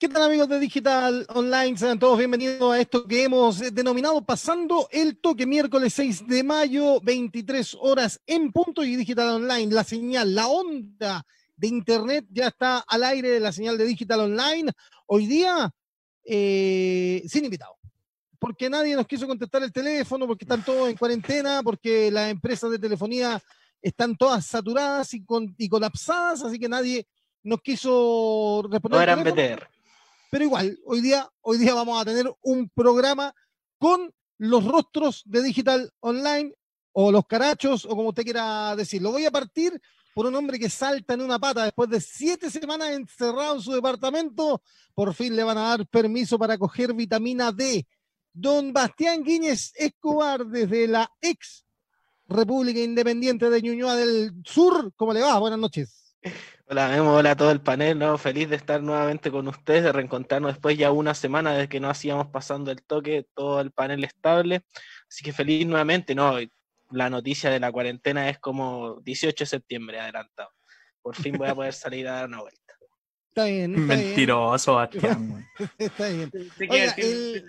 ¿Qué 0.00 0.08
tal 0.08 0.22
amigos 0.22 0.48
de 0.48 0.60
Digital 0.60 1.26
Online? 1.30 1.76
Sean 1.76 1.98
todos 1.98 2.16
bienvenidos 2.16 2.72
a 2.72 2.78
esto 2.78 3.04
que 3.04 3.24
hemos 3.24 3.58
denominado 3.74 4.24
Pasando 4.24 4.88
el 4.92 5.18
Toque, 5.18 5.44
miércoles 5.44 5.92
6 5.94 6.28
de 6.28 6.44
mayo, 6.44 7.00
23 7.00 7.76
horas 7.80 8.20
en 8.24 8.52
punto 8.52 8.84
y 8.84 8.94
Digital 8.94 9.30
Online. 9.30 9.74
La 9.74 9.82
señal, 9.82 10.36
la 10.36 10.46
onda 10.46 11.26
de 11.56 11.66
Internet 11.66 12.26
ya 12.30 12.46
está 12.46 12.78
al 12.78 13.02
aire 13.02 13.28
de 13.28 13.40
la 13.40 13.50
señal 13.50 13.76
de 13.76 13.86
Digital 13.86 14.20
Online. 14.20 14.70
Hoy 15.06 15.26
día, 15.26 15.68
eh, 16.24 17.24
sin 17.26 17.46
invitado. 17.46 17.76
Porque 18.38 18.70
nadie 18.70 18.94
nos 18.94 19.08
quiso 19.08 19.26
contestar 19.26 19.64
el 19.64 19.72
teléfono, 19.72 20.28
porque 20.28 20.44
están 20.44 20.64
todos 20.64 20.88
en 20.88 20.96
cuarentena, 20.96 21.60
porque 21.64 22.08
las 22.12 22.30
empresas 22.30 22.70
de 22.70 22.78
telefonía 22.78 23.42
están 23.82 24.16
todas 24.16 24.46
saturadas 24.46 25.12
y, 25.12 25.24
y 25.58 25.68
colapsadas, 25.68 26.44
así 26.44 26.56
que 26.56 26.68
nadie 26.68 27.04
nos 27.42 27.60
quiso 27.62 28.62
responder. 28.70 28.96
No 28.96 29.02
eran 29.02 29.24
BTR. 29.24 29.77
Pero 30.30 30.44
igual, 30.44 30.78
hoy 30.84 31.00
día, 31.00 31.28
hoy 31.40 31.58
día 31.58 31.74
vamos 31.74 32.00
a 32.00 32.04
tener 32.04 32.30
un 32.42 32.68
programa 32.68 33.34
con 33.78 34.12
los 34.38 34.64
rostros 34.64 35.22
de 35.26 35.42
Digital 35.42 35.90
Online 36.00 36.52
o 36.92 37.10
los 37.10 37.26
carachos 37.26 37.84
o 37.84 37.90
como 37.90 38.10
usted 38.10 38.24
quiera 38.24 38.74
decirlo. 38.76 39.12
Voy 39.12 39.24
a 39.24 39.30
partir 39.30 39.80
por 40.14 40.26
un 40.26 40.34
hombre 40.34 40.58
que 40.58 40.68
salta 40.68 41.14
en 41.14 41.22
una 41.22 41.38
pata 41.38 41.64
después 41.64 41.88
de 41.88 42.00
siete 42.00 42.50
semanas 42.50 42.90
encerrado 42.90 43.56
en 43.56 43.62
su 43.62 43.72
departamento. 43.72 44.62
Por 44.94 45.14
fin 45.14 45.34
le 45.34 45.44
van 45.44 45.58
a 45.58 45.68
dar 45.68 45.86
permiso 45.86 46.38
para 46.38 46.58
coger 46.58 46.92
vitamina 46.92 47.52
D. 47.52 47.86
Don 48.32 48.72
Bastián 48.72 49.22
Guíñez 49.22 49.72
Escobar, 49.76 50.44
desde 50.46 50.86
la 50.86 51.10
ex 51.20 51.64
República 52.28 52.80
Independiente 52.80 53.48
de 53.48 53.62
Ñuñoa 53.62 53.96
del 53.96 54.32
Sur. 54.44 54.92
¿Cómo 54.96 55.12
le 55.12 55.22
va? 55.22 55.38
Buenas 55.38 55.58
noches. 55.58 56.16
Hola 56.70 56.88
Memo, 56.88 57.14
hola 57.14 57.30
a 57.30 57.36
todo 57.36 57.50
el 57.50 57.62
panel, 57.62 57.98
¿no? 57.98 58.18
feliz 58.18 58.50
de 58.50 58.56
estar 58.56 58.82
nuevamente 58.82 59.30
con 59.30 59.48
ustedes, 59.48 59.84
de 59.84 59.90
reencontrarnos 59.90 60.52
después 60.52 60.76
ya 60.76 60.92
una 60.92 61.14
semana 61.14 61.54
desde 61.54 61.70
que 61.70 61.80
no 61.80 61.88
hacíamos 61.88 62.26
pasando 62.26 62.70
el 62.70 62.82
toque, 62.82 63.26
todo 63.34 63.62
el 63.62 63.70
panel 63.70 64.04
estable, 64.04 64.60
así 65.08 65.24
que 65.24 65.32
feliz 65.32 65.66
nuevamente, 65.66 66.14
¿no? 66.14 66.34
La 66.90 67.08
noticia 67.08 67.48
de 67.48 67.58
la 67.58 67.72
cuarentena 67.72 68.28
es 68.28 68.38
como 68.38 69.00
18 69.00 69.44
de 69.44 69.46
septiembre 69.46 69.98
adelantado, 69.98 70.50
por 71.00 71.16
fin 71.16 71.38
voy 71.38 71.48
a 71.48 71.54
poder 71.54 71.72
salir 71.72 72.06
a 72.06 72.12
dar 72.12 72.26
una 72.26 72.42
vuelta. 72.42 72.74
Está 73.30 73.44
bien. 73.46 73.74
Está 73.74 73.86
Mentiroso, 73.86 74.74
Bastián. 74.74 75.46
está 75.78 76.08
bien. 76.08 76.30
Oiga, 76.68 76.94
el... 76.98 77.44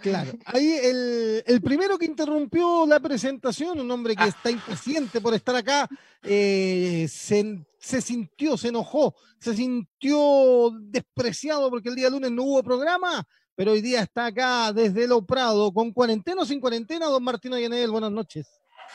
Claro, 0.00 0.32
ahí 0.44 0.78
el, 0.82 1.60
primero 1.62 1.98
que 1.98 2.06
interrumpió 2.06 2.86
la 2.86 3.00
presentación, 3.00 3.80
un 3.80 3.90
hombre 3.90 4.14
que 4.14 4.24
ah. 4.24 4.28
está 4.28 4.50
impaciente 4.50 5.20
por 5.20 5.34
estar 5.34 5.56
acá, 5.56 5.88
eh, 6.22 7.06
se, 7.08 8.00
sintió, 8.00 8.56
se 8.56 8.68
enojó, 8.68 9.14
se 9.40 9.56
sintió 9.56 10.70
despreciado 10.80 11.68
porque 11.70 11.88
el 11.88 11.96
día 11.96 12.10
lunes 12.10 12.30
no 12.30 12.44
hubo 12.44 12.62
programa, 12.62 13.24
pero 13.56 13.72
hoy 13.72 13.80
día 13.80 14.02
está 14.02 14.26
acá 14.26 14.72
desde 14.72 15.08
Lo 15.08 15.24
Prado, 15.26 15.72
con 15.72 15.92
cuarentena 15.92 16.42
o 16.42 16.46
sin 16.46 16.60
cuarentena, 16.60 17.06
don 17.06 17.24
Martino 17.24 17.58
Yanel, 17.58 17.90
buenas 17.90 18.12
noches. 18.12 18.46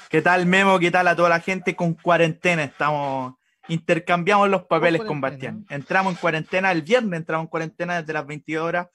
¿Qué 0.09 0.21
tal, 0.21 0.45
Memo? 0.45 0.79
¿Qué 0.79 0.89
tal 0.89 1.07
a 1.07 1.15
toda 1.15 1.29
la 1.29 1.39
gente 1.41 1.75
con 1.75 1.95
cuarentena? 1.95 2.63
Estamos, 2.63 3.33
intercambiamos 3.67 4.49
los 4.49 4.63
papeles 4.63 5.01
con, 5.01 5.09
con 5.09 5.21
Bastián. 5.21 5.65
Entramos 5.69 6.13
en 6.13 6.19
cuarentena 6.19 6.71
el 6.71 6.81
viernes, 6.81 7.19
entramos 7.19 7.45
en 7.45 7.49
cuarentena 7.49 7.99
desde 7.99 8.13
las 8.13 8.25
20 8.25 8.57
horas 8.59 8.87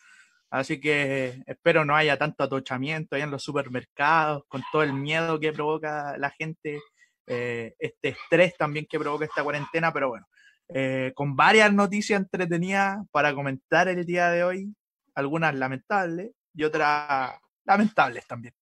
Así 0.50 0.80
que 0.80 1.42
espero 1.46 1.84
no 1.84 1.94
haya 1.94 2.16
tanto 2.16 2.42
atochamiento 2.42 3.16
ahí 3.16 3.22
en 3.22 3.30
los 3.30 3.42
supermercados, 3.42 4.44
con 4.48 4.62
todo 4.72 4.82
el 4.82 4.94
miedo 4.94 5.38
que 5.38 5.52
provoca 5.52 6.16
la 6.16 6.30
gente, 6.30 6.80
eh, 7.26 7.74
este 7.78 8.08
estrés 8.08 8.56
también 8.56 8.86
que 8.88 8.98
provoca 8.98 9.26
esta 9.26 9.44
cuarentena, 9.44 9.92
pero 9.92 10.08
bueno, 10.08 10.26
eh, 10.68 11.12
con 11.14 11.36
varias 11.36 11.72
noticias 11.72 12.20
entretenidas 12.20 12.98
para 13.10 13.34
comentar 13.34 13.88
el 13.88 14.06
día 14.06 14.30
de 14.30 14.44
hoy, 14.44 14.74
algunas 15.14 15.54
lamentables 15.54 16.30
y 16.54 16.64
otras 16.64 17.34
lamentables 17.64 18.26
también. 18.26 18.54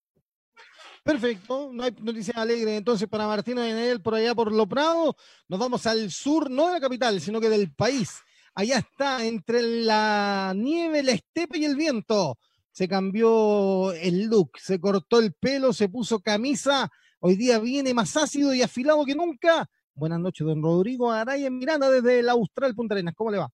Perfecto, 1.04 1.70
no 1.72 1.84
hay 1.84 1.94
noticias 2.00 2.36
alegres 2.36 2.78
entonces 2.78 3.06
para 3.08 3.28
Martina 3.28 3.68
Enel 3.68 4.02
por 4.02 4.16
allá 4.16 4.34
por 4.34 4.50
Lo 4.50 4.66
Prado. 4.66 5.14
Nos 5.46 5.60
vamos 5.60 5.86
al 5.86 6.10
sur, 6.10 6.50
no 6.50 6.66
de 6.66 6.72
la 6.72 6.80
capital, 6.80 7.20
sino 7.20 7.40
que 7.40 7.48
del 7.48 7.72
país 7.72 8.24
Allá 8.58 8.78
está, 8.78 9.22
entre 9.26 9.60
la 9.60 10.54
nieve, 10.56 11.02
la 11.02 11.12
estepa 11.12 11.58
y 11.58 11.66
el 11.66 11.76
viento. 11.76 12.38
Se 12.72 12.88
cambió 12.88 13.92
el 13.92 14.28
look, 14.28 14.52
se 14.58 14.80
cortó 14.80 15.20
el 15.20 15.34
pelo, 15.34 15.74
se 15.74 15.90
puso 15.90 16.20
camisa. 16.20 16.90
Hoy 17.20 17.36
día 17.36 17.58
viene 17.58 17.92
más 17.92 18.16
ácido 18.16 18.54
y 18.54 18.62
afilado 18.62 19.04
que 19.04 19.14
nunca. 19.14 19.68
Buenas 19.94 20.20
noches, 20.20 20.46
don 20.46 20.62
Rodrigo 20.62 21.12
Araya 21.12 21.50
Miranda 21.50 21.90
desde 21.90 22.20
el 22.20 22.30
Austral 22.30 22.74
Punta 22.74 22.94
Arenas. 22.94 23.14
¿Cómo 23.14 23.30
le 23.30 23.36
va? 23.36 23.50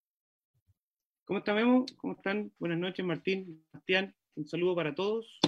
¿Cómo 1.25 1.41
está 1.41 1.53
Memo? 1.53 1.85
¿Cómo 1.97 2.13
están? 2.13 2.53
Buenas 2.61 2.79
noches, 2.79 3.05
Martín, 3.05 3.61
Bastián. 3.73 4.15
Un 4.37 4.47
saludo 4.47 4.77
para 4.77 4.95
todos. 4.95 5.41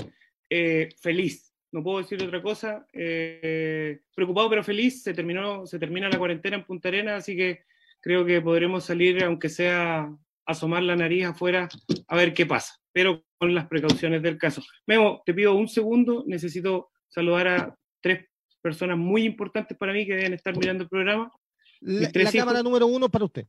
Eh, 0.50 0.88
feliz, 1.00 1.54
no 1.70 1.80
puedo 1.80 1.98
decir 1.98 2.20
otra 2.20 2.42
cosa. 2.42 2.88
Eh, 2.92 4.00
preocupado 4.16 4.50
pero 4.50 4.64
feliz. 4.64 5.04
Se 5.04 5.14
terminó, 5.14 5.64
se 5.64 5.78
termina 5.78 6.08
la 6.08 6.18
cuarentena 6.18 6.56
en 6.56 6.64
Punta 6.64 6.88
Arenas, 6.88 7.20
así 7.20 7.36
que 7.36 7.62
creo 8.04 8.26
que 8.26 8.42
podremos 8.42 8.84
salir, 8.84 9.24
aunque 9.24 9.48
sea 9.48 10.14
asomar 10.44 10.82
la 10.82 10.94
nariz 10.94 11.24
afuera, 11.24 11.70
a 12.06 12.16
ver 12.16 12.34
qué 12.34 12.44
pasa, 12.44 12.74
pero 12.92 13.24
con 13.38 13.54
las 13.54 13.66
precauciones 13.66 14.22
del 14.22 14.36
caso. 14.36 14.62
Memo, 14.86 15.22
te 15.24 15.32
pido 15.32 15.54
un 15.54 15.68
segundo, 15.68 16.22
necesito 16.26 16.90
saludar 17.08 17.48
a 17.48 17.78
tres 18.02 18.26
personas 18.60 18.98
muy 18.98 19.24
importantes 19.24 19.78
para 19.78 19.94
mí 19.94 20.04
que 20.04 20.16
deben 20.16 20.34
estar 20.34 20.54
mirando 20.54 20.82
el 20.82 20.90
programa. 20.90 21.32
La, 21.80 22.12
cámara 22.30 22.62
número 22.62 22.86
uno 22.86 23.08
para 23.08 23.24
usted. 23.24 23.46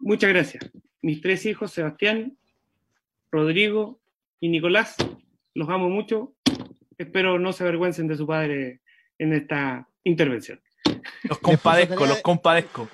Muchas 0.00 0.30
gracias. 0.30 0.68
Mis 1.00 1.20
tres 1.20 1.46
hijos, 1.46 1.70
Sebastián, 1.70 2.36
Rodrigo 3.30 4.00
y 4.40 4.48
Nicolás, 4.48 4.96
los 5.54 5.68
amo 5.68 5.88
mucho. 5.88 6.34
Espero 6.98 7.38
no 7.38 7.52
se 7.52 7.62
avergüencen 7.62 8.08
de 8.08 8.16
su 8.16 8.26
padre 8.26 8.80
en 9.20 9.32
esta 9.32 9.88
intervención. 10.02 10.60
Los 11.22 11.38
compadezco, 11.38 12.04
los 12.04 12.20
compadezco 12.20 12.88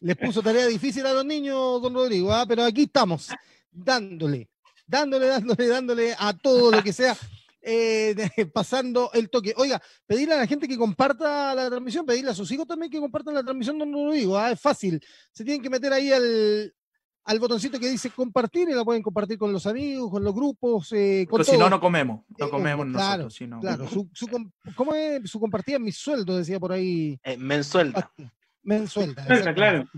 les 0.00 0.16
puso 0.16 0.42
tarea 0.42 0.66
difícil 0.66 1.04
a 1.06 1.12
los 1.12 1.24
niños, 1.24 1.80
don 1.82 1.94
Rodrigo, 1.94 2.32
¿ah? 2.32 2.44
pero 2.46 2.64
aquí 2.64 2.82
estamos, 2.82 3.28
dándole, 3.70 4.48
dándole, 4.86 5.26
dándole, 5.26 5.66
dándole 5.66 6.14
a 6.18 6.32
todo 6.32 6.70
lo 6.70 6.82
que 6.82 6.92
sea. 6.92 7.16
Eh, 7.60 8.14
pasando 8.54 9.10
el 9.12 9.28
toque. 9.28 9.52
Oiga, 9.56 9.82
pedirle 10.06 10.34
a 10.34 10.38
la 10.38 10.46
gente 10.46 10.68
que 10.68 10.78
comparta 10.78 11.54
la 11.54 11.68
transmisión, 11.68 12.06
pedirle 12.06 12.30
a 12.30 12.34
sus 12.34 12.50
hijos 12.52 12.66
también 12.66 12.90
que 12.90 13.00
compartan 13.00 13.34
la 13.34 13.42
transmisión, 13.42 13.78
don 13.78 13.92
Rodrigo. 13.92 14.38
¿ah? 14.38 14.52
Es 14.52 14.60
fácil. 14.60 15.02
Se 15.32 15.44
tienen 15.44 15.60
que 15.60 15.68
meter 15.68 15.92
ahí 15.92 16.10
al, 16.12 16.72
al 17.28 17.38
botoncito 17.38 17.78
que 17.78 17.90
dice 17.90 18.08
compartir 18.08 18.70
y 18.70 18.72
la 18.72 18.84
pueden 18.84 19.02
compartir 19.02 19.36
con 19.36 19.52
los 19.52 19.66
amigos, 19.66 20.10
con 20.10 20.24
los 20.24 20.34
grupos. 20.34 20.90
Eh, 20.92 21.26
con 21.28 21.44
si 21.44 21.58
no, 21.58 21.68
no 21.68 21.78
comemos. 21.78 22.22
No 22.38 22.46
eh, 22.46 22.50
comemos 22.50 22.86
claro, 22.86 23.24
nosotros. 23.24 23.60
Claro, 23.60 23.86
su, 23.86 24.08
su, 24.14 24.26
¿cómo 24.74 24.94
es? 24.94 25.30
Su 25.30 25.38
compartida 25.38 25.76
en 25.76 25.82
mi 25.82 25.92
sueldo, 25.92 26.38
decía 26.38 26.58
por 26.58 26.72
ahí. 26.72 27.20
Eh, 27.22 27.36
mensuelda. 27.36 28.10
Mensuelda. 28.68 29.24
claro. 29.54 29.88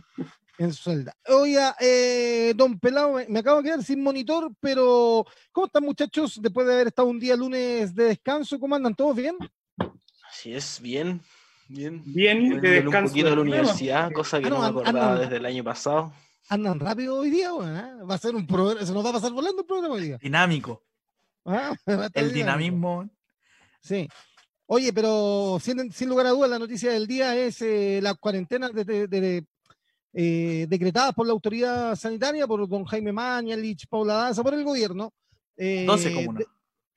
Mensuelda. 0.57 1.13
Oiga, 1.27 1.75
eh, 1.81 2.53
don 2.55 2.79
Pelado, 2.79 3.19
me, 3.29 3.41
acabo 3.41 3.59
de 3.59 3.65
quedar 3.65 3.83
sin 3.83 4.01
monitor, 4.01 4.53
pero 4.61 5.27
¿cómo 5.51 5.67
están 5.67 5.83
muchachos 5.83 6.39
después 6.41 6.69
de 6.69 6.75
haber 6.75 6.87
estado 6.87 7.09
un 7.09 7.19
día 7.19 7.35
lunes 7.35 7.93
de 7.93 8.05
descanso? 8.05 8.61
¿Cómo 8.61 8.77
andan? 8.77 8.95
¿Todos 8.95 9.17
bien? 9.17 9.37
Así 10.31 10.55
es, 10.55 10.79
bien. 10.81 11.21
Bien, 11.67 12.01
bien 12.05 12.61
de 12.61 12.71
descanso. 12.83 12.99
Un 12.99 13.09
poquito 13.09 13.31
de 13.31 13.37
la 13.37 13.43
universidad, 13.43 14.13
cosa 14.13 14.39
que 14.39 14.47
ah, 14.47 14.51
no, 14.51 14.61
me 14.61 14.67
acordaba 14.67 15.19
desde 15.19 15.39
el 15.39 15.47
año 15.47 15.65
pasado. 15.65 16.13
Andan 16.49 16.79
rápido 16.79 17.17
hoy 17.17 17.31
día, 17.31 17.49
¿eh? 17.49 18.05
Va 18.09 18.15
a 18.15 18.19
ser 18.19 18.37
un 18.37 18.47
programa, 18.47 18.87
se 18.87 18.93
nos 18.93 19.05
va 19.05 19.11
a 19.11 19.15
pasar 19.15 19.33
volando 19.33 19.63
el 19.63 19.67
programa 19.67 19.97
hoy 19.97 20.03
día. 20.03 20.19
Dinámico. 20.19 20.85
Ah, 21.45 21.75
el 22.15 22.33
dinamismo. 22.33 23.11
Sí. 23.81 24.09
Oye, 24.73 24.93
pero 24.93 25.59
sin, 25.61 25.91
sin, 25.91 26.09
lugar 26.09 26.27
a 26.27 26.31
dudas, 26.31 26.49
la 26.49 26.59
noticia 26.61 26.93
del 26.93 27.09
día 27.09 27.37
es 27.37 27.61
eh, 27.61 27.99
la 28.01 28.15
cuarentena 28.15 28.69
de, 28.69 29.45
eh, 30.13 30.67
decretadas 30.69 31.13
por 31.13 31.27
la 31.27 31.33
autoridad 31.33 31.97
sanitaria, 31.97 32.47
por 32.47 32.69
don 32.69 32.85
Jaime 32.85 33.11
Mañalich, 33.11 33.89
Paula 33.89 34.15
Daza, 34.15 34.45
por 34.45 34.55
el 34.55 34.63
gobierno. 34.63 35.13
12 35.57 36.09
eh, 36.09 36.15
comunas. 36.15 36.47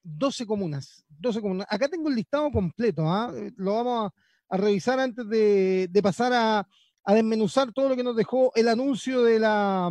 12 0.04 0.46
comunas. 0.46 1.06
12 1.18 1.42
comunas. 1.42 1.68
Acá 1.68 1.88
tengo 1.90 2.10
el 2.10 2.16
listado 2.16 2.52
completo, 2.52 3.08
¿ah? 3.08 3.34
lo 3.56 3.74
vamos 3.74 4.12
a, 4.50 4.56
revisar 4.58 5.00
antes 5.00 5.28
de, 5.28 6.00
pasar 6.04 6.32
a, 6.32 6.68
a, 7.04 7.14
desmenuzar 7.16 7.74
todo 7.74 7.90
lo 7.90 7.96
que 7.96 8.04
nos 8.04 8.16
dejó 8.16 8.52
el 8.54 8.68
anuncio 8.68 9.24
de 9.24 9.40
la, 9.40 9.90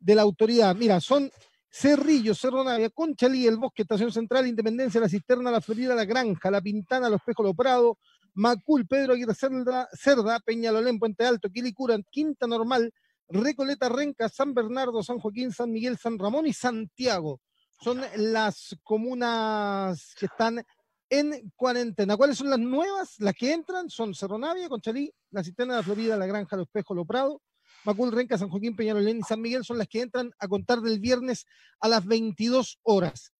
de 0.00 0.14
la 0.14 0.22
autoridad. 0.22 0.74
Mira, 0.74 1.02
son 1.02 1.30
Cerrillo, 1.70 2.34
Cerro 2.34 2.64
Navia, 2.64 2.90
Conchalí, 2.90 3.46
El 3.46 3.58
Bosque, 3.58 3.82
Estación 3.82 4.10
Central, 4.10 4.46
Independencia, 4.46 5.00
La 5.00 5.08
Cisterna, 5.08 5.50
La 5.50 5.60
Florida, 5.60 5.94
La 5.94 6.04
Granja, 6.04 6.50
La 6.50 6.60
Pintana, 6.60 7.08
Los 7.08 7.22
Pejos, 7.22 7.44
Lo 7.44 7.54
Prado, 7.54 7.98
Macul, 8.34 8.86
Pedro 8.86 9.14
Aguirre 9.14 9.34
Cerda, 9.34 9.88
Cerda 9.92 10.40
Peñalolén, 10.40 10.98
Puente 10.98 11.26
Alto, 11.26 11.50
Quilicura, 11.50 11.98
Quinta 12.10 12.46
Normal, 12.46 12.92
Recoleta, 13.28 13.88
Renca, 13.88 14.28
San 14.28 14.54
Bernardo, 14.54 15.02
San 15.02 15.18
Joaquín, 15.18 15.52
San 15.52 15.70
Miguel, 15.70 15.98
San 15.98 16.18
Ramón 16.18 16.46
y 16.46 16.52
Santiago. 16.52 17.40
Son 17.80 18.00
las 18.16 18.76
comunas 18.82 20.14
que 20.18 20.26
están 20.26 20.64
en 21.10 21.52
cuarentena. 21.56 22.16
¿Cuáles 22.16 22.38
son 22.38 22.50
las 22.50 22.58
nuevas? 22.58 23.14
Las 23.18 23.34
que 23.34 23.52
entran 23.52 23.88
son 23.88 24.14
Cerro 24.14 24.38
Navia, 24.38 24.68
Conchalí, 24.68 25.12
La 25.30 25.44
Cisterna, 25.44 25.76
La 25.76 25.82
Florida, 25.82 26.16
La 26.16 26.26
Granja, 26.26 26.56
Los 26.56 26.68
Pejos, 26.68 26.96
Lo 26.96 27.04
Prado, 27.04 27.42
Macul, 27.88 28.12
Renca, 28.12 28.36
San 28.36 28.50
Joaquín, 28.50 28.76
Peñalolén 28.76 29.20
y 29.20 29.22
San 29.22 29.40
Miguel 29.40 29.64
son 29.64 29.78
las 29.78 29.88
que 29.88 30.02
entran 30.02 30.30
a 30.38 30.46
contar 30.46 30.82
del 30.82 31.00
viernes 31.00 31.46
a 31.80 31.88
las 31.88 32.04
22 32.04 32.80
horas. 32.82 33.32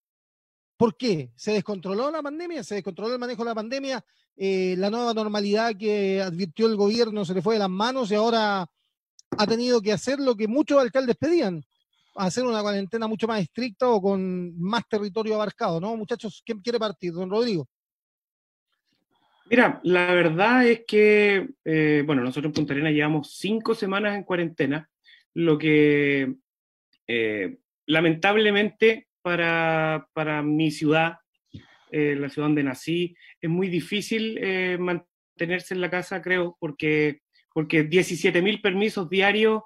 ¿Por 0.79 0.97
qué? 0.97 1.31
¿Se 1.37 1.53
descontroló 1.53 2.11
la 2.11 2.23
pandemia? 2.23 2.65
¿Se 2.65 2.77
descontroló 2.77 3.13
el 3.13 3.19
manejo 3.19 3.43
de 3.45 3.51
la 3.51 3.55
pandemia? 3.55 4.03
Eh, 4.37 4.75
la 4.79 4.89
nueva 4.89 5.13
normalidad 5.13 5.77
que 5.77 6.23
advirtió 6.23 6.67
el 6.67 6.77
gobierno 6.77 7.27
se 7.27 7.35
le 7.35 7.43
fue 7.43 7.57
de 7.57 7.59
las 7.59 7.69
manos 7.69 8.11
y 8.11 8.15
ahora 8.15 8.67
ha 9.37 9.47
tenido 9.47 9.83
que 9.83 9.93
hacer 9.93 10.19
lo 10.19 10.35
que 10.35 10.49
muchos 10.49 10.81
alcaldes 10.81 11.17
pedían, 11.17 11.63
hacer 12.15 12.45
una 12.45 12.63
cuarentena 12.63 13.07
mucho 13.07 13.29
más 13.29 13.43
estricta 13.43 13.87
o 13.91 14.01
con 14.01 14.59
más 14.59 14.83
territorio 14.89 15.35
abarcado, 15.35 15.79
¿no? 15.79 15.95
Muchachos, 15.95 16.43
¿quién 16.43 16.61
quiere 16.61 16.79
partir? 16.79 17.13
Don 17.13 17.29
Rodrigo. 17.29 17.69
Mira, 19.51 19.81
la 19.83 20.13
verdad 20.13 20.67
es 20.67 20.83
que, 20.87 21.49
eh, 21.65 22.03
bueno, 22.05 22.23
nosotros 22.23 22.51
en 22.51 22.53
Punta 22.53 22.75
Arenas 22.75 22.93
llevamos 22.93 23.39
cinco 23.39 23.75
semanas 23.75 24.15
en 24.15 24.25
cuarentena, 24.25 24.91
lo 25.33 25.57
que 25.57 26.35
eh, 27.07 27.57
lamentablemente 27.87 29.07
para, 29.23 30.07
para 30.13 30.43
mi 30.43 30.71
ciudad 30.71 31.17
eh, 31.91 32.15
la 32.17 32.29
ciudad 32.29 32.49
donde 32.49 32.63
nací, 32.63 33.17
es 33.41 33.49
muy 33.49 33.69
difícil 33.69 34.39
mantenerse 34.79 35.73
en 35.73 35.81
la 35.81 35.89
casa, 35.89 36.21
creo, 36.21 36.59
porque, 36.61 37.21
porque 37.55 37.89
17.000 37.89 38.61
permisos 38.61 39.09
diarios 39.09 39.63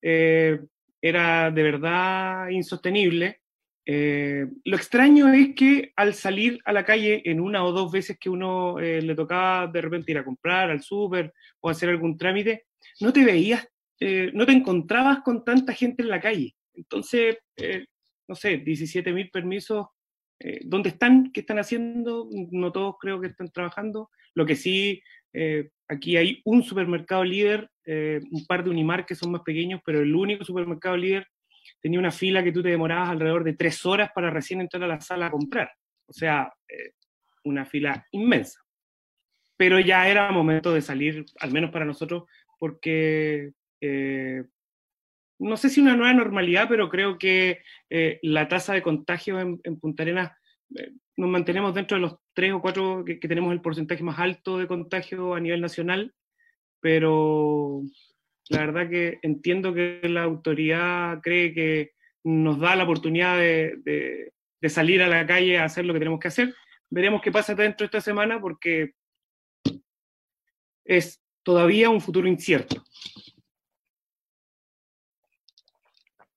era 0.00 1.50
de 1.50 1.62
verdad 1.62 2.48
insostenible. 2.48 3.40
Lo 3.88 4.76
extraño 4.76 5.32
es 5.32 5.54
que 5.54 5.92
al 5.94 6.12
salir 6.14 6.58
a 6.64 6.72
la 6.72 6.84
calle 6.84 7.22
en 7.24 7.40
una 7.40 7.64
o 7.64 7.70
dos 7.70 7.92
veces 7.92 8.18
que 8.18 8.28
uno 8.28 8.80
le 8.80 9.14
tocaba 9.14 9.68
de 9.68 9.80
repente 9.80 10.10
ir 10.10 10.18
a 10.18 10.24
comprar 10.24 10.70
al 10.70 10.82
súper 10.82 11.32
o 11.60 11.70
hacer 11.70 11.90
algún 11.90 12.18
trámite, 12.18 12.66
no 13.00 13.12
te 13.12 13.24
veías, 13.24 13.68
no 14.32 14.44
te 14.44 14.52
encontrabas 14.52 15.20
con 15.20 15.44
tanta 15.44 15.72
gente 15.72 16.02
en 16.02 16.08
la 16.08 16.20
calle. 16.20 16.56
Entonces, 16.74 17.38
no 18.26 18.34
sé, 18.34 18.64
17.000 18.64 19.30
permisos 19.30 19.86
eh, 20.38 20.60
¿Dónde 20.64 20.90
están? 20.90 21.32
¿Qué 21.32 21.40
están 21.40 21.58
haciendo? 21.58 22.28
No 22.50 22.72
todos 22.72 22.96
creo 23.00 23.20
que 23.20 23.28
están 23.28 23.50
trabajando. 23.50 24.10
Lo 24.34 24.44
que 24.44 24.56
sí, 24.56 25.02
eh, 25.32 25.70
aquí 25.88 26.16
hay 26.16 26.42
un 26.44 26.62
supermercado 26.62 27.24
líder, 27.24 27.70
eh, 27.84 28.20
un 28.30 28.44
par 28.46 28.62
de 28.62 28.70
Unimar 28.70 29.06
que 29.06 29.14
son 29.14 29.32
más 29.32 29.42
pequeños, 29.42 29.80
pero 29.84 30.00
el 30.00 30.14
único 30.14 30.44
supermercado 30.44 30.96
líder 30.96 31.26
tenía 31.86 32.00
una 32.00 32.10
fila 32.10 32.42
que 32.42 32.50
tú 32.50 32.64
te 32.64 32.70
demorabas 32.70 33.10
alrededor 33.10 33.44
de 33.44 33.52
tres 33.52 33.86
horas 33.86 34.10
para 34.12 34.28
recién 34.28 34.60
entrar 34.60 34.82
a 34.82 34.88
la 34.88 35.00
sala 35.00 35.26
a 35.26 35.30
comprar. 35.30 35.70
O 36.08 36.12
sea, 36.12 36.52
una 37.44 37.64
fila 37.64 38.04
inmensa. 38.10 38.60
Pero 39.56 39.78
ya 39.78 40.08
era 40.08 40.32
momento 40.32 40.74
de 40.74 40.82
salir, 40.82 41.24
al 41.38 41.52
menos 41.52 41.70
para 41.70 41.84
nosotros, 41.84 42.24
porque 42.58 43.52
no 45.38 45.56
sé 45.56 45.68
si 45.68 45.80
una 45.80 45.96
nueva 45.96 46.14
normalidad, 46.14 46.66
pero 46.68 46.88
creo 46.88 47.18
que 47.18 47.62
eh, 47.90 48.18
la 48.22 48.48
tasa 48.48 48.72
de 48.74 48.82
contagio 48.82 49.38
en, 49.38 49.80
Punta 49.80 50.02
Arenas 50.02 50.32
eh, 50.74 50.92
nos 51.16 51.30
mantenemos 51.30 51.74
dentro 51.74 51.96
de 51.96 52.02
los 52.02 52.16
tres 52.34 52.52
o 52.52 52.60
cuatro 52.60 53.04
que, 53.04 53.16
tenemos 53.16 53.52
el 53.52 53.60
porcentaje 53.60 54.02
más 54.02 54.18
alto 54.18 54.58
de 54.58 54.66
contagio 54.66 55.34
a 55.34 55.40
nivel 55.40 55.60
nacional, 55.60 56.14
pero 56.80 57.82
la 58.48 58.58
verdad 58.60 58.88
que 58.88 59.18
entiendo 59.22 59.74
que 59.74 60.00
la 60.04 60.22
autoridad 60.22 61.20
cree 61.22 61.52
que 61.52 61.92
nos 62.24 62.58
da 62.58 62.76
la 62.76 62.84
oportunidad 62.84 63.38
de, 63.38 64.32
de 64.60 64.68
salir 64.68 65.02
a 65.02 65.08
la 65.08 65.26
calle 65.26 65.58
a 65.58 65.64
hacer 65.64 65.84
lo 65.84 65.92
que 65.92 65.98
tenemos 65.98 66.20
que 66.20 66.28
hacer. 66.28 66.54
Veremos 66.90 67.20
qué 67.22 67.30
pasa 67.32 67.54
dentro 67.54 67.84
de 67.84 67.86
esta 67.86 68.00
semana 68.00 68.40
porque 68.40 68.92
es 70.84 71.20
todavía 71.42 71.90
un 71.90 72.00
futuro 72.00 72.28
incierto. 72.28 72.82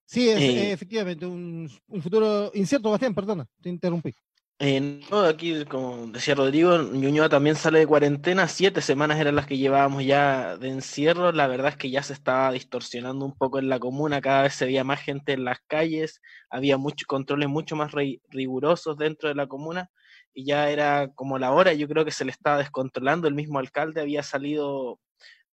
Sí, 0.06 0.28
es 0.28 0.40
eh, 0.40 0.72
efectivamente 0.72 1.24
un, 1.24 1.70
futuro 2.02 2.50
incierto, 2.54 2.90
Bastián, 2.90 3.14
perdona, 3.14 3.46
te 3.60 3.68
interrumpí. 3.68 4.12
Eh, 4.62 5.00
no, 5.10 5.20
aquí, 5.20 5.64
como 5.64 6.08
decía 6.08 6.34
Rodrigo, 6.34 6.76
Ñuñoa 6.76 7.30
también 7.30 7.56
sale 7.56 7.78
de 7.78 7.86
cuarentena, 7.86 8.46
siete 8.46 8.82
semanas 8.82 9.18
eran 9.18 9.34
las 9.34 9.46
que 9.46 9.56
llevábamos 9.56 10.04
ya 10.04 10.58
de 10.58 10.68
encierro, 10.68 11.32
la 11.32 11.46
verdad 11.46 11.70
es 11.70 11.78
que 11.78 11.88
ya 11.90 12.02
se 12.02 12.12
estaba 12.12 12.52
distorsionando 12.52 13.24
un 13.24 13.34
poco 13.34 13.58
en 13.58 13.70
la 13.70 13.78
comuna, 13.78 14.20
cada 14.20 14.42
vez 14.42 14.52
se 14.52 14.66
veía 14.66 14.84
más 14.84 15.00
gente 15.00 15.32
en 15.32 15.44
las 15.46 15.60
calles, 15.66 16.20
había 16.50 16.76
muchos 16.76 17.06
controles 17.06 17.48
mucho 17.48 17.74
más 17.74 17.90
rigurosos 18.28 18.98
dentro 18.98 19.30
de 19.30 19.34
la 19.34 19.46
comuna 19.46 19.88
y 20.34 20.44
ya 20.44 20.68
era 20.68 21.08
como 21.14 21.38
la 21.38 21.52
hora, 21.52 21.72
yo 21.72 21.88
creo 21.88 22.04
que 22.04 22.10
se 22.10 22.26
le 22.26 22.30
estaba 22.30 22.58
descontrolando, 22.58 23.28
el 23.28 23.34
mismo 23.34 23.60
alcalde 23.60 24.02
había 24.02 24.22
salido 24.22 25.00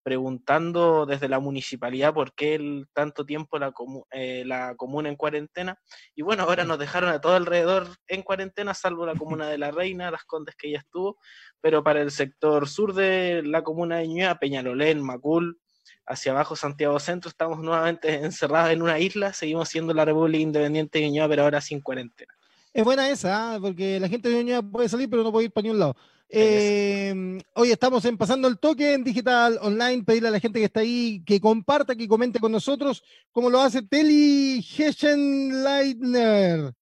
preguntando 0.07 1.05
desde 1.05 1.27
la 1.27 1.41
municipalidad 1.41 2.13
por 2.13 2.33
qué 2.33 2.85
tanto 2.93 3.25
tiempo 3.25 3.59
la, 3.59 3.73
eh, 4.11 4.43
la 4.45 4.73
comuna 4.77 5.09
en 5.09 5.17
cuarentena. 5.17 5.77
Y 6.15 6.21
bueno, 6.21 6.43
ahora 6.43 6.63
nos 6.63 6.79
dejaron 6.79 7.09
a 7.09 7.19
todo 7.19 7.35
alrededor 7.35 7.89
en 8.07 8.21
cuarentena, 8.21 8.73
salvo 8.73 9.05
la 9.05 9.15
comuna 9.15 9.49
de 9.49 9.57
La 9.57 9.69
Reina, 9.69 10.09
Las 10.09 10.23
Condes 10.23 10.55
que 10.55 10.71
ya 10.71 10.77
estuvo, 10.77 11.17
pero 11.59 11.83
para 11.83 11.99
el 11.99 12.11
sector 12.11 12.69
sur 12.69 12.93
de 12.93 13.43
la 13.43 13.65
comuna 13.65 13.97
de 13.97 14.07
Ñuñoa, 14.07 14.39
Peñalolén, 14.39 15.01
Macul, 15.01 15.59
hacia 16.05 16.31
abajo 16.31 16.55
Santiago 16.55 16.97
Centro, 17.01 17.27
estamos 17.27 17.59
nuevamente 17.59 18.13
encerrados 18.13 18.71
en 18.71 18.83
una 18.83 18.99
isla, 18.99 19.33
seguimos 19.33 19.67
siendo 19.67 19.93
la 19.93 20.05
República 20.05 20.41
Independiente 20.41 20.99
de 20.99 21.09
Ñuñoa, 21.09 21.27
pero 21.27 21.43
ahora 21.43 21.59
sin 21.59 21.81
cuarentena. 21.81 22.33
Es 22.73 22.85
buena 22.85 23.09
esa, 23.09 23.55
¿ah? 23.55 23.59
porque 23.59 23.99
la 23.99 24.07
gente 24.07 24.29
de 24.29 24.41
Ñuñoa 24.41 24.61
puede 24.61 24.87
salir, 24.87 25.09
pero 25.09 25.23
no 25.23 25.33
puede 25.33 25.47
ir 25.47 25.51
para 25.51 25.63
ningún 25.63 25.79
lado. 25.79 25.97
Eh, 26.29 27.39
hoy 27.53 27.71
estamos 27.71 28.03
en 28.05 28.17
Pasando 28.17 28.49
el 28.49 28.59
Toque 28.59 28.93
en 28.93 29.03
digital 29.03 29.57
online. 29.61 30.03
Pedirle 30.03 30.29
a 30.29 30.31
la 30.31 30.39
gente 30.39 30.59
que 30.59 30.65
está 30.65 30.81
ahí 30.81 31.23
que 31.25 31.39
comparta, 31.39 31.95
que 31.95 32.07
comente 32.07 32.39
con 32.39 32.51
nosotros, 32.51 33.03
como 33.31 33.49
lo 33.49 33.61
hace 33.61 33.81
Teli 33.81 34.59
Heschenleitner. 34.59 36.73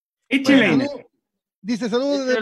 Dice 1.62 1.90
saludos 1.90 2.28
de 2.28 2.36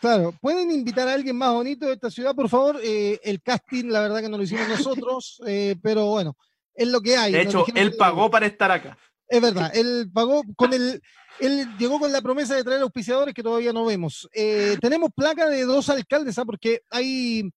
Claro, 0.00 0.34
¿pueden 0.40 0.72
invitar 0.72 1.06
a 1.06 1.14
alguien 1.14 1.36
más 1.36 1.52
bonito 1.52 1.86
de 1.86 1.92
esta 1.92 2.10
ciudad, 2.10 2.34
por 2.34 2.48
favor? 2.48 2.80
Eh, 2.82 3.20
el 3.22 3.40
casting, 3.40 3.84
la 3.84 4.00
verdad 4.00 4.20
que 4.20 4.28
no 4.28 4.36
lo 4.36 4.42
hicimos 4.42 4.68
nosotros, 4.68 5.40
eh, 5.46 5.76
pero 5.80 6.06
bueno, 6.06 6.36
es 6.74 6.88
lo 6.88 7.00
que 7.00 7.16
hay. 7.16 7.32
De 7.32 7.42
hecho, 7.42 7.64
él 7.74 7.94
pagó 7.96 8.28
para 8.28 8.46
estar 8.46 8.72
acá. 8.72 8.98
Es 9.32 9.40
verdad, 9.40 9.70
él 9.74 10.10
pagó 10.12 10.42
con 10.56 10.74
el, 10.74 11.00
él 11.40 11.66
llegó 11.78 11.98
con 11.98 12.12
la 12.12 12.20
promesa 12.20 12.54
de 12.54 12.62
traer 12.62 12.82
auspiciadores 12.82 13.32
que 13.32 13.42
todavía 13.42 13.72
no 13.72 13.86
vemos. 13.86 14.28
Eh, 14.34 14.76
tenemos 14.78 15.08
placa 15.16 15.48
de 15.48 15.64
dos 15.64 15.88
alcaldes, 15.88 16.38
¿ah? 16.38 16.44
porque 16.44 16.82
hay 16.90 17.50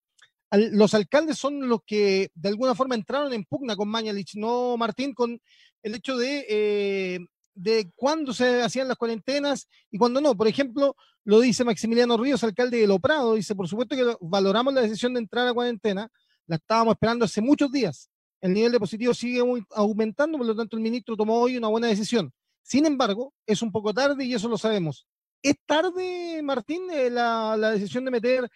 los 0.52 0.94
alcaldes 0.94 1.38
son 1.38 1.68
los 1.68 1.80
que 1.86 2.30
de 2.34 2.48
alguna 2.48 2.76
forma 2.76 2.96
entraron 2.96 3.34
en 3.34 3.44
pugna 3.44 3.76
con 3.76 3.90
Mañalich, 3.90 4.36
no 4.36 4.78
Martín, 4.78 5.14
con 5.14 5.38
el 5.84 5.96
hecho 5.96 6.16
de, 6.16 6.46
eh, 6.48 7.20
de 7.56 7.92
cuándo 7.94 8.34
se 8.34 8.62
hacían 8.62 8.88
las 8.88 8.96
cuarentenas 8.96 9.68
y 9.92 9.98
cuándo 9.98 10.22
no. 10.22 10.34
Por 10.34 10.48
ejemplo, 10.48 10.96
lo 11.26 11.42
dice 11.42 11.66
Maximiliano 11.66 12.16
Ríos, 12.16 12.42
alcalde 12.46 12.78
de 12.78 12.88
Loprado, 12.88 13.36
dice, 13.36 13.54
por 13.54 13.68
supuesto 13.68 13.98
que 13.98 14.16
valoramos 14.22 14.74
la 14.74 14.80
decisión 14.80 15.14
de 15.14 15.20
entrar 15.20 15.46
a 15.46 15.54
cuarentena, 15.54 16.10
la 16.48 16.56
estábamos 16.56 16.94
esperando 16.94 17.26
hace 17.26 17.42
muchos 17.42 17.70
días. 17.70 18.10
El 18.42 18.54
nivel 18.54 18.72
de 18.72 18.80
positivo 18.80 19.14
sigue 19.14 19.42
aumentando, 19.72 20.38
por 20.38 20.48
lo 20.48 20.56
tanto 20.56 20.76
el 20.76 20.84
ministro 20.84 21.16
tomó 21.16 21.40
hoy 21.40 21.58
una 21.58 21.68
buena 21.68 21.88
decisión. 21.88 22.32
Sin 22.62 22.86
embargo, 22.86 23.34
es 23.46 23.62
un 23.62 23.72
poco 23.72 23.94
tarde 23.94 24.26
y 24.26 24.34
eso 24.34 24.48
lo 24.48 24.58
sabemos. 24.58 25.08
¿Es 25.42 25.56
tarde, 25.66 26.42
Martín, 26.44 26.90
eh, 26.92 27.10
la, 27.10 27.56
decisión 27.72 28.06
de 28.06 28.12
meter 28.12 28.50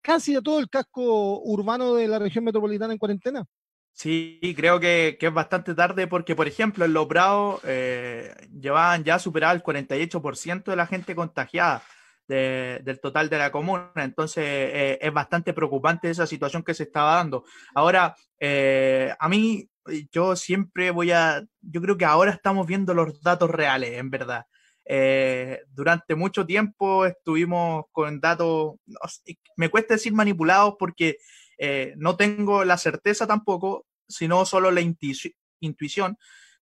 casi 0.00 0.36
a 0.36 0.40
todo 0.40 0.60
el 0.60 0.68
casco 0.68 1.40
urbano 1.42 1.94
de 1.94 2.06
la 2.06 2.18
región 2.18 2.44
metropolitana 2.44 2.92
en 2.92 2.98
cuarentena? 2.98 3.44
Sí, 3.92 4.38
creo 4.56 4.78
que, 4.78 5.18
es 5.20 5.32
bastante 5.32 5.74
tarde 5.74 6.06
porque, 6.06 6.36
por 6.36 6.46
ejemplo, 6.46 6.84
en 6.84 6.92
Los 6.92 7.08
Bravos 7.08 7.60
eh, 7.64 8.32
llevaban 8.60 9.02
ya 9.02 9.18
superado 9.18 9.56
el 9.56 9.62
48% 9.62 10.64
de 10.64 10.76
la 10.76 10.86
gente 10.86 11.16
contagiada 11.16 11.82
del 12.28 13.00
total 13.00 13.28
de 13.28 13.38
la 13.38 13.52
comuna. 13.52 13.92
Entonces, 13.96 14.44
eh, 14.44 14.98
es 15.00 15.12
bastante 15.12 15.52
preocupante 15.52 16.10
esa 16.10 16.26
situación 16.26 16.62
que 16.62 16.74
se 16.74 16.84
estaba 16.84 17.16
dando. 17.16 17.44
Ahora, 17.74 18.14
a 19.18 19.28
mí 19.28 19.68
yo 20.10 20.36
siempre 20.36 20.90
voy 20.90 21.12
a, 21.12 21.44
yo 21.60 21.80
creo 21.80 21.96
que 21.96 22.04
ahora 22.04 22.32
estamos 22.32 22.66
viendo 22.66 22.94
los 22.94 23.20
datos 23.22 23.50
reales, 23.50 23.92
en 23.98 24.10
verdad. 24.10 24.46
Eh, 24.88 25.62
durante 25.70 26.14
mucho 26.14 26.46
tiempo 26.46 27.06
estuvimos 27.06 27.86
con 27.90 28.20
datos, 28.20 28.74
me 29.56 29.68
cuesta 29.68 29.94
decir 29.94 30.12
manipulados 30.12 30.76
porque 30.78 31.16
eh, 31.58 31.94
no 31.96 32.16
tengo 32.16 32.64
la 32.64 32.78
certeza 32.78 33.26
tampoco, 33.26 33.86
sino 34.08 34.44
solo 34.44 34.70
la 34.70 34.80
intuición, 34.80 36.16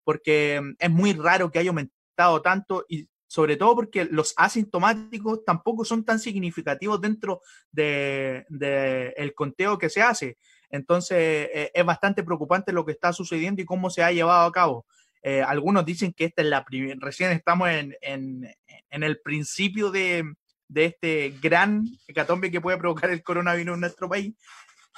porque 0.05 0.61
mm, 0.63 0.77
es 0.79 0.91
muy 0.91 1.13
raro 1.13 1.51
que 1.51 1.59
haya 1.59 1.69
aumentado 1.69 2.41
tanto 2.41 2.87
y 2.89 3.09
sobre 3.35 3.57
todo 3.57 3.75
porque 3.75 4.05
los 4.05 4.33
asintomáticos 4.37 5.45
tampoco 5.45 5.85
son 5.85 6.05
tan 6.05 6.21
significativos 6.21 7.01
dentro 7.01 7.41
del 7.73 8.47
de, 8.49 9.13
el 9.17 9.35
conteo 9.35 9.77
que 9.77 9.91
se 9.91 10.03
hace. 10.03 10.39
Entonces, 10.71 11.19
eh, 11.53 11.73
es 11.75 11.85
bastante 11.85 12.23
preocupante 12.23 12.73
lo 12.73 12.85
que 12.85 12.93
está 12.93 13.13
sucediendo 13.13 13.61
y 13.61 13.65
cómo 13.65 13.91
se 13.91 14.05
ha 14.05 14.13
llevado 14.13 14.47
a 14.47 14.53
cabo. 14.53 14.87
Eh, 15.21 15.43
algunos 15.43 15.85
dicen 15.85 16.13
que 16.13 16.27
esta 16.27 16.43
es 16.43 16.49
la 16.49 16.65
primera, 16.65 16.97
recién 17.01 17.33
estamos 17.33 17.69
en, 17.71 18.47
el 18.89 19.21
principio 19.21 19.91
de, 19.91 20.33
este 20.73 21.35
gran 21.43 21.85
hecatombe 22.07 22.53
que 22.53 22.61
puede 22.61 22.79
provocar 22.79 23.11
el 23.11 23.25
coronavirus 23.25 23.75
en 23.75 23.81
nuestro 23.81 24.09
país. 24.09 24.33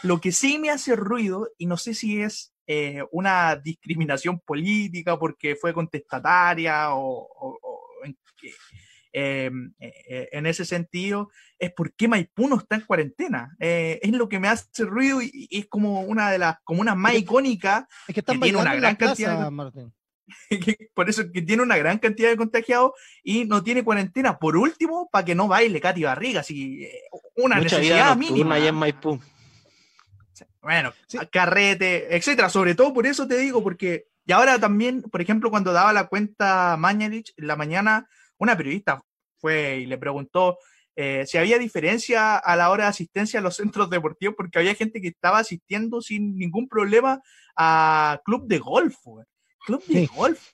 Lo 0.02 0.20
que 0.20 0.30
sí 0.30 0.58
me 0.58 0.68
hace 0.68 0.94
ruido, 0.94 1.48
y 1.56 1.64
no 1.64 1.78
sé 1.78 1.94
si 1.94 2.20
es 2.20 2.52
eh, 2.66 3.02
una 3.12 3.56
discriminación 3.56 4.40
política 4.40 5.18
porque 5.18 5.56
fue 5.56 5.72
contestataria 5.72 6.94
o, 6.94 7.30
em, 7.54 7.85
en, 9.12 10.46
ese 10.46 10.64
sentido, 10.64 11.30
es 11.58 11.72
por 11.72 11.94
qué 11.94 12.08
Maipú 12.08 12.48
no 12.48 12.56
está 12.56 12.76
en 12.76 12.82
cuarentena. 12.82 13.56
es 13.58 14.12
lo 14.12 14.28
que 14.28 14.38
me 14.38 14.48
hace 14.48 14.84
ruido 14.84 15.22
y, 15.22 15.48
es 15.50 15.66
como 15.66 16.02
una 16.02 16.30
de 16.30 16.38
las 16.38 16.58
comunas 16.64 16.96
más 16.96 17.14
icónicas 17.14 17.86
es 18.08 18.14
que, 18.14 18.22
tiene 18.22 18.58
una 18.58 18.74
gran 18.74 18.96
cantidad 18.96 19.50
de... 19.50 19.90
por 20.94 21.08
eso 21.08 21.30
que 21.32 21.42
tiene 21.42 21.62
una 21.62 21.76
gran 21.76 21.98
cantidad 21.98 22.30
de 22.30 22.36
contagiados 22.36 22.92
y 23.22 23.44
no 23.44 23.62
tiene 23.62 23.84
cuarentena. 23.84 24.38
Por 24.38 24.56
último, 24.56 25.08
para 25.10 25.24
que 25.24 25.34
no 25.34 25.48
baile 25.48 25.80
Katy 25.80 26.04
Barriga, 26.04 26.42
si 26.42 26.84
eh, 26.84 27.02
una 27.36 27.60
necesidad 27.60 28.16
mínima. 28.16 28.58
en 28.58 28.74
Maipú. 28.74 29.20
Bueno, 30.60 30.92
carrete, 31.30 32.14
etcétera. 32.14 32.48
Sobre 32.50 32.74
todo 32.74 32.92
por 32.92 33.06
eso 33.06 33.26
te 33.26 33.38
digo, 33.38 33.62
porque 33.62 34.08
y 34.26 34.32
ahora 34.32 34.58
también, 34.58 35.02
por 35.02 35.20
ejemplo, 35.20 35.50
cuando 35.50 35.72
daba 35.72 35.92
la 35.92 36.08
cuenta 36.08 36.76
Mañalich 36.76 37.32
en 37.36 37.46
la 37.46 37.56
mañana, 37.56 38.08
una 38.38 38.56
periodista 38.56 39.02
fue 39.38 39.78
y 39.78 39.86
le 39.86 39.96
preguntó 39.96 40.58
eh, 40.96 41.24
si 41.26 41.38
había 41.38 41.58
diferencia 41.58 42.36
a 42.36 42.56
la 42.56 42.70
hora 42.70 42.84
de 42.84 42.90
asistencia 42.90 43.38
a 43.38 43.42
los 43.42 43.56
centros 43.56 43.88
deportivos, 43.88 44.34
porque 44.36 44.58
había 44.58 44.74
gente 44.74 45.00
que 45.00 45.08
estaba 45.08 45.38
asistiendo 45.38 46.00
sin 46.00 46.36
ningún 46.36 46.68
problema 46.68 47.22
a 47.56 48.20
club 48.24 48.46
de 48.46 48.58
golf 48.58 48.96
club 49.66 49.84
de 49.86 50.06
golf, 50.06 50.52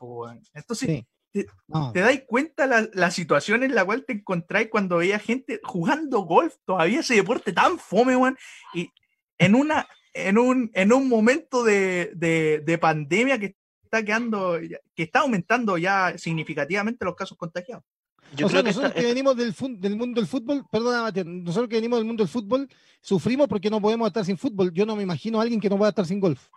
Entonces, 0.55 1.05
te, 1.33 1.47
das 1.95 2.21
cuenta 2.27 2.67
la, 2.67 2.89
la, 2.95 3.11
situación 3.11 3.63
en 3.63 3.75
la 3.75 3.85
cual 3.85 4.05
te 4.05 4.15
encontráis 4.15 4.69
cuando 4.69 4.97
veía 4.99 5.19
gente 5.19 5.61
jugando 5.63 6.21
golf, 6.21 6.55
todavía 6.65 7.01
ese 7.01 7.15
deporte 7.15 7.53
tan 7.53 7.79
fome, 7.79 8.17
weón, 8.17 8.39
y 8.75 8.91
en 9.39 9.55
una, 9.55 9.87
en 10.15 10.39
un, 10.39 10.71
en 10.75 10.93
un 10.93 11.09
momento 11.09 11.63
de, 11.63 12.13
de, 12.15 12.79
pandemia 12.79 13.39
que 13.39 13.57
está 13.93 14.05
quedando, 14.05 14.59
que 14.95 15.03
está 15.03 15.21
aumentando 15.21 15.77
ya 15.77 16.17
significativamente 16.17 17.05
los 17.05 17.15
casos 17.15 17.37
contagiados. 17.37 17.85
Yo 18.35 18.49
creo 18.49 18.63
que 18.63 18.71
nosotros 18.71 18.95
que 18.95 19.03
venimos 19.03 19.37
del, 19.37 19.55
del, 19.79 19.97
mundo 19.97 20.19
del 20.19 20.27
fútbol, 20.27 20.65
perdona, 20.71 21.13
nosotros 21.25 21.69
que 21.69 21.77
venimos 21.77 21.99
del 21.99 22.07
mundo 22.07 22.23
del 22.25 22.31
fútbol, 22.31 22.67
sufrimos 23.03 23.47
porque 23.47 23.69
no 23.69 23.79
podemos 23.79 24.07
estar 24.07 24.25
sin 24.25 24.39
fútbol. 24.39 24.73
Yo 24.73 24.87
no 24.87 24.97
me 24.97 25.03
imagino 25.03 25.39
a 25.39 25.43
alguien 25.43 25.61
que 25.61 25.69
no 25.69 25.77
pueda 25.77 25.91
estar 25.91 26.07
sin 26.07 26.19
golf. 26.19 26.49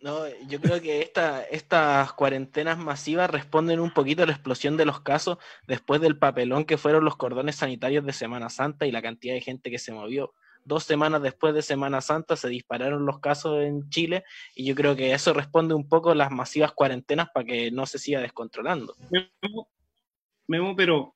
No, 0.00 0.26
yo 0.48 0.60
creo 0.60 0.80
que 0.80 1.02
esta, 1.02 1.42
estas 1.44 2.12
cuarentenas 2.14 2.78
masivas 2.78 3.28
responden 3.28 3.80
un 3.80 3.92
poquito 3.92 4.22
a 4.22 4.26
la 4.26 4.32
explosión 4.32 4.78
de 4.78 4.86
los 4.86 5.00
casos 5.00 5.36
después 5.66 6.00
del 6.00 6.18
papelón 6.18 6.64
que 6.64 6.78
fueron 6.78 7.04
los 7.04 7.16
cordones 7.16 7.56
sanitarios 7.56 8.06
de 8.06 8.12
Semana 8.14 8.48
Santa 8.48 8.86
y 8.86 8.92
la 8.92 9.02
cantidad 9.02 9.34
de 9.34 9.42
gente 9.42 9.70
que 9.70 9.78
se 9.78 9.92
movió. 9.92 10.34
Dos 10.64 10.84
semanas 10.84 11.22
después 11.22 11.54
de 11.54 11.62
Semana 11.62 12.00
Santa 12.00 12.36
se 12.36 12.48
dispararon 12.48 13.04
los 13.04 13.20
casos 13.20 13.62
en 13.62 13.88
Chile 13.90 14.24
y 14.54 14.64
yo 14.64 14.74
creo 14.74 14.96
que 14.96 15.12
eso 15.12 15.34
responde 15.34 15.74
un 15.74 15.88
poco 15.88 16.10
a 16.10 16.14
las 16.14 16.30
masivas 16.30 16.72
cuarentenas 16.72 17.28
para 17.32 17.44
que 17.44 17.70
no 17.70 17.84
se 17.86 17.98
siga 17.98 18.20
descontrolando. 18.20 18.94
Memo, 20.46 20.74
pero, 20.74 21.14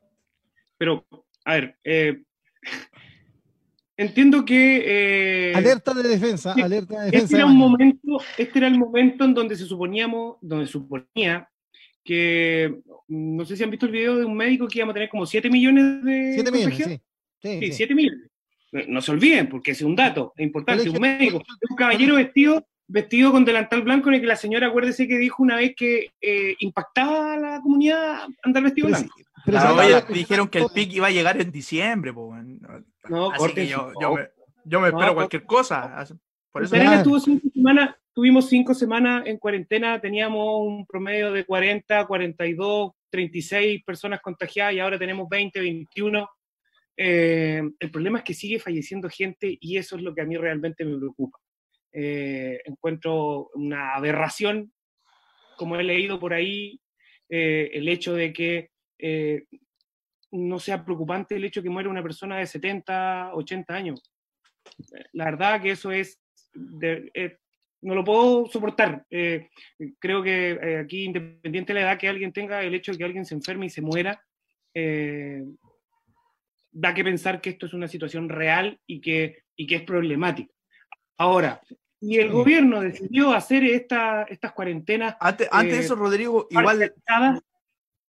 pero, 0.77 1.07
a 1.45 1.55
ver, 1.55 1.79
eh, 1.85 2.23
entiendo 3.97 4.45
que... 4.45 5.51
Eh, 5.51 5.53
alerta 5.55 5.95
de 5.95 6.03
defensa, 6.03 6.53
alerta 6.53 7.01
de 7.01 7.07
este 7.07 7.17
defensa. 7.17 7.25
Este 7.25 7.37
era, 7.37 7.47
un 7.47 7.57
momento, 7.57 8.19
este 8.37 8.59
era 8.59 8.69
el 8.69 8.79
momento 8.79 9.25
en 9.25 9.35
donde 9.35 9.57
se 9.57 9.65
suponíamos, 9.65 10.37
donde 10.41 10.67
suponía 10.67 11.49
que, 12.05 12.81
no 13.09 13.45
sé 13.45 13.57
si 13.57 13.65
han 13.65 13.71
visto 13.71 13.87
el 13.87 13.93
video 13.93 14.17
de 14.17 14.25
un 14.25 14.35
médico 14.35 14.67
que 14.69 14.79
íbamos 14.79 14.93
a 14.93 14.95
tener 14.95 15.09
como 15.09 15.27
7 15.27 15.51
millones 15.51 16.05
de 16.05 16.33
7 16.35 16.51
millones, 16.51 16.77
sí. 16.79 17.01
Sí, 17.61 17.73
7 17.73 17.95
millones. 17.95 18.31
No 18.73 19.01
se 19.01 19.13
olviden, 19.13 19.49
porque 19.49 19.71
es 19.71 19.83
un 19.83 19.97
dato 19.97 20.33
es 20.37 20.45
importante. 20.45 20.91
Un 20.91 21.01
médico, 21.01 21.43
un 21.71 21.77
caballero 21.77 22.17
vestido 22.17 22.67
vestido 22.89 23.31
con 23.31 23.45
delantal 23.45 23.83
blanco 23.83 24.09
en 24.09 24.17
el 24.17 24.21
que 24.23 24.27
la 24.27 24.37
señora, 24.37 24.69
acuérdese 24.69 25.07
que 25.07 25.19
dijo 25.19 25.43
una 25.43 25.57
vez 25.57 25.75
que 25.77 26.11
eh, 26.21 26.57
impactaba 26.61 27.35
a 27.35 27.37
la 27.37 27.61
comunidad 27.61 28.27
andar 28.43 28.63
vestido 28.63 28.89
blanco. 28.89 29.15
Pero 29.45 30.01
dijeron 30.09 30.49
que 30.49 30.59
el 30.59 30.67
pic 30.75 30.93
iba 30.95 31.07
a 31.07 31.11
llegar 31.11 31.41
en 31.41 31.53
diciembre, 31.53 32.13
no, 32.13 33.31
Así 33.31 33.55
que 33.55 33.67
yo, 33.67 33.93
me, 34.81 34.89
espero 34.89 35.15
cualquier 35.15 35.45
cosa. 35.45 36.05
Por 36.51 36.65
eso 36.65 36.77
estuvo 36.77 37.21
cinco 37.21 37.49
semanas, 37.55 37.95
tuvimos 38.13 38.49
cinco 38.49 38.75
semanas 38.75 39.23
en 39.27 39.39
cuarentena, 39.39 40.01
teníamos 40.01 40.67
un 40.67 40.87
promedio 40.87 41.33
de 41.33 41.45
40, 41.45 42.07
42, 42.07 42.93
36 43.11 43.85
personas 43.85 44.21
contagiadas 44.21 44.75
y 44.75 44.81
ahora 44.81 44.99
tenemos 44.99 45.29
20, 45.29 45.61
21. 45.61 46.29
Eh, 47.01 47.63
el 47.79 47.91
problema 47.93 48.19
es 48.19 48.25
que 48.25 48.35
sigue 48.35 48.59
falleciendo 48.59 49.09
gente 49.09 49.57
y 49.61 49.77
eso 49.77 49.97
es 49.97 50.03
lo 50.03 50.13
que 50.15 50.23
a 50.23 50.27
mí 50.27 50.37
realmente 50.37 50.85
me 50.85 50.99
preocupa. 50.99 51.39
Eh, 51.93 52.61
encuentro 52.65 53.51
una 53.55 53.95
aberración, 53.95 54.73
como 55.57 55.77
he 55.77 55.83
leído 55.83 56.21
por 56.21 56.35
ahí, 56.35 56.81
eh, 57.29 57.71
el 57.73 57.89
hecho 57.89 58.15
de 58.15 58.33
que 58.33 58.71
eh, 58.99 59.45
no 60.33 60.59
sea 60.59 60.85
preocupante 60.85 61.37
el 61.37 61.45
hecho 61.45 61.61
de 61.61 61.65
que 61.65 61.71
muera 61.71 61.89
una 61.89 62.03
persona 62.03 62.39
de 62.39 62.47
70, 62.47 63.35
80 63.35 63.75
años. 63.75 64.13
La 65.13 65.27
verdad 65.27 65.63
que 65.63 65.71
eso 65.71 65.91
es, 65.91 66.21
no 66.55 67.95
lo 67.95 68.05
puedo 68.05 68.47
soportar. 68.47 69.07
creo 69.09 70.23
que 70.23 70.79
aquí, 70.85 71.05
independiente 71.05 71.73
de 71.73 71.81
la 71.81 71.87
edad 71.87 71.99
que 71.99 72.09
alguien 72.09 72.33
tenga, 72.33 72.63
el 72.63 72.75
hecho 72.75 72.93
de 72.93 72.99
que 72.99 73.05
alguien 73.05 73.25
se 73.25 73.35
enferme 73.35 73.67
y 73.67 73.71
se 73.71 73.81
muera, 73.81 74.23
da 76.71 76.95
que 76.95 77.05
pensar 77.05 77.41
que 77.41 77.51
esto 77.51 77.67
es 77.67 77.75
una 77.75 77.89
situación 77.89 78.29
real 78.29 78.81
y 78.87 79.01
que, 79.01 79.45
y 79.57 79.67
que 79.67 79.77
es 79.77 79.83
problemática. 79.83 80.53
Ahora, 81.17 81.61
y 82.01 82.19
el 82.19 82.31
gobierno 82.31 82.81
decidió 82.81 83.33
hacer 83.33 83.65
esta, 83.65 84.23
estas 84.25 84.53
cuarentenas. 84.53 85.17
Antes, 85.21 85.49
antes 85.51 85.79
de 85.79 85.81
eso, 85.81 85.95
eh, 85.95 85.97
Rodrigo, 85.97 86.47
igual 86.51 86.95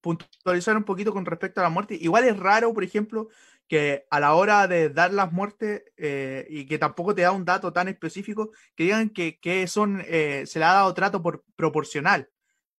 puntualizar 0.01 0.77
un 0.77 0.83
poquito 0.83 1.11
con 1.11 1.25
respecto 1.25 1.59
a 1.59 1.63
la 1.63 1.69
muerte. 1.69 1.97
Igual 1.99 2.23
es 2.25 2.37
raro, 2.37 2.73
por 2.73 2.83
ejemplo, 2.83 3.29
que 3.67 4.05
a 4.09 4.19
la 4.19 4.33
hora 4.33 4.67
de 4.67 4.89
dar 4.89 5.13
las 5.13 5.31
muertes 5.31 5.83
eh, 5.97 6.45
y 6.49 6.65
que 6.65 6.77
tampoco 6.77 7.13
te 7.13 7.23
da 7.23 7.31
un 7.31 7.45
dato 7.45 7.73
tan 7.73 7.87
específico, 7.87 8.51
que 8.75 8.85
digan 8.85 9.09
que, 9.09 9.39
que 9.39 9.67
son, 9.67 10.03
eh, 10.07 10.43
se 10.45 10.59
le 10.59 10.65
ha 10.65 10.73
dado 10.73 10.93
trato 10.93 11.21
por 11.21 11.43
proporcional. 11.55 12.29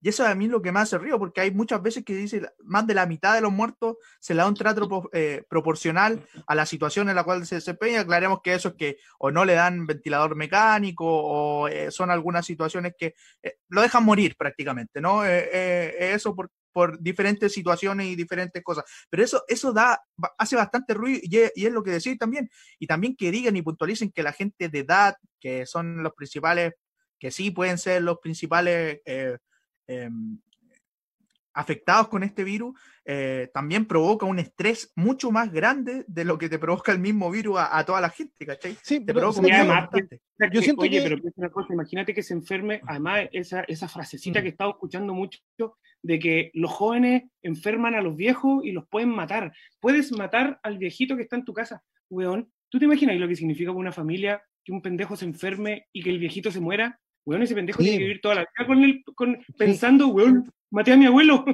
Y 0.02 0.10
eso 0.10 0.26
a 0.26 0.34
mí 0.34 0.46
es 0.46 0.52
lo 0.52 0.62
que 0.62 0.72
me 0.72 0.80
hace 0.80 0.98
río, 0.98 1.20
porque 1.20 1.42
hay 1.42 1.52
muchas 1.52 1.82
veces 1.82 2.06
que 2.06 2.16
dice 2.16 2.42
más 2.64 2.88
de 2.88 2.94
la 2.94 3.06
mitad 3.06 3.34
de 3.34 3.42
los 3.42 3.52
muertos 3.52 3.98
se 4.20 4.34
le 4.34 4.42
da 4.42 4.48
un 4.48 4.56
trato 4.56 5.10
eh, 5.12 5.44
proporcional 5.50 6.26
a 6.48 6.56
la 6.56 6.66
situación 6.66 7.10
en 7.10 7.16
la 7.16 7.24
cual 7.24 7.46
se 7.46 7.56
desempeña. 7.56 8.02
Aclaremos 8.02 8.42
que 8.42 8.54
eso 8.54 8.70
es 8.70 8.76
que 8.76 8.98
o 9.18 9.30
no 9.30 9.44
le 9.44 9.54
dan 9.54 9.86
ventilador 9.86 10.36
mecánico 10.36 11.06
o 11.06 11.68
eh, 11.68 11.92
son 11.92 12.12
algunas 12.12 12.46
situaciones 12.46 12.94
que 12.98 13.16
eh, 13.44 13.58
lo 13.68 13.82
dejan 13.82 14.06
morir 14.06 14.36
prácticamente, 14.38 15.02
¿no? 15.02 15.26
eso 15.26 16.36
por, 16.36 16.50
por, 16.72 17.00
diferentes 17.00 17.52
situaciones 17.52 18.08
y 18.08 18.16
diferentes 18.16 18.64
cosas. 18.64 18.86
Pero 19.10 19.24
eso, 19.24 19.44
eso 19.48 19.74
da, 19.74 20.02
hace 20.38 20.56
bastante 20.56 20.94
ruido 20.94 21.20
y 21.24 21.38
es, 21.38 21.52
y 21.56 21.66
es 21.66 21.74
lo 21.74 21.84
que 21.84 21.92
decir 21.92 22.18
también. 22.18 22.50
Y 22.80 22.88
también 22.88 23.16
que 23.18 23.32
digan 23.32 23.56
y 23.58 23.62
puntualicen 23.62 24.12
que 24.12 24.24
la 24.24 24.32
gente 24.32 24.70
de 24.70 24.80
edad, 24.80 25.16
que 25.42 25.66
son 25.66 26.04
los 26.04 26.14
principales, 26.14 26.74
que 27.20 27.32
sí 27.32 27.52
pueden 27.52 27.78
ser 27.78 28.02
los 28.02 28.20
principales 28.20 29.02
Em, 29.90 30.38
afectados 31.54 32.08
con 32.08 32.24
este 32.24 32.44
virus, 32.44 32.80
eh, 33.04 33.50
también 33.54 33.86
provoca 33.86 34.26
un 34.26 34.40
estrés 34.40 34.94
mucho 34.96 35.32
más 35.32 35.52
grande 35.52 36.06
de 36.08 36.24
lo 36.24 36.38
que 36.38 36.48
te 36.48 36.60
provoca 36.60 36.92
el 36.92 37.00
mismo 37.00 37.30
virus 37.32 37.58
a, 37.60 37.84
toda 37.84 38.00
la 38.00 38.10
gente, 38.10 38.46
¿cachai? 38.46 38.78
Sí, 38.84 39.04
te 39.04 39.14
provoca 39.14 39.42
además, 39.42 39.90
yo 40.54 40.62
siento 40.62 40.84
oye, 40.84 41.02
pero 41.02 41.18
una 41.36 41.50
cosa, 41.50 41.74
imagínate 41.74 42.14
que 42.14 42.24
se 42.24 42.34
enferme, 42.34 42.82
además 42.88 43.28
esa, 43.32 43.62
esa 43.62 43.90
frasecita 43.90 44.40
mm. 44.40 44.42
que 44.42 44.48
he 44.48 44.52
estado 44.52 44.70
escuchando 44.70 45.14
mucho, 45.14 45.40
de 46.02 46.20
que 46.20 46.52
los 46.54 46.72
jóvenes 46.72 47.24
enferman 47.42 47.96
a 47.96 48.02
los 48.02 48.16
viejos 48.16 48.64
y 48.64 48.72
los 48.72 48.88
pueden 48.88 49.10
matar. 49.10 49.52
Puedes 49.82 50.12
matar 50.12 50.60
al 50.64 50.78
viejito 50.78 51.18
que 51.18 51.24
está 51.24 51.36
en 51.36 51.46
tu 51.46 51.54
casa, 51.54 51.84
weón. 52.10 52.50
¿Tú 52.70 52.78
te 52.78 52.86
imaginas 52.86 53.18
lo 53.18 53.28
que 53.28 53.36
significa 53.36 53.72
para 53.72 53.80
una 53.80 53.92
familia 53.92 54.42
que 54.64 54.72
un 54.72 54.82
pendejo 54.82 55.16
se 55.16 55.26
enferme 55.26 55.88
y 55.92 56.04
que 56.04 56.12
el 56.12 56.20
viejito 56.20 56.52
se 56.52 56.62
muera? 56.62 57.00
Weón, 57.30 57.44
ese 57.44 57.54
pendejo 57.54 57.84
tiene 57.84 58.00
que 58.00 58.04
vivir 58.06 58.22
toda 58.22 58.34
la 58.34 58.42
vida 58.42 58.66
con 58.66 58.84
él, 58.84 59.04
con, 59.14 59.38
pensando, 59.56 60.08
weón, 60.08 60.52
maté 60.72 60.94
a 60.94 60.98
mi 60.98 61.06
abuelo. 61.06 61.46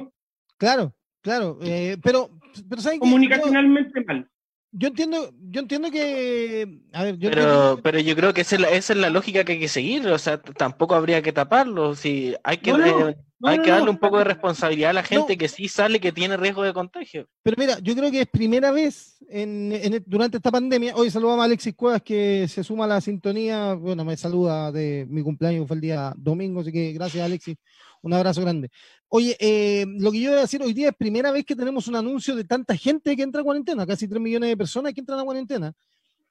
Claro, 0.56 0.94
claro, 1.20 1.58
eh, 1.62 1.98
pero, 2.02 2.30
pero 2.66 2.80
¿saben 2.80 2.98
Comunicacionalmente 2.98 4.02
mal. 4.04 4.26
Yo 4.72 4.88
entiendo, 4.88 5.30
yo 5.50 5.60
entiendo 5.60 5.90
que. 5.90 6.80
A 6.94 7.04
ver, 7.04 7.18
yo 7.18 7.30
pero, 7.30 7.78
pero 7.82 7.98
yo 8.00 8.16
creo 8.16 8.32
que 8.32 8.40
esa 8.40 8.56
es, 8.56 8.62
la, 8.62 8.68
esa 8.70 8.94
es, 8.94 8.98
la, 8.98 9.10
lógica 9.10 9.44
que 9.44 9.52
hay 9.52 9.60
que 9.60 9.68
seguir. 9.68 10.06
O 10.08 10.18
sea, 10.18 10.40
tampoco 10.40 10.94
habría 10.94 11.20
que 11.20 11.32
taparlo. 11.32 11.94
Si 11.94 12.34
hay 12.42 12.56
que, 12.56 12.70
eh, 12.70 13.16
hay 13.42 13.60
que 13.60 13.70
darle 13.70 13.90
un 13.90 13.98
poco 13.98 14.18
de 14.18 14.24
responsabilidad 14.24 14.90
a 14.90 14.94
la 14.94 15.02
gente 15.02 15.36
que 15.36 15.48
sí 15.48 15.68
sale, 15.68 16.00
que 16.00 16.12
tiene 16.12 16.36
riesgo 16.36 16.62
de 16.62 16.72
contagio. 16.72 17.28
Pero 17.42 17.56
mira, 17.58 17.78
yo 17.80 17.94
creo 17.94 18.10
que 18.10 18.22
es 18.22 18.28
primera 18.28 18.70
vez 18.70 19.18
en, 19.28 19.72
en, 19.72 20.02
durante 20.06 20.38
esta 20.38 20.50
pandemia. 20.50 20.94
Hoy 20.96 21.10
saludamos 21.10 21.42
a 21.42 21.44
Alexis 21.44 21.74
Cuevas 21.74 22.02
que 22.02 22.46
se 22.48 22.64
suma 22.64 22.84
a 22.84 22.88
la 22.88 23.00
sintonía. 23.00 23.74
Bueno, 23.74 24.04
me 24.04 24.16
saluda 24.16 24.72
de 24.72 25.06
mi 25.08 25.22
cumpleaños, 25.22 25.66
fue 25.66 25.76
el 25.76 25.82
día 25.82 26.14
domingo, 26.16 26.60
así 26.60 26.72
que 26.72 26.92
gracias, 26.92 27.24
Alexis. 27.24 27.56
Un 28.02 28.14
abrazo 28.14 28.40
grande. 28.40 28.70
Oye, 29.08 29.36
eh, 29.38 29.84
lo 29.86 30.10
que 30.12 30.20
yo 30.20 30.30
voy 30.30 30.38
a 30.38 30.42
decir 30.42 30.62
hoy 30.62 30.72
día 30.72 30.88
es 30.88 30.96
primera 30.96 31.30
vez 31.30 31.44
que 31.44 31.56
tenemos 31.56 31.88
un 31.88 31.96
anuncio 31.96 32.34
de 32.34 32.44
tanta 32.44 32.76
gente 32.76 33.16
que 33.16 33.22
entra 33.22 33.40
a 33.40 33.44
cuarentena, 33.44 33.86
casi 33.86 34.08
3 34.08 34.20
millones 34.20 34.50
de 34.50 34.56
personas 34.56 34.94
que 34.94 35.00
entran 35.00 35.18
a 35.20 35.24
cuarentena. 35.24 35.72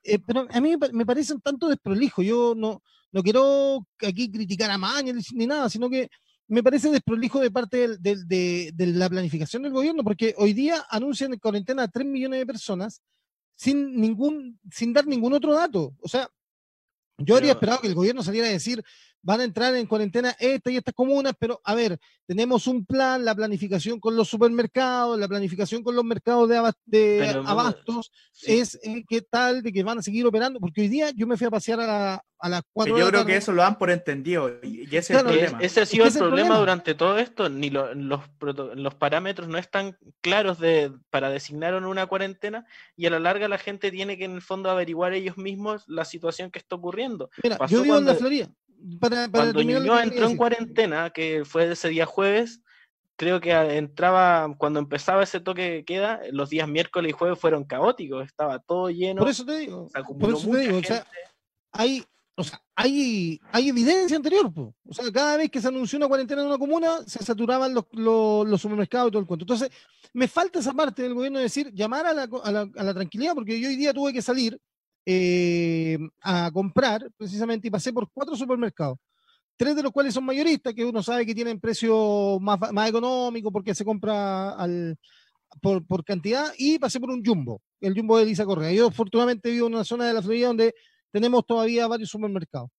Eh, 0.03 0.19
pero 0.19 0.47
a 0.49 0.61
mí 0.61 0.75
me 0.93 1.05
parece 1.05 1.33
un 1.33 1.41
tanto 1.41 1.67
desprolijo. 1.67 2.21
Yo 2.21 2.53
no, 2.55 2.81
no 3.11 3.23
quiero 3.23 3.85
aquí 4.05 4.31
criticar 4.31 4.69
a 4.71 4.77
Mañez 4.77 5.33
ni 5.33 5.47
nada, 5.47 5.69
sino 5.69 5.89
que 5.89 6.09
me 6.47 6.63
parece 6.63 6.89
desprolijo 6.89 7.39
de 7.39 7.51
parte 7.51 7.97
de, 7.97 8.73
la 8.77 9.09
planificación 9.09 9.63
del 9.63 9.73
gobierno, 9.73 10.03
porque 10.03 10.35
hoy 10.37 10.53
día 10.53 10.85
anuncian 10.89 11.33
en 11.33 11.39
cuarentena 11.39 11.83
a 11.83 11.87
3 11.87 12.05
millones 12.05 12.39
de 12.39 12.45
personas 12.45 13.01
sin 13.55 13.99
ningún, 13.99 14.59
sin 14.71 14.93
dar 14.93 15.07
ningún 15.07 15.33
otro 15.33 15.53
dato. 15.53 15.95
O 16.01 16.07
sea, 16.07 16.29
yo 17.17 17.35
habría 17.35 17.53
esperado 17.53 17.79
que 17.79 17.87
el 17.87 17.95
gobierno 17.95 18.21
saliera 18.21 18.47
a 18.47 18.51
decir, 18.51 18.83
van 19.25 19.41
a 19.41 19.43
entrar 19.43 19.75
en 19.75 19.87
cuarentena 19.87 20.35
esta 20.39 20.69
y 20.69 20.77
estas 20.77 20.93
comunas, 20.93 21.33
pero 21.39 21.59
a 21.63 21.73
ver, 21.73 21.97
tenemos 22.27 22.67
un 22.67 22.85
plan, 22.85 23.25
la 23.25 23.33
planificación 23.33 23.99
con 23.99 24.15
los 24.15 24.29
supermercados, 24.29 25.19
la 25.19 25.27
planificación 25.27 25.81
con 25.81 25.95
los 25.95 26.05
mercados 26.05 26.47
de, 26.85 27.27
abastos, 27.43 28.11
es 28.43 28.79
eh, 28.83 29.03
qué 29.09 29.21
tal 29.21 29.63
de 29.63 29.73
que 29.73 29.81
van 29.81 29.97
a 29.97 30.03
seguir 30.03 30.27
operando, 30.27 30.59
porque 30.59 30.81
hoy 30.81 30.89
día 30.89 31.09
yo 31.09 31.25
me 31.25 31.37
fui 31.37 31.47
a 31.47 31.49
pasear 31.49 31.81
a, 31.81 32.23
a 32.37 32.49
las 32.49 32.61
cuatro 32.71 32.99
Yo 32.99 33.07
creo 33.09 33.25
que 33.25 33.35
eso 33.35 33.51
lo 33.51 33.63
dan 33.63 33.79
por 33.79 33.89
entendido 33.89 34.59
y 34.61 34.83
ese 34.95 35.13
es 35.13 35.19
el 35.19 35.25
problema. 35.25 35.57
Ese 35.59 35.81
ha 35.81 35.85
sido 35.87 36.05
el, 36.05 36.13
problema 36.13 36.59
durante 36.59 36.93
todo 36.93 37.17
esto, 37.17 37.49
ni 37.49 37.71
los, 37.71 37.95
los 37.95 38.93
parámetros 38.93 39.47
no 39.47 39.57
están 39.57 39.97
claros 40.21 40.59
de, 40.59 40.91
para 41.09 41.31
designar 41.31 41.73
una 41.73 42.05
cuarentena 42.05 42.67
y 42.95 43.07
a 43.07 43.09
la 43.09 43.19
larga 43.19 43.47
la 43.47 43.57
gente 43.57 43.89
tiene 43.89 44.19
que 44.19 44.25
en 44.25 44.35
el 44.35 44.43
fondo 44.43 44.69
averiguar 44.69 45.13
ellos 45.13 45.35
mismos 45.35 45.83
la 45.87 46.05
situación 46.05 46.51
que 46.51 46.59
está 46.59 46.75
ocurriendo. 46.75 47.31
Mira, 47.41 47.57
yo 47.65 47.81
vivo 47.81 47.97
en 47.97 48.05
la 48.05 48.13
Florida 48.13 48.51
cuando 49.31 49.61
Ñuñoa 49.61 50.03
entró 50.03 50.27
en 50.27 50.37
cuarentena, 50.37 51.09
que 51.09 51.43
fue 51.45 51.71
ese 51.71 51.89
día 51.89 52.05
jueves, 52.05 52.61
creo 53.15 53.39
que 53.39 53.51
entraba, 53.51 54.53
cuando 54.57 54.79
empezaba 54.79 55.23
ese 55.23 55.39
toque 55.39 55.71
de 55.71 55.85
queda, 55.85 56.21
los 56.31 56.49
días 56.49 56.67
miércoles 56.67 57.09
y 57.09 57.13
jueves 57.13 57.39
fueron 57.39 57.63
caóticos, 57.63 58.25
estaba 58.25 58.59
todo 58.59 58.89
lleno. 58.89 59.19
Por 59.19 59.29
eso 59.29 59.45
te 59.45 59.59
digo, 59.59 59.89
por 60.19 60.33
eso 60.33 60.49
te 60.49 60.57
digo, 60.59 60.77
o 60.77 60.83
sea, 60.83 61.05
hay, 61.71 62.03
o 62.35 62.43
sea, 62.43 62.61
hay, 62.75 63.39
hay 63.51 63.69
evidencia 63.69 64.17
anterior, 64.17 64.51
o 64.55 64.93
sea, 64.93 65.11
cada 65.11 65.37
vez 65.37 65.49
que 65.49 65.61
se 65.61 65.67
anunció 65.67 65.97
una 65.97 66.07
cuarentena 66.07 66.41
en 66.41 66.47
una 66.47 66.57
comuna, 66.57 66.99
se 67.05 67.23
saturaban 67.23 67.73
los, 67.73 67.85
los, 67.93 68.61
supermercados 68.61 69.09
y 69.09 69.11
todo 69.11 69.21
el 69.21 69.27
cuento. 69.27 69.43
Entonces, 69.43 69.69
me 70.13 70.27
falta 70.27 70.59
esa 70.59 70.73
parte 70.73 71.03
del 71.03 71.13
gobierno 71.13 71.39
de 71.39 71.43
decir, 71.43 71.71
llamar 71.73 72.05
a 72.05 72.13
la, 72.13 72.29
a 72.43 72.51
la, 72.51 72.69
a 72.75 72.83
la 72.83 72.93
tranquilidad, 72.93 73.33
porque 73.33 73.59
yo 73.59 73.69
hoy 73.69 73.75
día 73.75 73.93
tuve 73.93 74.13
que 74.13 74.21
salir 74.21 74.59
eh, 75.05 75.99
a 76.21 76.49
comprar 76.51 77.09
precisamente 77.15 77.67
y 77.67 77.71
pasé 77.71 77.93
por 77.93 78.09
cuatro 78.11 78.35
supermercados, 78.35 78.97
tres 79.55 79.75
de 79.75 79.83
los 79.83 79.91
cuales 79.91 80.13
son 80.13 80.25
mayoristas, 80.25 80.73
que 80.73 80.83
uno 80.83 81.03
sabe 81.03 81.25
que 81.25 81.35
tienen 81.35 81.59
precio 81.59 82.39
más, 82.39 82.59
más 82.73 82.89
económico 82.89 83.51
porque 83.51 83.75
se 83.75 83.85
compra 83.85 84.51
al, 84.51 84.97
por, 85.61 85.85
por, 85.85 86.03
cantidad, 86.03 86.51
y 86.57 86.79
pasé 86.79 86.99
por 86.99 87.11
un 87.11 87.23
jumbo, 87.23 87.61
el 87.81 87.93
jumbo 87.93 88.17
de 88.17 88.23
Elisa 88.23 88.45
Correa. 88.45 88.71
Yo 88.71 88.87
afortunadamente 88.87 89.51
vivo 89.51 89.67
en 89.67 89.75
una 89.75 89.83
zona 89.83 90.05
de 90.05 90.13
la 90.13 90.21
Florida 90.21 90.47
donde 90.47 90.73
tenemos 91.11 91.45
todavía 91.45 91.87
varios 91.87 92.09
supermercados. 92.09 92.69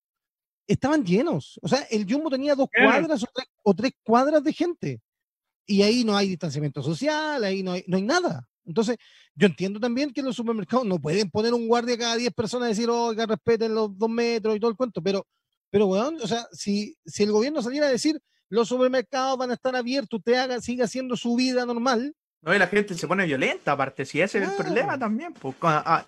Estaban 0.66 1.04
llenos, 1.04 1.60
o 1.62 1.68
sea, 1.68 1.86
el 1.90 2.12
jumbo 2.12 2.28
tenía 2.28 2.56
dos 2.56 2.68
cuadras 2.76 3.22
o 3.22 3.28
tres, 3.32 3.48
o 3.62 3.74
tres 3.74 3.92
cuadras 4.02 4.42
de 4.42 4.52
gente. 4.52 5.00
Y 5.64 5.82
ahí 5.82 6.04
no 6.04 6.16
hay 6.16 6.28
distanciamiento 6.28 6.82
social, 6.82 7.42
ahí 7.44 7.62
no 7.62 7.72
hay, 7.72 7.84
no 7.86 7.96
hay 7.96 8.02
nada. 8.02 8.48
Entonces, 8.66 8.96
yo 9.34 9.46
entiendo 9.46 9.80
también 9.80 10.12
que 10.12 10.22
los 10.22 10.36
supermercados 10.36 10.86
no 10.86 10.98
pueden 10.98 11.30
poner 11.30 11.54
un 11.54 11.68
guardia 11.68 11.96
cada 11.96 12.16
10 12.16 12.32
personas 12.34 12.68
y 12.68 12.70
decir, 12.72 12.90
oiga, 12.90 13.26
respeten 13.26 13.74
los 13.74 13.96
dos 13.96 14.10
metros 14.10 14.56
y 14.56 14.60
todo 14.60 14.70
el 14.70 14.76
cuento, 14.76 15.00
pero, 15.02 15.26
pero 15.70 15.86
bueno, 15.86 16.18
o 16.22 16.26
sea, 16.26 16.46
si, 16.52 16.96
si 17.04 17.22
el 17.22 17.32
gobierno 17.32 17.62
saliera 17.62 17.86
a 17.86 17.90
decir, 17.90 18.20
los 18.48 18.68
supermercados 18.68 19.38
van 19.38 19.50
a 19.50 19.54
estar 19.54 19.74
abiertos, 19.74 20.18
usted 20.18 20.34
haga, 20.34 20.60
siga 20.60 20.84
haciendo 20.84 21.16
su 21.16 21.36
vida 21.36 21.64
normal, 21.64 22.14
no, 22.42 22.54
y 22.54 22.60
la 22.60 22.68
gente 22.68 22.94
se 22.94 23.08
pone 23.08 23.24
violenta, 23.24 23.72
aparte, 23.72 24.04
si 24.04 24.20
ese 24.20 24.38
es 24.38 24.48
el 24.48 24.54
problema 24.54 24.96
también, 24.96 25.32
pues, 25.32 25.56
a, 25.62 26.04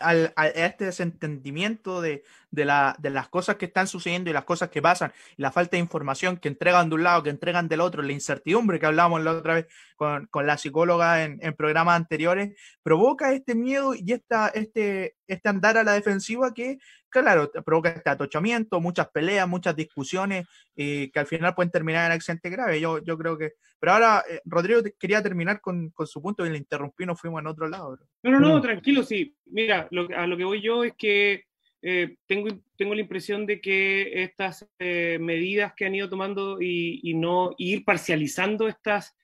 este 0.54 0.84
desentendimiento 0.84 2.00
de, 2.00 2.22
de, 2.50 2.64
la, 2.64 2.96
de, 2.98 3.10
las 3.10 3.28
cosas 3.28 3.56
que 3.56 3.66
están 3.66 3.86
sucediendo 3.86 4.30
y 4.30 4.32
las 4.32 4.44
cosas 4.44 4.70
que 4.70 4.82
pasan, 4.82 5.12
y 5.36 5.42
la 5.42 5.52
falta 5.52 5.76
de 5.76 5.82
información 5.82 6.36
que 6.36 6.48
entregan 6.48 6.88
de 6.88 6.94
un 6.94 7.02
lado, 7.02 7.22
que 7.22 7.30
entregan 7.30 7.68
del 7.68 7.80
otro, 7.80 8.02
la 8.02 8.12
incertidumbre 8.12 8.78
que 8.78 8.86
hablábamos 8.86 9.22
la 9.22 9.32
otra 9.32 9.54
vez 9.54 9.66
con, 9.96 10.26
con 10.26 10.46
la 10.46 10.58
psicóloga 10.58 11.24
en, 11.24 11.38
en, 11.42 11.54
programas 11.54 11.96
anteriores, 11.96 12.58
provoca 12.82 13.32
este 13.32 13.54
miedo 13.54 13.94
y 13.94 14.12
esta, 14.12 14.48
este, 14.48 15.16
este 15.26 15.48
andar 15.48 15.76
a 15.76 15.84
la 15.84 15.92
defensiva 15.92 16.54
que 16.54 16.78
claro, 17.08 17.50
provoca 17.64 17.90
este 17.90 18.10
atochamiento, 18.10 18.80
muchas 18.80 19.08
peleas, 19.08 19.48
muchas 19.48 19.74
discusiones 19.74 20.46
eh, 20.76 21.10
que 21.12 21.18
al 21.18 21.26
final 21.26 21.54
pueden 21.54 21.70
terminar 21.70 22.06
en 22.06 22.12
accidente 22.12 22.50
grave. 22.50 22.80
Yo, 22.80 23.02
yo 23.02 23.16
creo 23.18 23.36
que. 23.36 23.54
Pero 23.78 23.92
ahora, 23.92 24.24
eh, 24.28 24.40
Rodrigo 24.44 24.80
quería 24.98 25.22
terminar 25.22 25.60
con, 25.60 25.92
su 26.04 26.22
punto 26.22 26.44
y 26.44 26.50
le 26.50 26.58
interrumpí, 26.58 27.06
nos 27.06 27.20
fuimos 27.20 27.40
en 27.40 27.46
otro 27.46 27.68
lado. 27.68 27.98
No, 28.22 28.30
no, 28.30 28.40
no, 28.40 28.60
tranquilo, 28.60 29.02
sí. 29.02 29.34
Mira, 29.46 29.88
a 30.16 30.26
lo 30.26 30.36
que 30.36 30.44
voy 30.44 30.60
yo 30.60 30.84
es 30.84 30.94
que 30.96 31.44
eh, 31.82 32.16
tengo, 32.26 32.48
tengo 32.76 32.94
la 32.94 33.00
impresión 33.00 33.46
de 33.46 33.60
que 33.60 34.22
estas 34.22 34.68
medidas 34.78 35.72
que 35.76 35.86
han 35.86 35.94
ido 35.94 36.08
tomando 36.08 36.60
y, 36.60 37.14
no 37.14 37.54
ir 37.58 37.84
parcializando 37.84 38.68
estas 38.68 39.16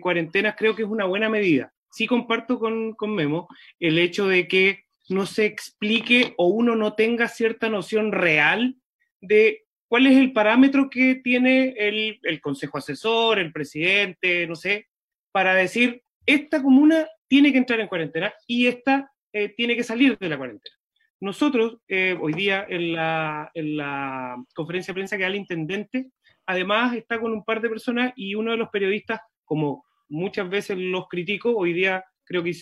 cuarentenas 0.00 0.54
creo 0.56 0.76
que 0.76 0.82
es 0.82 0.88
una 0.88 1.04
buena 1.04 1.28
medida. 1.28 1.72
Sí 1.90 2.06
comparto 2.06 2.58
con, 2.58 2.92
con 2.92 3.14
Memo 3.14 3.48
el 3.80 3.98
hecho 3.98 4.28
de 4.28 4.46
que 4.46 4.84
no 5.08 5.26
se 5.26 5.46
explique 5.46 6.34
o 6.36 6.48
uno 6.48 6.76
no 6.76 6.94
tenga 6.94 7.28
cierta 7.28 7.68
noción 7.68 8.12
real 8.12 8.76
de 9.20 9.64
cuál 9.88 10.06
es 10.06 10.16
el 10.16 10.32
parámetro 10.32 10.90
que 10.90 11.16
tiene 11.16 11.74
el, 11.76 12.40
consejo 12.40 12.78
asesor, 12.78 13.38
el 13.38 13.52
presidente, 13.52 14.46
no 14.46 14.54
sé, 14.54 14.88
para 15.32 15.54
decir, 15.54 16.02
esta 16.26 16.62
comuna 16.62 17.08
tiene 17.26 17.52
que 17.52 17.58
entrar 17.58 17.80
en 17.80 17.88
cuarentena 17.88 18.32
y 18.46 18.66
esta 18.66 19.10
eh, 19.32 19.48
tiene 19.48 19.76
que 19.76 19.82
salir 19.82 20.16
de 20.18 20.28
la 20.28 20.36
cuarentena. 20.36 20.76
Nosotros, 21.20 21.78
eh, 21.88 22.16
hoy 22.20 22.32
día 22.32 22.64
en 22.68 22.92
la, 22.92 23.50
en 23.54 23.76
la 23.76 24.36
conferencia 24.54 24.92
de 24.92 24.98
prensa 24.98 25.16
que 25.16 25.22
da 25.22 25.28
el 25.28 25.36
intendente, 25.36 26.10
además 26.46 26.94
está 26.94 27.20
con 27.20 27.32
un 27.32 27.44
par 27.44 27.60
de 27.60 27.68
personas 27.68 28.12
y 28.16 28.34
uno 28.34 28.52
de 28.52 28.56
los 28.56 28.68
periodistas, 28.70 29.20
como 29.44 29.84
muchas 30.08 30.48
veces 30.48 30.78
los 30.78 31.08
critico, 31.08 31.56
hoy 31.56 31.72
día 31.72 32.04
creo 32.24 32.42
que 32.42 32.52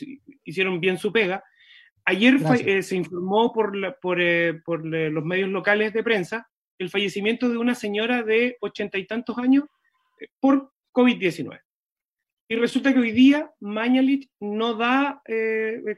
hicieron 0.45 0.81
bien 0.81 0.97
su 0.99 1.13
pega, 1.13 1.43
Ayer 2.09 2.37
eh, 2.65 2.83
se 2.85 2.97
informó 2.97 3.53
por, 3.53 3.99
por, 4.01 4.21
eh, 4.21 4.55
por 4.65 4.95
eh, 4.95 5.11
los 5.11 5.25
medios 5.25 5.51
locales 5.51 5.93
de 5.93 6.05
prensa 6.05 6.49
el 6.79 6.89
fallecimiento 6.89 7.49
de 7.49 7.57
una 7.57 7.75
señora 7.75 8.23
de 8.23 8.59
ochenta 8.61 8.97
y 8.97 9.07
tantos 9.07 9.39
años 9.39 9.65
por 10.39 10.73
COVID-19. 10.93 11.61
Y 12.49 12.57
resulta 12.57 12.93
que 12.93 13.01
hoy 13.01 13.11
día 13.11 13.51
Mañalich 13.61 14.31
no 14.41 14.75
da 14.75 15.23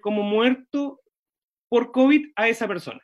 como 0.01 0.23
muerto 0.23 1.01
por 1.69 1.93
COVID 1.93 2.33
a 2.37 2.49
esa 2.49 2.67
persona. 2.69 3.01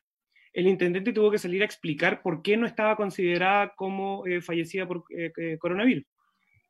El 0.52 0.68
intendente 0.68 1.12
tuvo 1.12 1.30
que 1.30 1.38
salir 1.38 1.62
a 1.62 1.64
explicar 1.64 2.22
por 2.22 2.42
qué 2.42 2.56
no 2.56 2.66
estaba 2.66 2.96
considerada 2.96 3.74
como 3.76 4.24
fallecida 4.40 4.86
por 4.86 5.04
coronavirus. 5.58 6.04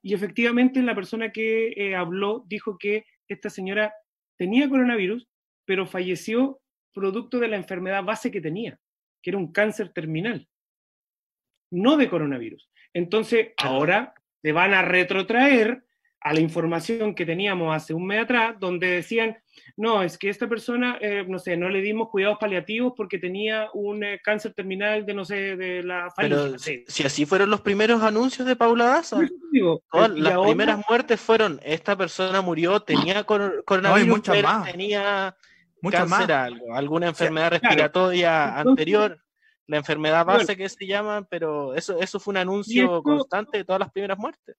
Y 0.02 0.14
efectivamente 0.14 0.82
la 0.82 0.94
persona 0.94 1.32
que 1.32 1.94
habló 1.96 2.44
dijo 2.46 2.76
que 2.78 3.04
esta 3.28 3.50
señora 3.50 3.92
tenía 4.36 4.68
coronavirus, 4.68 5.28
pero 5.64 5.86
falleció 5.86 6.60
producto 6.92 7.38
de 7.38 7.48
la 7.48 7.56
enfermedad 7.56 8.04
base 8.04 8.30
que 8.30 8.40
tenía, 8.40 8.78
que 9.22 9.30
era 9.30 9.38
un 9.38 9.52
cáncer 9.52 9.90
terminal, 9.92 10.48
no 11.70 11.96
de 11.96 12.08
coronavirus. 12.08 12.70
Entonces, 12.92 13.52
ahora 13.56 14.14
te 14.42 14.52
van 14.52 14.74
a 14.74 14.82
retrotraer 14.82 15.84
a 16.24 16.32
la 16.32 16.40
información 16.40 17.14
que 17.14 17.26
teníamos 17.26 17.76
hace 17.76 17.92
un 17.92 18.06
mes 18.06 18.22
atrás, 18.22 18.56
donde 18.58 18.86
decían, 18.88 19.36
no, 19.76 20.02
es 20.02 20.16
que 20.16 20.30
esta 20.30 20.48
persona, 20.48 20.96
eh, 21.02 21.22
no 21.28 21.38
sé, 21.38 21.54
no 21.54 21.68
le 21.68 21.82
dimos 21.82 22.08
cuidados 22.08 22.38
paliativos 22.40 22.94
porque 22.96 23.18
tenía 23.18 23.68
un 23.74 24.02
eh, 24.02 24.18
cáncer 24.24 24.54
terminal 24.54 25.04
de, 25.04 25.12
no 25.12 25.26
sé, 25.26 25.54
de 25.54 25.82
la 25.82 26.08
Pero 26.16 26.58
si 26.58 27.02
así 27.04 27.26
fueron 27.26 27.50
los 27.50 27.60
primeros 27.60 28.02
anuncios 28.02 28.48
de 28.48 28.56
Paula 28.56 28.86
Daza, 28.86 29.20
las 29.92 30.38
primeras 30.38 30.80
muertes 30.88 31.20
fueron, 31.20 31.60
esta 31.62 31.94
persona 31.94 32.40
murió, 32.40 32.80
tenía 32.80 33.24
coronavirus, 33.24 34.22
tenía 34.64 35.36
Muchas 35.82 36.08
más. 36.08 36.30
algo, 36.30 36.74
alguna 36.74 37.08
enfermedad 37.08 37.50
respiratoria 37.50 38.58
anterior, 38.58 39.22
la 39.66 39.76
enfermedad 39.76 40.24
base 40.24 40.56
que 40.56 40.70
se 40.70 40.86
llama, 40.86 41.26
pero 41.28 41.74
eso, 41.74 42.00
eso 42.00 42.18
fue 42.18 42.32
un 42.32 42.38
anuncio 42.38 43.02
constante 43.02 43.58
de 43.58 43.64
todas 43.64 43.80
las 43.80 43.92
primeras 43.92 44.16
muertes. 44.16 44.56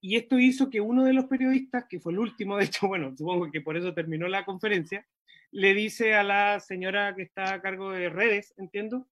Y 0.00 0.16
esto 0.16 0.38
hizo 0.38 0.70
que 0.70 0.80
uno 0.80 1.04
de 1.04 1.12
los 1.12 1.26
periodistas, 1.26 1.84
que 1.88 2.00
fue 2.00 2.12
el 2.12 2.18
último, 2.18 2.56
de 2.56 2.64
hecho, 2.64 2.86
bueno, 2.88 3.14
supongo 3.16 3.50
que 3.50 3.60
por 3.60 3.76
eso 3.76 3.94
terminó 3.94 4.28
la 4.28 4.44
conferencia, 4.44 5.06
le 5.52 5.74
dice 5.74 6.14
a 6.14 6.22
la 6.22 6.60
señora 6.60 7.14
que 7.14 7.22
está 7.22 7.54
a 7.54 7.62
cargo 7.62 7.90
de 7.90 8.08
redes, 8.08 8.54
entiendo, 8.56 9.08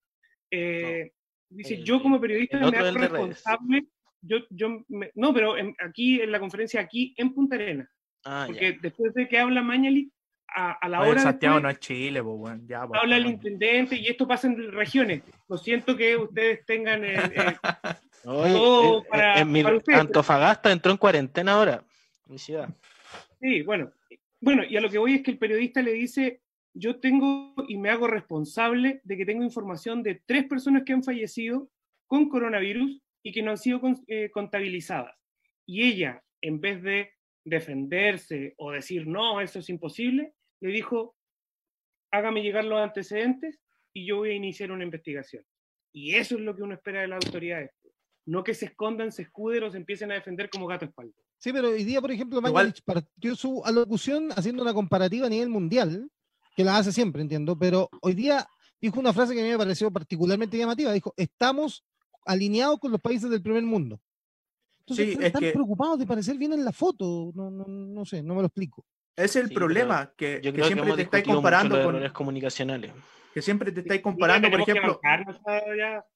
eh, 0.51 1.11
dice, 1.49 1.83
yo 1.83 2.01
como 2.01 2.19
periodista 2.19 2.57
me 2.57 2.77
hago 2.77 2.97
responsable, 2.97 3.87
yo, 4.21 4.37
yo 4.49 4.83
no, 4.87 5.33
pero 5.33 5.55
aquí 5.85 6.21
en 6.21 6.31
la 6.31 6.39
conferencia, 6.39 6.81
aquí 6.81 7.13
en 7.17 7.33
Punta 7.33 7.55
Arenas, 7.55 7.89
ah, 8.25 8.45
porque 8.47 8.77
después 8.81 9.13
de 9.13 9.27
que 9.27 9.37
habla 9.37 9.61
Mañali, 9.61 10.11
a, 10.55 10.89
la 10.89 11.01
hora. 11.01 11.21
Santiago 11.21 11.59
no 11.59 11.69
es 11.69 11.79
Chile, 11.79 12.23
pues, 12.23 12.37
bueno, 12.37 12.63
ya, 12.65 12.81
habla 12.81 13.17
el 13.17 13.27
intendente 13.27 13.95
y 13.95 14.07
esto 14.07 14.27
pasa 14.27 14.47
en 14.47 14.71
regiones. 14.71 15.21
Lo 15.47 15.57
siento 15.57 15.95
que 15.95 16.17
ustedes 16.17 16.65
tengan. 16.65 17.03
Para, 18.23 19.39
en 19.39 19.51
mi, 19.51 19.63
Antofagasta 19.93 20.71
entró 20.71 20.91
en 20.91 20.97
cuarentena 20.97 21.53
ahora, 21.53 21.83
mi 22.25 22.37
ciudad. 22.37 22.69
Sí, 23.39 23.61
bueno. 23.61 23.91
Bueno, 24.41 24.63
y 24.63 24.77
a 24.77 24.81
lo 24.81 24.89
que 24.89 24.97
voy 24.97 25.15
es 25.15 25.23
que 25.23 25.31
el 25.31 25.37
periodista 25.37 25.81
le 25.81 25.91
dice, 25.91 26.41
yo 26.73 26.99
tengo 26.99 27.53
y 27.67 27.77
me 27.77 27.89
hago 27.89 28.07
responsable 28.07 29.01
de 29.03 29.17
que 29.17 29.25
tengo 29.25 29.43
información 29.43 30.01
de 30.01 30.21
tres 30.25 30.45
personas 30.45 30.83
que 30.85 30.93
han 30.93 31.03
fallecido 31.03 31.69
con 32.07 32.29
coronavirus 32.29 33.01
y 33.21 33.31
que 33.31 33.41
no 33.41 33.51
han 33.51 33.57
sido 33.57 33.81
eh, 34.07 34.29
contabilizadas. 34.31 35.15
Y 35.65 35.83
ella, 35.83 36.23
en 36.41 36.61
vez 36.61 36.81
de 36.81 37.11
defenderse 37.43 38.53
o 38.57 38.71
decir, 38.71 39.07
no, 39.07 39.41
eso 39.41 39.59
es 39.59 39.69
imposible, 39.69 40.33
le 40.61 40.71
dijo, 40.71 41.15
hágame 42.11 42.41
llegar 42.41 42.65
los 42.65 42.79
antecedentes 42.79 43.59
y 43.93 44.05
yo 44.05 44.17
voy 44.17 44.31
a 44.31 44.35
iniciar 44.35 44.71
una 44.71 44.83
investigación. 44.83 45.43
Y 45.91 46.15
eso 46.15 46.35
es 46.35 46.41
lo 46.41 46.55
que 46.55 46.63
uno 46.63 46.75
espera 46.75 47.01
de 47.01 47.07
las 47.07 47.25
autoridades. 47.25 47.71
No 48.29 48.43
que 48.43 48.53
se 48.53 48.65
escondan, 48.65 49.11
se 49.11 49.23
escuden 49.23 49.63
o 49.63 49.71
se 49.71 49.77
empiecen 49.77 50.11
a 50.11 50.13
defender 50.13 50.51
como 50.51 50.67
gato 50.67 50.85
espalda. 50.85 51.15
Sí, 51.39 51.51
pero 51.51 51.69
hoy 51.69 51.83
día, 51.83 51.99
por 51.99 52.11
ejemplo, 52.11 52.39
Mañalich 52.41 52.83
partió 52.83 53.35
su 53.35 53.63
alocución 53.65 54.29
haciendo 54.35 54.61
una 54.61 54.73
comparativa 54.73 55.25
a 55.25 55.29
nivel 55.29 55.49
mundial, 55.49 56.11
que 56.55 56.63
la 56.63 56.77
hace 56.77 56.91
siempre, 56.91 57.23
entiendo, 57.23 57.57
pero 57.57 57.89
hoy 58.01 58.13
día 58.13 58.47
dijo 58.79 58.99
una 58.99 59.13
frase 59.13 59.33
que 59.33 59.41
a 59.41 59.43
mí 59.43 59.49
me 59.49 59.57
pareció 59.57 59.89
particularmente 59.89 60.57
llamativa. 60.59 60.93
Dijo, 60.93 61.11
estamos 61.17 61.83
alineados 62.23 62.79
con 62.79 62.91
los 62.91 63.01
países 63.01 63.31
del 63.31 63.41
primer 63.41 63.63
mundo. 63.63 63.99
Entonces, 64.81 65.17
están 65.19 65.41
preocupados 65.51 65.97
de 65.97 66.05
parecer 66.05 66.37
bien 66.37 66.53
en 66.53 66.63
la 66.63 66.71
foto. 66.71 67.31
No, 67.33 67.49
no, 67.49 67.65
no 67.65 68.05
sé, 68.05 68.21
no 68.21 68.35
me 68.35 68.41
lo 68.41 68.47
explico. 68.47 68.85
Es 69.15 69.35
el 69.37 69.49
problema, 69.49 70.13
que, 70.15 70.39
que 70.39 70.63
siempre 70.63 70.93
te 70.93 71.01
estáis 71.01 71.25
comparando 71.25 71.81
con 71.83 71.95
errores 71.95 72.11
comunicacionales. 72.11 72.91
Que 73.33 73.41
siempre 73.41 73.71
te 73.71 73.81
estáis 73.81 74.01
comparando, 74.01 74.49
por 74.49 74.61
ejemplo. 74.61 74.99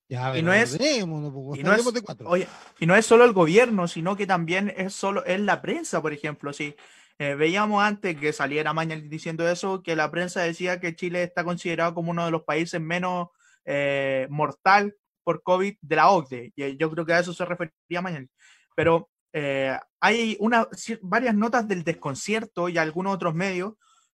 y 0.09 0.41
no 0.41 0.53
es, 0.53 0.75
y 0.79 1.63
no 1.63 1.73
es, 1.73 1.87
oye, 2.25 2.47
y 2.79 2.85
no 2.85 2.95
es 2.95 3.05
solo 3.05 3.23
el 3.23 3.33
gobierno, 3.33 3.87
sino 3.87 4.15
que 4.15 4.25
también 4.25 4.73
es 4.75 4.93
solo 4.93 5.23
es 5.25 5.39
la 5.39 5.61
prensa, 5.61 6.01
por 6.01 6.13
ejemplo. 6.13 6.53
Sí. 6.53 6.75
Eh, 7.19 7.35
veíamos 7.35 7.83
antes 7.83 8.17
que 8.17 8.33
saliera 8.33 8.73
mañana 8.73 9.03
diciendo 9.05 9.47
eso, 9.47 9.83
que 9.83 9.95
la 9.95 10.09
prensa 10.09 10.41
decía 10.41 10.79
que 10.79 10.95
Chile 10.95 11.23
está 11.23 11.43
considerado 11.43 11.93
como 11.93 12.09
uno 12.11 12.25
de 12.25 12.31
los 12.31 12.43
países 12.43 12.81
menos 12.81 13.29
eh, 13.65 14.27
mortal 14.29 14.95
por 15.23 15.43
COVID 15.43 15.75
de 15.81 15.95
la 15.95 16.09
OCDE. 16.09 16.53
Y 16.55 16.77
yo 16.77 16.89
creo 16.91 17.05
que 17.05 17.13
a 17.13 17.19
eso 17.19 17.33
se 17.33 17.45
refería 17.45 18.01
mañana. 18.01 18.27
Pero 18.75 19.09
eh, 19.31 19.77
hay 19.99 20.37
una, 20.39 20.67
varias 21.01 21.35
notas 21.35 21.67
del 21.67 21.83
desconcierto 21.83 22.69
y 22.69 22.77
algunos 22.77 23.15
otros 23.15 23.33
medios 23.33 23.73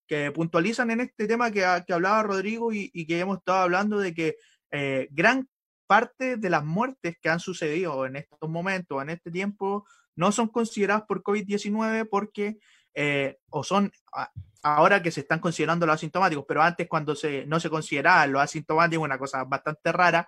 que 0.08 0.32
puntualizan 0.32 0.90
en 0.90 1.02
este 1.02 1.28
tema 1.28 1.50
que, 1.50 1.64
hablaba 1.64 2.22
Rodrigo 2.22 2.72
y, 2.72 3.06
que 3.06 3.20
hemos 3.20 3.38
estado 3.38 3.58
hablando 3.58 3.98
de 3.98 4.14
que 4.14 4.36
eh, 4.70 5.06
gran 5.10 5.48
parte 5.86 6.36
de 6.36 6.50
las 6.50 6.64
muertes 6.64 7.16
que 7.20 7.28
han 7.28 7.40
sucedido 7.40 8.06
en 8.06 8.16
estos 8.16 8.48
momentos, 8.50 9.00
en 9.02 9.10
este 9.10 9.30
tiempo, 9.30 9.86
no 10.16 10.32
son 10.32 10.48
consideradas 10.48 11.04
por 11.06 11.22
COVID-19 11.22 12.08
porque, 12.10 12.58
eh, 12.94 13.38
o 13.50 13.62
son 13.62 13.92
ahora 14.62 15.02
que 15.02 15.10
se 15.10 15.20
están 15.20 15.38
considerando 15.38 15.86
los 15.86 15.94
asintomáticos, 15.94 16.44
pero 16.48 16.62
antes 16.62 16.88
cuando 16.88 17.14
se, 17.14 17.46
no 17.46 17.60
se 17.60 17.70
consideraban 17.70 18.32
los 18.32 18.42
asintomáticos, 18.42 19.04
una 19.04 19.18
cosa 19.18 19.44
bastante 19.44 19.92
rara, 19.92 20.26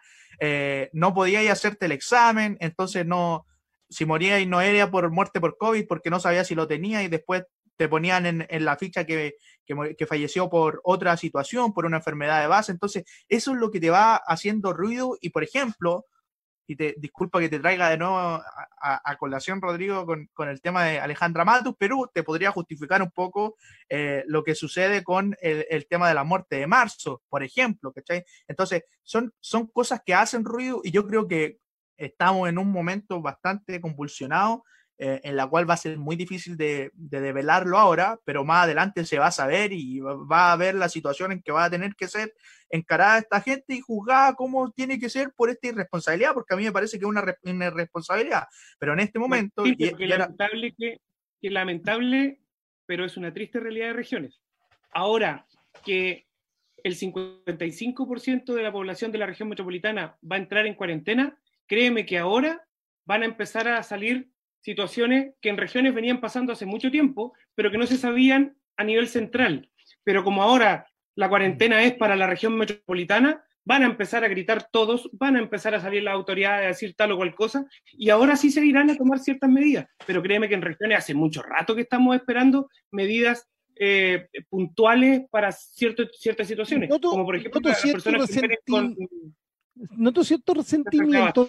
no 0.93 1.13
podíais 1.13 1.51
hacerte 1.51 1.87
el 1.87 1.93
examen, 1.93 2.57
entonces 2.61 3.05
no, 3.05 3.47
si 3.91 4.07
moría 4.07 4.39
y 4.39 4.47
no 4.47 4.61
era 4.61 4.91
por 4.91 5.11
muerte 5.11 5.41
por 5.41 5.59
COVID 5.59 5.87
porque 5.89 6.11
no 6.11 6.21
sabía 6.21 6.45
si 6.45 6.55
lo 6.55 6.69
tenía 6.69 7.03
y 7.03 7.09
después 7.09 7.45
te 7.81 7.89
ponían 7.89 8.27
en, 8.27 8.65
la 8.67 8.77
ficha 8.77 9.07
que, 9.07 9.37
que, 9.65 10.07
falleció 10.07 10.51
por 10.51 10.83
otra 10.85 11.17
situación, 11.17 11.73
por 11.73 11.87
una 11.87 11.97
enfermedad 11.97 12.43
de 12.43 12.47
base. 12.47 12.73
Entonces, 12.73 13.05
eso 13.27 13.53
es 13.53 13.57
lo 13.57 13.71
que 13.71 13.81
te 13.81 13.89
va 13.89 14.17
haciendo 14.17 14.75
ruido 14.75 15.17
y, 15.19 15.31
por 15.31 15.45
ejemplo, 15.45 16.05
y 16.67 16.77
te 16.77 16.95
disculpa 16.99 17.41
que 17.41 17.49
te 17.49 17.59
traiga 17.59 17.89
de 17.89 17.97
nuevo 17.97 18.19
a, 18.19 19.17
colación, 19.19 19.63
Rodrigo, 19.63 20.05
con, 20.05 20.49
el 20.51 20.61
tema 20.61 20.85
de 20.85 21.01
Alejandra 21.01 21.47
Matus, 21.47 21.75
pero 21.79 22.11
te 22.13 22.23
podría 22.23 22.51
justificar 22.51 23.01
un 23.01 23.13
poco 23.13 23.57
eh, 23.89 24.25
lo 24.27 24.45
que 24.45 24.55
sucede 24.55 25.03
con 25.03 25.35
el, 25.41 25.87
tema 25.89 26.07
de 26.07 26.15
la 26.15 26.25
muerte 26.25 26.57
de 26.57 26.67
marzo, 26.67 27.23
por 27.31 27.43
ejemplo, 27.43 27.95
¿cachai? 27.95 28.27
Entonces, 28.47 28.83
son, 29.03 29.33
son 29.41 29.69
cosas 29.69 30.03
que 30.05 30.13
hacen 30.13 30.45
ruido 30.45 30.83
y 30.85 30.91
yo 30.91 31.07
creo 31.07 31.27
que 31.27 31.57
estamos 31.97 32.47
en 32.47 32.59
un 32.59 32.71
momento 32.71 33.23
bastante 33.23 33.81
convulsionado, 33.81 34.65
eh, 35.03 35.19
en 35.25 35.35
la 35.35 35.47
cual 35.47 35.67
va 35.67 35.73
a 35.73 35.79
ser 35.79 35.97
muy 35.97 36.15
difícil 36.15 36.59
de, 36.59 36.91
develarlo 36.95 37.79
ahora, 37.79 38.21
pero 38.27 38.45
más 38.45 38.65
adelante 38.65 39.07
se 39.07 39.19
va 39.19 39.29
a 39.29 39.33
saber 39.33 39.73
y 39.73 39.99
va 40.01 40.51
a 40.51 40.53
haber 40.53 40.75
la 40.75 40.91
situación 40.91 41.33
en 41.33 41.41
que 41.41 41.53
va 41.53 41.65
a 41.65 41.71
tener 41.71 41.95
que 41.95 42.07
ser 42.07 42.35
encarada 42.69 43.17
esta 43.17 43.41
gente 43.41 43.73
y 43.73 43.81
juzgada 43.81 44.35
como 44.35 44.71
tiene 44.73 45.01
que 45.01 45.09
ser 45.09 45.33
por 45.35 45.49
esta 45.49 45.69
irresponsabilidad, 45.69 46.35
porque 46.35 46.53
a 46.53 46.59
mí 46.59 46.65
me 46.65 46.73
parece 46.73 46.99
que 46.99 47.07
es 47.07 47.09
una, 47.09 47.25
irresponsabilidad, 47.67 48.45
pero 48.79 48.93
en 48.93 49.01
este 49.01 49.19
momento... 49.19 49.65
Sí, 49.65 49.75
y, 49.79 50.07
lamentable, 50.07 50.75
que, 50.77 51.01
que 51.41 51.49
lamentable, 51.49 52.41
pero 52.85 53.07
es 53.07 53.17
una 53.17 53.33
triste 53.33 53.59
realidad 53.59 53.87
de 53.87 53.93
regiones. 53.95 54.43
Ahora 54.93 55.47
que 55.83 56.27
el 56.85 56.95
55% 56.95 58.53
de 58.53 58.63
la 58.63 58.71
población 58.71 59.13
de 59.13 59.19
la 59.19 59.25
región 59.25 59.49
metropolitana 59.49 60.19
va 60.31 60.37
a 60.37 60.41
entrar 60.41 60.67
en 60.67 60.75
cuarentena, 60.75 61.39
créeme 61.67 62.05
que 62.05 62.19
ahora 62.19 62.67
van 63.07 63.23
a 63.23 63.27
empezar 63.27 63.67
a 63.67 63.83
salir 63.83 64.31
situaciones 64.61 65.35
que 65.41 65.49
en 65.49 65.57
regiones 65.57 65.95
venían 65.95 66.21
pasando 66.21 66.53
hace 66.53 66.67
mucho 66.67 66.91
tiempo, 66.91 67.35
pero 67.55 67.71
que 67.71 67.79
no 67.79 67.87
se 67.87 67.97
sabían 67.97 68.57
a 68.77 68.85
nivel 68.85 69.09
central. 69.09 69.71
Pero 70.05 70.25
como 70.25 70.43
ahora 70.43 70.87
la 71.15 71.29
cuarentena 71.29 71.83
es 71.83 71.95
para 71.95 72.17
la 72.17 72.27
región 72.27 72.57
metropolitana, 72.57 73.45
van 73.65 73.83
a 73.83 73.87
empezar 73.87 74.25
a 74.25 74.29
gritar 74.29 74.69
todos, 74.71 75.11
van 75.13 75.37
a 75.37 75.39
empezar 75.39 75.75
a 75.75 75.81
salir 75.81 76.03
las 76.03 76.15
autoridades 76.15 76.65
a 76.65 76.69
decir 76.69 76.95
tal 76.95 77.13
o 77.13 77.17
cual 77.17 77.35
cosa, 77.35 77.67
y 77.93 78.11
ahora 78.11 78.37
sí 78.37 78.51
se 78.51 78.65
irán 78.65 78.91
a 78.91 78.97
tomar 78.97 79.19
ciertas 79.19 79.51
medidas. 79.51 79.87
Pero 80.07 80.23
créeme 80.23 80.49
que 80.49 80.55
en 80.55 80.63
regiones 80.63 80.99
hace 80.99 81.15
mucho 81.15 81.43
rato 81.43 81.75
que 81.75 81.83
estamos 81.83 82.17
esperando 82.17 82.69
medidas 82.91 83.49
eh, 83.77 84.29
puntuales 84.49 85.23
para 85.31 85.53
cierto, 85.53 86.05
ciertas 86.13 86.47
situaciones. 86.49 86.91
como 87.01 87.25
por 87.25 87.37
ejemplo, 87.37 87.61
las 87.65 87.83
personas 87.83 88.31
que 88.31 88.59
con... 88.67 88.97
Noto 89.97 90.23
cierto 90.25 90.53
resentimiento 90.53 91.49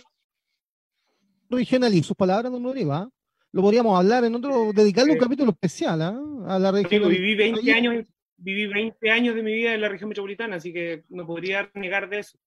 regional 1.52 1.94
y 1.94 2.04
sus 2.04 2.16
palabras 2.16 2.52
no 2.52 2.60
lo 2.60 2.94
¿ah? 2.94 3.10
Lo 3.54 3.62
podríamos 3.62 4.00
hablar 4.00 4.24
en 4.24 4.34
otro, 4.36 4.72
dedicarle 4.74 5.14
un 5.14 5.20
capítulo 5.20 5.52
especial 5.52 6.02
¿ah? 6.02 6.20
a 6.48 6.58
la 6.58 6.72
región. 6.72 7.10
Viví 7.10 7.36
20 7.36 7.74
años, 7.74 8.06
viví 8.38 8.66
20 8.68 9.12
años 9.12 9.36
de 9.36 9.44
mi 9.44 9.54
vida 9.54 9.74
en 9.74 9.82
la 9.82 9.90
región 9.90 10.10
metropolitana, 10.10 10.56
así 10.56 10.72
que 10.72 11.04
no 11.10 11.28
podría 11.28 11.70
negar 11.74 12.10
de 12.10 12.20
eso. 12.20 12.38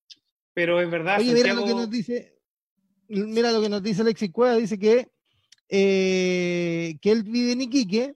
Pero 0.55 0.81
es 0.81 0.90
verdad. 0.90 1.19
Oye, 1.21 1.35
mira 1.35 1.53
lo 1.53 1.64
que 1.64 1.75
nos 1.75 1.90
dice, 1.90 2.38
mira 3.09 3.53
lo 3.53 3.61
que 3.61 3.69
nos 3.69 3.83
dice 3.83 4.03
Alexis 4.03 4.31
Cueva, 4.31 4.57
dice 4.57 4.79
que, 4.79 5.09
eh, 5.69 6.97
que 7.03 7.11
él 7.11 7.23
vive 7.25 7.53
en 7.53 7.62
Iquique 7.62 8.14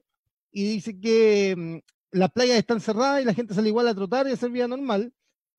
y 0.51 0.63
dice 0.63 0.99
que 0.99 1.55
mm, 1.55 1.77
las 2.11 2.31
playas 2.31 2.57
están 2.57 2.79
cerradas 2.79 3.21
y 3.21 3.25
la 3.25 3.33
gente 3.33 3.53
sale 3.53 3.67
igual 3.67 3.87
a 3.87 3.93
trotar 3.93 4.27
y 4.27 4.31
a 4.31 4.33
hacer 4.33 4.49
vida 4.49 4.67
normal. 4.67 5.13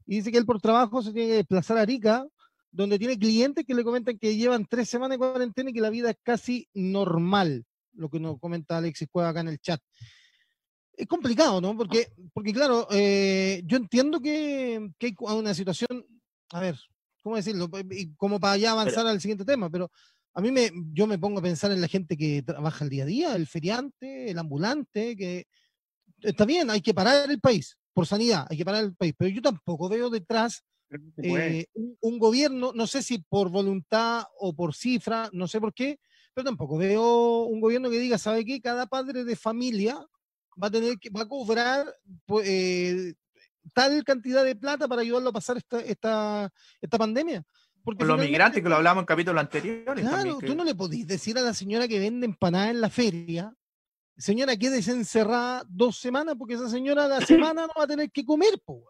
Y 0.07 0.16
dice 0.16 0.33
que 0.33 0.38
él 0.38 0.47
por 0.47 0.61
trabajo 0.61 1.03
se 1.03 1.12
tiene 1.12 1.29
que 1.29 1.35
desplazar 1.37 1.79
a 1.79 1.83
Arica 1.83 2.27
donde 2.73 2.99
tiene 2.99 3.19
clientes 3.19 3.65
que 3.65 3.75
le 3.75 3.85
comentan 3.85 4.19
que 4.19 4.37
llevan 4.37 4.67
tres 4.67 4.89
semanas 4.89 5.17
de 5.17 5.19
cuarentena 5.19 5.71
y 5.71 5.73
que 5.73 5.81
la 5.81 5.91
vida 5.91 6.11
es 6.11 6.17
casi 6.23 6.69
normal, 6.75 7.65
lo 7.95 8.09
que 8.09 8.21
nos 8.21 8.39
comenta 8.39 8.79
Alexis 8.79 9.09
Cueva 9.11 9.31
acá 9.31 9.41
en 9.41 9.49
el 9.49 9.59
chat. 9.59 9.81
Es 10.93 11.07
complicado, 11.07 11.61
¿no? 11.61 11.77
Porque, 11.77 12.13
porque 12.33 12.53
claro, 12.53 12.87
eh, 12.91 13.63
yo 13.65 13.77
entiendo 13.77 14.21
que, 14.21 14.91
que, 14.99 15.07
hay 15.07 15.37
una 15.37 15.55
situación, 15.55 16.05
a 16.51 16.61
ver, 16.61 16.79
¿cómo 17.23 17.37
decirlo? 17.37 17.69
Como 18.17 18.39
para 18.39 18.57
ya 18.57 18.73
avanzar 18.73 19.07
al 19.07 19.21
siguiente 19.21 19.45
tema, 19.45 19.71
pero 19.71 19.91
a 20.35 20.41
mí 20.41 20.53
me, 20.53 20.71
yo 20.93 21.07
me 21.07 21.19
pongo 21.19 21.41
a 21.41 21.43
pensar 21.43 21.73
en 21.73 21.81
la 21.81 21.89
gente 21.89 22.17
que 22.17 22.43
trabaja 22.43 22.85
el 22.85 22.91
día 22.91 23.05
a 23.05 23.07
día, 23.07 23.35
el 23.35 23.47
feriante, 23.47 24.31
el 24.31 24.39
ambulante, 24.39 25.17
que 25.17 25.47
está 26.21 26.45
bien, 26.45 26.71
hay 26.71 26.83
que 26.83 26.95
parar 26.95 27.31
el 27.31 27.41
país, 27.41 27.77
por 27.93 28.07
sanidad, 28.07 28.47
hay 28.49 28.59
que 28.59 28.65
parar 28.65 28.85
el 28.85 28.95
país, 28.95 29.15
pero 29.17 29.31
yo 29.31 29.43
tampoco 29.43 29.89
veo 29.89 30.11
detrás 30.11 30.63
eh, 31.18 31.66
un, 32.00 32.18
gobierno, 32.18 32.72
no 32.74 32.87
sé 32.87 33.03
si 33.03 33.18
por 33.18 33.50
voluntad 33.50 34.24
o 34.38 34.55
por 34.55 34.74
cifra, 34.74 35.29
no 35.33 35.46
sé 35.46 35.61
por 35.61 35.72
qué, 35.72 36.00
pero 36.35 36.44
tampoco 36.44 36.76
veo 36.79 37.44
un 37.44 37.61
gobierno 37.61 37.90
que 37.90 37.98
diga, 37.98 38.18
¿sabe 38.18 38.44
qué? 38.44 38.61
Cada 38.61 38.87
padre 38.87 39.24
de 39.24 39.37
familia 39.37 39.94
va 40.62 40.66
a 40.66 40.70
tener 40.70 40.98
que, 40.98 41.11
va 41.11 41.22
a 41.22 41.29
cobrar 41.29 41.87
pues, 42.26 42.48
eh, 42.48 43.14
tal 43.72 44.03
cantidad 44.05 44.44
de 44.44 44.57
plata 44.57 44.88
para 44.88 45.03
ayudarlo 45.03 45.31
a 45.31 45.35
pasar 45.35 45.57
esta, 45.57 45.81
esta, 45.81 46.53
esta 46.81 46.98
pandemia. 46.98 47.44
Porque 47.83 48.05
los 48.05 48.20
migrantes, 48.20 48.62
que 48.62 48.68
lo 48.68 48.76
hablamos 48.76 49.03
en 49.03 49.07
capítulos 49.07 49.40
anteriores. 49.40 50.07
Claro, 50.07 50.38
tú 50.38 50.55
no 50.55 50.64
le 50.64 50.74
podís 50.74 51.07
decir 51.07 51.38
a 51.38 51.42
la 51.42 51.55
señora 51.55 51.88
que 51.88 51.98
vende 51.98 52.26
empanadas 52.26 52.70
en 52.70 52.81
la 52.81 52.90
feria, 52.90 53.55
señora, 54.18 54.57
quédese 54.57 54.92
encerrada 54.92 55.64
dos 55.66 55.98
semanas 55.98 56.35
porque 56.38 56.55
esa 56.55 56.68
señora 56.68 57.09
la 57.09 57.20
semana 57.53 57.66
no 57.66 57.72
va 57.79 57.85
a 57.85 57.88
tener 57.88 58.11
que 58.11 58.24
comer, 58.24 58.61
po. 58.64 58.85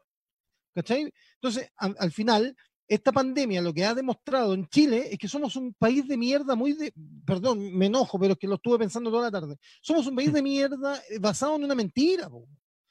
¿Cachai? 0.75 1.13
Entonces, 1.35 1.71
al 1.77 2.13
final, 2.13 2.57
esta 2.91 3.13
pandemia 3.13 3.63
lo 3.63 3.73
que 3.73 3.85
ha 3.85 3.95
demostrado 3.95 4.53
en 4.53 4.67
Chile 4.67 5.11
es 5.13 5.17
que 5.17 5.29
somos 5.29 5.55
un 5.55 5.73
país 5.75 6.09
de 6.09 6.17
mierda 6.17 6.57
muy 6.57 6.73
de, 6.73 6.93
perdón, 7.25 7.73
me 7.73 7.87
enojo, 7.87 8.19
pero 8.19 8.33
es 8.33 8.39
que 8.39 8.49
lo 8.49 8.57
estuve 8.57 8.81
pensando 8.81 9.13
toda 9.13 9.31
la 9.31 9.41
tarde. 9.41 9.57
Somos 9.81 10.09
un 10.09 10.17
país 10.17 10.33
de 10.33 10.43
mierda 10.43 11.01
eh, 11.09 11.21
basado 11.21 11.55
en 11.55 11.63
una 11.63 11.77
mentira. 11.77 12.27
O 12.27 12.49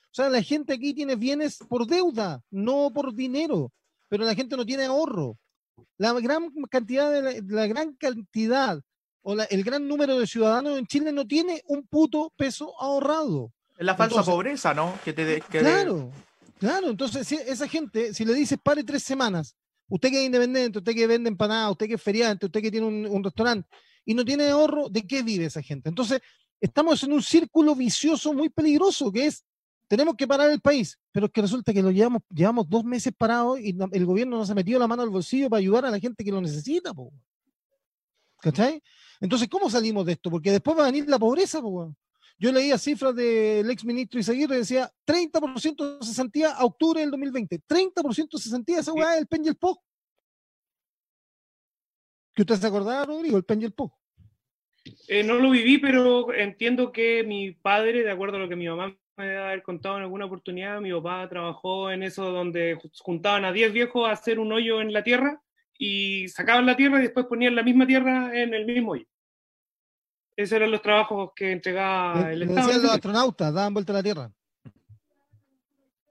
sea, 0.09 0.29
la 0.29 0.41
gente 0.41 0.71
aquí 0.71 0.93
tiene 0.93 1.17
bienes 1.17 1.57
por 1.57 1.85
deuda, 1.85 2.41
no 2.49 2.91
por 2.93 3.13
dinero, 3.13 3.73
pero 4.07 4.23
la 4.23 4.35
gente 4.35 4.55
no 4.55 4.65
tiene 4.65 4.85
ahorro. 4.85 5.37
La 5.97 6.13
gran 6.13 6.49
cantidad 6.69 7.11
de 7.11 7.41
la, 7.41 7.67
gran 7.67 7.93
cantidad 7.95 8.81
o 9.21 9.33
el 9.33 9.63
gran 9.65 9.85
número 9.85 10.17
de 10.17 10.27
ciudadanos 10.27 10.79
en 10.79 10.87
Chile 10.87 11.11
no 11.11 11.27
tiene 11.27 11.61
un 11.65 11.85
puto 11.85 12.31
peso 12.37 12.73
ahorrado. 12.79 13.51
Es 13.77 13.85
la 13.85 13.95
falsa 13.95 14.23
pobreza, 14.23 14.73
¿no? 14.73 14.97
Que 15.03 15.11
te, 15.11 15.41
claro. 15.41 16.09
Claro, 16.59 16.89
entonces 16.89 17.25
si 17.25 17.35
esa 17.35 17.67
gente, 17.69 18.13
si 18.13 18.25
le 18.25 18.33
dices 18.33 18.59
pare 18.61 18.83
tres 18.83 19.01
semanas, 19.03 19.55
usted 19.87 20.09
que 20.09 20.19
es 20.19 20.25
independiente, 20.25 20.79
usted 20.79 20.93
que 20.93 21.07
vende 21.07 21.29
empanadas, 21.29 21.71
usted 21.71 21.87
que 21.87 21.93
es 21.93 22.01
feriante, 22.01 22.47
usted 22.47 22.61
que 22.61 22.69
tiene 22.69 22.85
un, 22.85 23.23
restaurante 23.23 23.67
y 24.05 24.13
no 24.13 24.25
tiene 24.25 24.49
ahorro, 24.49 24.89
¿de 24.89 25.07
qué 25.07 25.23
vive 25.23 25.45
esa 25.45 25.61
gente? 25.61 25.87
Entonces, 25.87 26.19
estamos 26.59 27.01
en 27.03 27.13
un 27.13 27.23
círculo 27.23 27.75
vicioso 27.75 28.33
muy 28.33 28.49
peligroso 28.49 29.09
que 29.09 29.27
es, 29.27 29.45
tenemos 29.87 30.15
que 30.17 30.27
parar 30.27 30.51
el 30.51 30.59
país, 30.59 30.99
pero 31.13 31.27
es 31.27 31.31
que 31.31 31.41
resulta 31.41 31.71
que 31.71 31.81
lo 31.81 31.91
llevamos, 31.91 32.23
llevamos 32.29 32.69
dos 32.69 32.83
meses 32.83 33.13
parados 33.17 33.57
y 33.61 33.73
el 33.91 34.05
gobierno 34.05 34.37
nos 34.37 34.49
ha 34.49 34.55
metido 34.55 34.79
la 34.79 34.87
mano 34.87 35.01
al 35.01 35.09
bolsillo 35.09 35.49
para 35.49 35.59
ayudar 35.59 35.85
a 35.85 35.91
la 35.91 35.99
gente 35.99 36.25
que 36.25 36.31
lo 36.31 36.41
necesita, 36.41 36.93
po. 36.93 37.13
¿cachai? 38.41 38.83
Entonces, 39.21 39.47
¿cómo 39.47 39.69
salimos 39.69 40.05
de 40.05 40.13
esto? 40.13 40.29
Porque 40.29 40.51
después 40.51 40.77
va 40.77 40.83
a 40.83 40.91
venir 40.91 41.09
la 41.09 41.19
pobreza, 41.19 41.61
po. 41.61 41.95
Yo 42.39 42.53
leía 42.53 42.77
cifras 42.77 43.13
del 43.13 43.69
ex 43.69 43.83
ministro 43.83 44.17
Isaguirre 44.17 44.55
y 44.55 44.59
decía 44.59 44.89
30% 45.05 45.99
de 45.99 46.05
cesantía 46.05 46.51
a 46.51 46.63
octubre 46.63 47.01
del 47.01 47.11
2020. 47.11 47.61
30% 47.67 48.29
de 48.31 48.41
cesantía, 48.41 48.79
esa 48.79 48.93
weá 48.93 49.15
es 49.15 49.21
el 49.21 49.27
pen 49.27 49.43
y 49.43 49.49
el 49.49 49.57
POC. 49.57 49.77
¿Que 52.33 52.43
usted 52.43 52.55
se 52.55 52.67
acordaba, 52.67 53.05
Rodrigo, 53.05 53.35
el 53.35 53.43
pen 53.43 53.61
y 53.61 53.65
el 53.65 53.73
POC? 53.73 53.93
Eh, 55.09 55.21
no 55.23 55.35
lo 55.35 55.49
viví, 55.49 55.79
pero 55.79 56.33
entiendo 56.33 56.93
que 56.93 57.25
mi 57.25 57.51
padre, 57.51 58.03
de 58.03 58.11
acuerdo 58.11 58.37
a 58.37 58.39
lo 58.39 58.47
que 58.47 58.55
mi 58.55 58.69
mamá 58.69 58.95
me 59.17 59.25
debe 59.27 59.43
haber 59.43 59.61
contado 59.61 59.97
en 59.97 60.03
alguna 60.03 60.25
oportunidad, 60.25 60.79
mi 60.79 60.93
papá 60.93 61.27
trabajó 61.27 61.91
en 61.91 62.03
eso 62.03 62.31
donde 62.31 62.79
juntaban 62.99 63.43
a 63.43 63.51
10 63.51 63.73
viejos 63.73 64.07
a 64.07 64.13
hacer 64.13 64.39
un 64.39 64.53
hoyo 64.53 64.79
en 64.79 64.93
la 64.93 65.03
tierra 65.03 65.41
y 65.77 66.29
sacaban 66.29 66.65
la 66.65 66.77
tierra 66.77 66.99
y 66.99 67.03
después 67.03 67.25
ponían 67.25 67.55
la 67.55 67.63
misma 67.63 67.85
tierra 67.85 68.31
en 68.33 68.53
el 68.53 68.65
mismo 68.65 68.93
hoyo. 68.93 69.05
Esos 70.39 70.53
eran 70.53 70.71
los 70.71 70.81
trabajos 70.81 71.31
que 71.35 71.51
entregaba 71.51 72.31
el 72.31 72.43
Estado. 72.43 72.67
Decían 72.67 72.83
los 72.83 72.93
astronautas, 72.93 73.53
daban 73.53 73.73
vuelta 73.73 73.91
a 73.91 73.95
la 73.97 74.03
Tierra. 74.03 74.31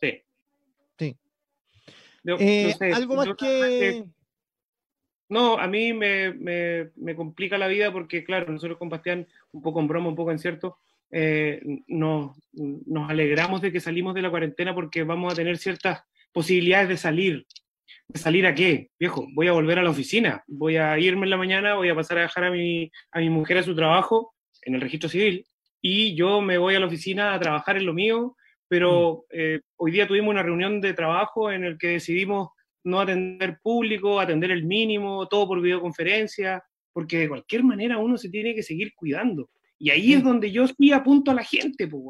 Sí. 0.02 0.22
Sí. 0.98 1.16
Eh, 2.38 2.74
algo 2.92 3.16
más 3.16 3.28
que... 3.38 4.04
No, 5.30 5.58
a 5.58 5.66
mí 5.66 5.94
me, 5.94 6.34
me, 6.34 6.90
me, 6.96 7.16
complica 7.16 7.56
la 7.56 7.68
vida 7.68 7.90
porque, 7.90 8.22
claro, 8.22 8.52
nosotros 8.52 8.76
con 8.76 8.90
Bastián, 8.90 9.26
un 9.52 9.62
poco 9.62 9.80
en 9.80 9.88
broma, 9.88 10.10
un 10.10 10.16
poco 10.16 10.30
en 10.30 10.38
cierto, 10.38 10.76
eh, 11.10 11.62
nos, 11.86 12.36
nos 12.52 13.08
alegramos 13.08 13.62
de 13.62 13.72
que 13.72 13.80
salimos 13.80 14.14
de 14.14 14.20
la 14.20 14.30
cuarentena 14.30 14.74
porque 14.74 15.04
vamos 15.04 15.32
a 15.32 15.36
tener 15.36 15.56
ciertas 15.56 16.02
posibilidades 16.32 16.90
de 16.90 16.96
salir, 16.98 17.46
¿Salir 18.14 18.46
a 18.46 18.54
qué? 18.54 18.90
Viejo, 18.98 19.26
voy 19.34 19.48
a 19.48 19.52
volver 19.52 19.78
a 19.78 19.82
la 19.82 19.90
oficina, 19.90 20.42
voy 20.46 20.76
a 20.76 20.98
irme 20.98 21.26
en 21.26 21.30
la 21.30 21.36
mañana, 21.36 21.74
voy 21.74 21.88
a 21.88 21.94
pasar 21.94 22.18
a 22.18 22.22
dejar 22.22 22.44
a 22.44 22.50
mi, 22.50 22.90
a 23.12 23.20
mi 23.20 23.30
mujer 23.30 23.58
a 23.58 23.62
su 23.62 23.74
trabajo 23.74 24.34
en 24.62 24.74
el 24.74 24.80
registro 24.80 25.08
civil 25.08 25.46
y 25.80 26.14
yo 26.14 26.40
me 26.40 26.58
voy 26.58 26.74
a 26.74 26.80
la 26.80 26.86
oficina 26.86 27.34
a 27.34 27.40
trabajar 27.40 27.76
en 27.76 27.86
lo 27.86 27.94
mío, 27.94 28.36
pero 28.68 29.24
mm. 29.30 29.36
eh, 29.38 29.60
hoy 29.76 29.92
día 29.92 30.06
tuvimos 30.06 30.30
una 30.30 30.42
reunión 30.42 30.80
de 30.80 30.94
trabajo 30.94 31.50
en 31.50 31.64
el 31.64 31.78
que 31.78 31.88
decidimos 31.88 32.50
no 32.84 33.00
atender 33.00 33.58
público, 33.62 34.18
atender 34.18 34.50
el 34.50 34.64
mínimo, 34.64 35.28
todo 35.28 35.46
por 35.46 35.60
videoconferencia, 35.60 36.62
porque 36.92 37.18
de 37.18 37.28
cualquier 37.28 37.64
manera 37.64 37.98
uno 37.98 38.16
se 38.16 38.30
tiene 38.30 38.54
que 38.54 38.62
seguir 38.62 38.92
cuidando. 38.94 39.50
Y 39.78 39.90
ahí 39.90 40.14
es 40.14 40.24
donde 40.24 40.50
yo 40.50 40.66
sí 40.66 40.92
apunto 40.92 41.30
a 41.30 41.34
la 41.34 41.44
gente, 41.44 41.86
pues, 41.86 42.02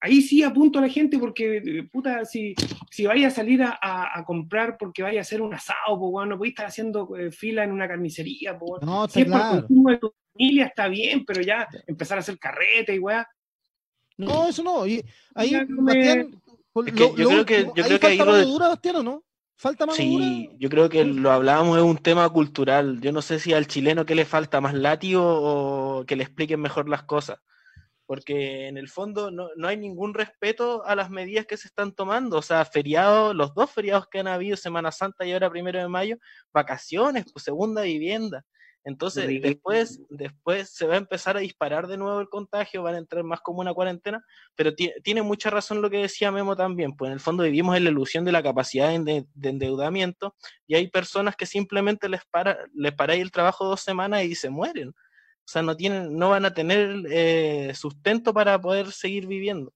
ahí 0.00 0.22
sí 0.22 0.42
apunto 0.42 0.78
a 0.78 0.82
la 0.82 0.88
gente 0.88 1.18
porque, 1.18 1.56
eh, 1.56 1.88
puta, 1.90 2.24
si, 2.24 2.54
si 2.90 3.06
vaya 3.06 3.28
a 3.28 3.30
salir 3.30 3.62
a, 3.62 3.78
a, 3.80 4.24
comprar 4.24 4.76
porque 4.78 5.02
vaya 5.02 5.20
a 5.20 5.22
hacer 5.22 5.42
un 5.42 5.54
asado, 5.54 5.98
pues, 5.98 6.28
no 6.28 6.36
podéis 6.36 6.52
estar 6.52 6.66
haciendo 6.66 7.16
eh, 7.16 7.30
fila 7.30 7.64
en 7.64 7.72
una 7.72 7.88
carnicería, 7.88 8.58
pues, 8.58 8.82
no, 8.82 9.08
si 9.08 9.22
es 9.22 9.28
por 9.28 9.40
consumo 9.40 9.90
de 9.90 9.98
tu 9.98 10.14
familia 10.32 10.66
está 10.66 10.88
bien, 10.88 11.24
pero 11.24 11.42
ya 11.42 11.66
empezar 11.86 12.18
a 12.18 12.20
hacer 12.20 12.38
carrete 12.38 12.94
y 12.94 12.98
weá. 12.98 13.28
No, 14.16 14.48
eso 14.48 14.62
no. 14.62 14.86
Y 14.86 15.04
ahí, 15.34 15.52
Bastián, 15.68 16.30
yo 16.74 17.14
creo 17.14 17.46
que, 17.46 17.70
yo 17.74 17.84
creo 17.84 18.00
que 18.00 18.06
ahí 18.06 18.18
lo 18.18 18.44
dura, 18.44 18.68
Bastián, 18.68 18.96
¿o 18.96 19.02
no? 19.02 19.24
¿Falta 19.60 19.86
más 19.86 19.96
Sí, 19.96 20.50
yo 20.60 20.68
creo 20.68 20.88
que 20.88 21.04
lo 21.04 21.32
hablábamos, 21.32 21.76
es 21.78 21.82
un 21.82 21.98
tema 21.98 22.28
cultural. 22.28 23.00
Yo 23.00 23.10
no 23.10 23.22
sé 23.22 23.40
si 23.40 23.52
al 23.52 23.66
chileno 23.66 24.06
que 24.06 24.14
le 24.14 24.24
falta 24.24 24.60
más 24.60 24.74
látigo 24.74 25.22
o 25.24 26.06
que 26.06 26.14
le 26.14 26.22
expliquen 26.22 26.60
mejor 26.60 26.88
las 26.88 27.02
cosas 27.02 27.38
porque 28.08 28.68
en 28.68 28.78
el 28.78 28.88
fondo 28.88 29.30
no, 29.30 29.50
no, 29.54 29.68
hay 29.68 29.76
ningún 29.76 30.14
respeto 30.14 30.82
a 30.86 30.96
las 30.96 31.10
medidas 31.10 31.44
que 31.44 31.58
se 31.58 31.68
están 31.68 31.92
tomando. 31.92 32.38
O 32.38 32.42
sea, 32.42 32.64
feriados, 32.64 33.34
los 33.34 33.52
dos 33.52 33.70
feriados 33.70 34.08
que 34.08 34.20
han 34.20 34.28
habido, 34.28 34.56
Semana 34.56 34.90
Santa 34.90 35.26
y 35.26 35.32
ahora 35.32 35.50
primero 35.50 35.78
de 35.78 35.88
mayo, 35.88 36.16
vacaciones, 36.50 37.26
pues 37.30 37.44
segunda 37.44 37.82
vivienda. 37.82 38.46
Entonces, 38.82 39.28
después, 39.42 40.00
después 40.08 40.70
se 40.70 40.86
va 40.86 40.94
a 40.94 40.96
empezar 40.96 41.36
a 41.36 41.40
disparar 41.40 41.86
de 41.86 41.98
nuevo 41.98 42.18
el 42.18 42.30
contagio, 42.30 42.82
van 42.82 42.94
a 42.94 42.98
entrar 42.98 43.22
más 43.24 43.42
como 43.42 43.60
una 43.60 43.74
cuarentena, 43.74 44.24
pero 44.54 44.74
tiene 44.74 45.20
mucha 45.20 45.50
razón 45.50 45.82
lo 45.82 45.90
que 45.90 45.98
decía 45.98 46.32
Memo 46.32 46.56
también, 46.56 46.96
pues 46.96 47.10
en 47.10 47.12
el 47.12 47.20
fondo 47.20 47.42
vivimos 47.42 47.76
en 47.76 47.84
la 47.84 47.90
ilusión 47.90 48.24
de 48.24 48.32
la 48.32 48.42
capacidad 48.42 48.88
de, 48.88 49.26
endeudamiento 49.42 50.34
y 50.66 50.76
hay 50.76 50.88
personas 50.88 51.36
que 51.36 51.44
simplemente 51.44 52.08
les 52.08 52.22
para, 52.30 52.56
les 52.72 52.94
para 52.94 53.12
el 53.12 53.30
trabajo 53.30 53.66
dos 53.66 53.82
semanas 53.82 54.24
y 54.24 54.34
se 54.34 54.48
mueren. 54.48 54.94
O 55.48 55.50
sea, 55.50 55.62
no, 55.62 55.74
tienen, 55.74 56.14
no 56.18 56.28
van 56.28 56.44
a 56.44 56.52
tener 56.52 57.06
eh, 57.10 57.72
sustento 57.74 58.34
para 58.34 58.60
poder 58.60 58.92
seguir 58.92 59.26
viviendo. 59.26 59.72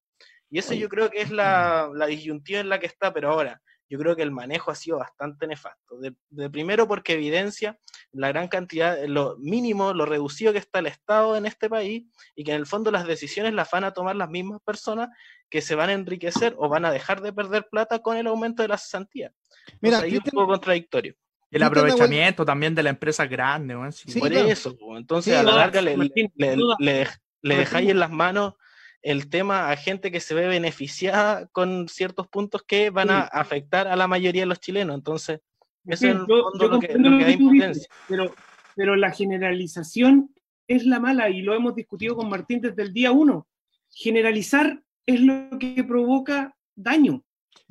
Y 0.51 0.59
eso 0.59 0.75
yo 0.75 0.87
creo 0.91 1.09
que 1.11 1.23
es 1.23 1.31
la, 1.31 1.89
la, 1.95 2.05
disyuntiva 2.05 2.61
en 2.61 2.69
la 2.69 2.79
que 2.79 2.85
está, 2.85 3.11
pero 3.15 3.31
ahora, 3.31 3.59
yo 3.89 3.99
creo 3.99 4.15
que 4.15 4.21
el 4.21 4.33
manejo 4.33 4.71
ha 4.71 4.75
sido 4.75 4.99
bastante 4.99 5.47
nefasto. 5.47 5.97
De, 5.99 6.51
primero 6.51 6.87
porque 6.87 7.15
evidencia 7.15 7.79
la 8.13 8.29
gran 8.29 8.49
cantidad, 8.49 9.03
lo 9.07 9.39
mínimo, 9.39 9.95
lo 9.95 10.05
reducido 10.05 10.53
que 10.53 10.59
está 10.59 10.81
el 10.81 10.89
Estado 10.89 11.39
en 11.39 11.47
este 11.47 11.71
país 11.71 12.05
y 12.37 12.45
que 12.45 12.51
en 12.51 12.59
el 12.59 12.67
fondo 12.67 12.91
las 12.91 13.07
decisiones 13.07 13.55
las 13.55 13.71
van 13.71 13.85
a 13.85 13.95
tomar 13.95 14.15
las 14.15 14.29
mismas 14.29 14.61
personas 14.61 15.09
que 15.49 15.63
se 15.63 15.75
van 15.75 15.89
a 15.89 15.95
enriquecer 15.95 16.55
o 16.59 16.69
van 16.69 16.85
a 16.85 16.93
dejar 16.93 17.23
de 17.23 17.33
perder 17.33 17.67
plata 17.71 18.01
con 18.01 18.19
el 18.19 18.27
aumento 18.27 18.61
de 18.61 18.69
la 18.69 18.77
cesantía. 18.77 19.33
Mira, 19.81 20.05
es 20.05 20.13
un 20.13 20.21
poco 20.21 20.49
contradictorio. 20.49 21.15
El 21.53 21.62
aprovechamiento 21.62 22.47
también 22.47 22.75
de 22.75 22.83
la 22.83 22.91
empresa 22.91 23.27
grande, 23.27 23.77
sí, 23.93 24.19
por 24.19 24.33
eso, 24.33 24.75
entonces 24.97 25.37
a 25.37 25.43
la 25.43 25.55
larga 25.55 25.83
le, 25.83 25.97
le, 25.99 27.57
dejáis 27.57 27.91
en 27.91 28.01
las 28.01 28.11
manos 28.11 28.55
el 29.03 29.29
tema 29.29 29.71
a 29.71 29.77
gente 29.77 30.11
que 30.11 30.21
se 30.21 30.35
ve 30.35 30.49
beneficiada 30.49 31.47
con 31.49 31.88
ciertos 31.88 32.27
puntos 32.27 32.62
que 32.62 32.88
van 32.88 33.11
a 33.11 33.21
afectar 33.21 33.87
a 33.87 33.97
la 33.97 34.07
mayoría 34.07 34.43
de 34.43 34.47
los 34.47 34.61
chilenos. 34.61 34.97
Entonces, 34.97 35.41
eso 35.85 36.07
es 36.07 36.15
lo 36.15 36.81
que, 36.81 36.88
da 36.88 37.31
impotencia. 37.31 37.88
Pero, 38.09 38.33
pero 38.75 38.97
la 38.97 39.11
generalización 39.11 40.31
es 40.69 40.87
la 40.87 41.01
mala 41.01 41.29
y 41.29 41.43
lo 41.43 41.53
hemos 41.53 41.75
discutido 41.75 42.17
con 42.17 42.31
Martín 42.31 42.61
desde 42.61 42.83
el 42.83 42.95
día 42.95 43.12
uno. 43.12 43.47
Generalizar 43.91 44.81
es 45.05 45.21
lo 45.21 45.59
que 45.59 45.85
provoca 45.85 46.57
daño. 46.75 47.25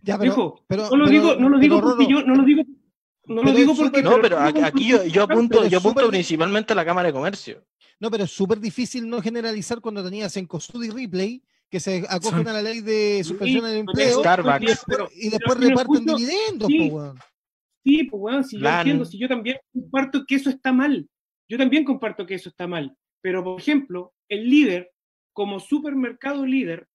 Ya, 0.04 0.20
pero, 0.20 0.60
no 0.70 0.98
lo 0.98 1.08
digo, 1.08 1.36
no 1.36 1.50
lo 1.50 1.58
digo 1.58 1.82
porque 1.82 2.08
yo, 2.08 2.24
no 2.24 2.36
lo 2.36 2.44
digo 2.44 2.64
no 3.32 3.44
lo 3.44 3.52
digo 3.54 3.76
porque. 3.76 4.02
No, 4.02 4.22
pero 4.22 4.40
aquí 4.40 4.88
yo, 4.88 5.04
yo 5.06 5.24
apunto, 5.24 5.68
yo 5.68 5.80
apunto 5.80 6.08
principalmente 6.10 6.74
a 6.74 6.76
la 6.76 6.86
Cámara 6.86 7.08
de 7.08 7.14
Comercio. 7.14 7.66
No, 8.00 8.10
pero 8.10 8.24
es 8.24 8.32
súper 8.32 8.60
difícil 8.60 9.08
no 9.08 9.22
generalizar 9.22 9.80
cuando 9.80 10.04
tenías 10.04 10.36
en 10.38 10.48
Cosud 10.48 10.84
y 10.84 10.90
Ripley 10.90 11.44
que 11.70 11.80
se 11.80 12.04
acogen 12.10 12.48
a 12.48 12.54
la 12.54 12.62
ley 12.62 12.82
de 12.82 13.24
suspensión 13.24 13.64
del 13.64 13.78
empleo 13.78 14.20
Starbucks. 14.20 14.86
y 15.16 15.30
después, 15.30 15.58
reparten 15.58 16.06
dividendos. 16.06 16.68
Sí, 16.68 16.92
sí 17.86 18.04
pues 18.04 18.20
bueno, 18.20 18.44
si 18.44 18.60
yo 18.60 18.68
entiendo, 18.68 19.06
si 19.06 19.18
yo 19.18 19.28
también 19.30 19.58
comparto 19.72 20.26
que 20.26 20.36
eso 20.36 20.50
está 20.50 20.74
mal. 20.74 21.08
Yo 21.48 21.58
también 21.58 21.86
comparto 21.86 22.26
que 22.26 22.36
eso 22.36 22.50
está 22.50 22.68
mal. 22.68 22.98
Pero, 23.22 23.44
por 23.44 23.60
ejemplo, 23.60 24.14
el 24.30 24.50
líder, 24.50 24.92
como 25.34 25.60
supermercado 25.60 26.46
líder, 26.46 26.88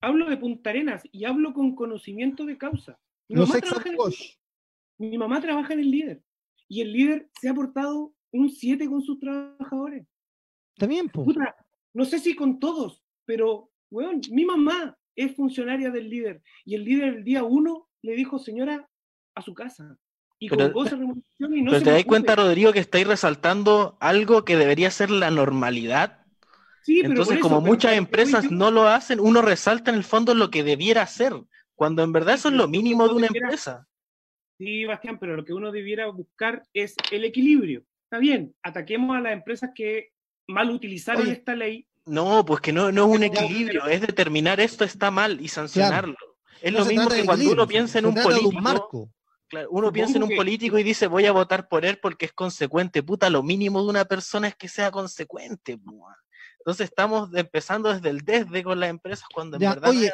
hablo 0.00 0.28
de 0.28 0.36
Punta 0.36 0.70
Arenas 0.70 1.02
y 1.10 1.24
hablo 1.24 1.54
con 1.54 1.74
conocimiento 1.74 2.44
de 2.44 2.58
causa. 2.58 2.98
Los 3.28 3.54
ex 3.54 3.72
mi 4.98 5.18
mamá 5.18 5.40
trabaja 5.40 5.72
en 5.74 5.80
el 5.80 5.90
líder 5.90 6.22
y 6.68 6.80
el 6.80 6.92
líder 6.92 7.28
se 7.40 7.48
ha 7.48 7.54
portado 7.54 8.14
un 8.32 8.50
7 8.50 8.88
con 8.88 9.02
sus 9.02 9.18
trabajadores. 9.18 10.06
También, 10.76 11.08
pues. 11.08 11.36
No 11.92 12.04
sé 12.04 12.18
si 12.18 12.34
con 12.34 12.58
todos, 12.58 13.02
pero, 13.24 13.70
weón, 13.90 14.20
mi 14.30 14.44
mamá 14.44 14.98
es 15.14 15.34
funcionaria 15.36 15.90
del 15.90 16.10
líder 16.10 16.42
y 16.64 16.74
el 16.74 16.84
líder 16.84 17.14
el 17.14 17.24
día 17.24 17.44
1 17.44 17.88
le 18.02 18.16
dijo, 18.16 18.38
señora, 18.38 18.88
a 19.34 19.42
su 19.42 19.54
casa. 19.54 19.96
Y 20.38 20.48
pero, 20.48 20.72
con 20.72 20.86
y 20.86 21.62
no 21.62 21.70
pero 21.70 21.82
te 21.82 21.90
das 21.90 22.04
cuenta, 22.04 22.34
Rodrigo, 22.34 22.72
que 22.72 22.80
estáis 22.80 23.06
resaltando 23.06 23.96
algo 24.00 24.44
que 24.44 24.56
debería 24.56 24.90
ser 24.90 25.10
la 25.10 25.30
normalidad. 25.30 26.26
Sí, 26.82 27.00
Entonces, 27.00 27.38
como 27.38 27.60
muchas 27.60 27.94
empresas 27.94 28.50
no 28.50 28.70
lo 28.70 28.88
hacen, 28.88 29.20
uno 29.20 29.40
resalta 29.40 29.90
en 29.90 29.96
el 29.96 30.04
fondo 30.04 30.34
lo 30.34 30.50
que 30.50 30.64
debiera 30.64 31.02
hacer, 31.02 31.32
cuando 31.74 32.02
en 32.02 32.12
verdad 32.12 32.34
eso 32.34 32.48
es 32.48 32.54
lo 32.54 32.68
mínimo 32.68 33.08
de 33.08 33.14
una 33.14 33.26
empresa. 33.28 33.86
Sí, 34.58 34.84
Bastián, 34.84 35.18
pero 35.18 35.36
lo 35.36 35.44
que 35.44 35.52
uno 35.52 35.72
debiera 35.72 36.06
buscar 36.06 36.62
es 36.72 36.94
el 37.10 37.24
equilibrio. 37.24 37.84
Está 38.04 38.18
bien, 38.18 38.54
ataquemos 38.62 39.16
a 39.16 39.20
las 39.20 39.32
empresas 39.32 39.70
que 39.74 40.12
mal 40.46 40.70
utilizaron 40.70 41.28
esta 41.28 41.56
ley. 41.56 41.86
No, 42.06 42.44
pues 42.44 42.60
que 42.60 42.72
no, 42.72 42.92
no 42.92 43.06
es 43.06 43.16
un 43.16 43.22
equilibrio, 43.24 43.86
es 43.86 44.00
determinar 44.00 44.60
esto 44.60 44.84
está 44.84 45.10
mal 45.10 45.40
y 45.40 45.48
sancionarlo. 45.48 46.16
Es 46.60 46.72
lo 46.72 46.84
mismo 46.84 47.08
que 47.08 47.24
cuando 47.24 47.50
uno 47.50 47.66
piensa 47.66 47.98
en 47.98 48.06
un 48.06 48.14
político. 48.14 49.10
uno 49.70 49.92
piensa 49.92 50.16
en 50.16 50.22
un 50.22 50.36
político 50.36 50.78
y 50.78 50.82
dice 50.82 51.06
voy 51.06 51.26
a 51.26 51.32
votar 51.32 51.68
por 51.68 51.84
él 51.84 51.98
porque 52.00 52.26
es 52.26 52.32
consecuente. 52.32 53.02
Puta, 53.02 53.30
lo 53.30 53.42
mínimo 53.42 53.82
de 53.82 53.88
una 53.88 54.04
persona 54.04 54.48
es 54.48 54.54
que 54.54 54.68
sea 54.68 54.90
consecuente. 54.90 55.78
Entonces 56.58 56.88
estamos 56.88 57.34
empezando 57.34 57.92
desde 57.92 58.10
el 58.10 58.20
desde 58.20 58.62
con 58.62 58.80
las 58.80 58.90
empresas 58.90 59.26
cuando 59.32 59.56
en 59.56 59.62
verdad 59.62 59.90
oye, 59.90 60.12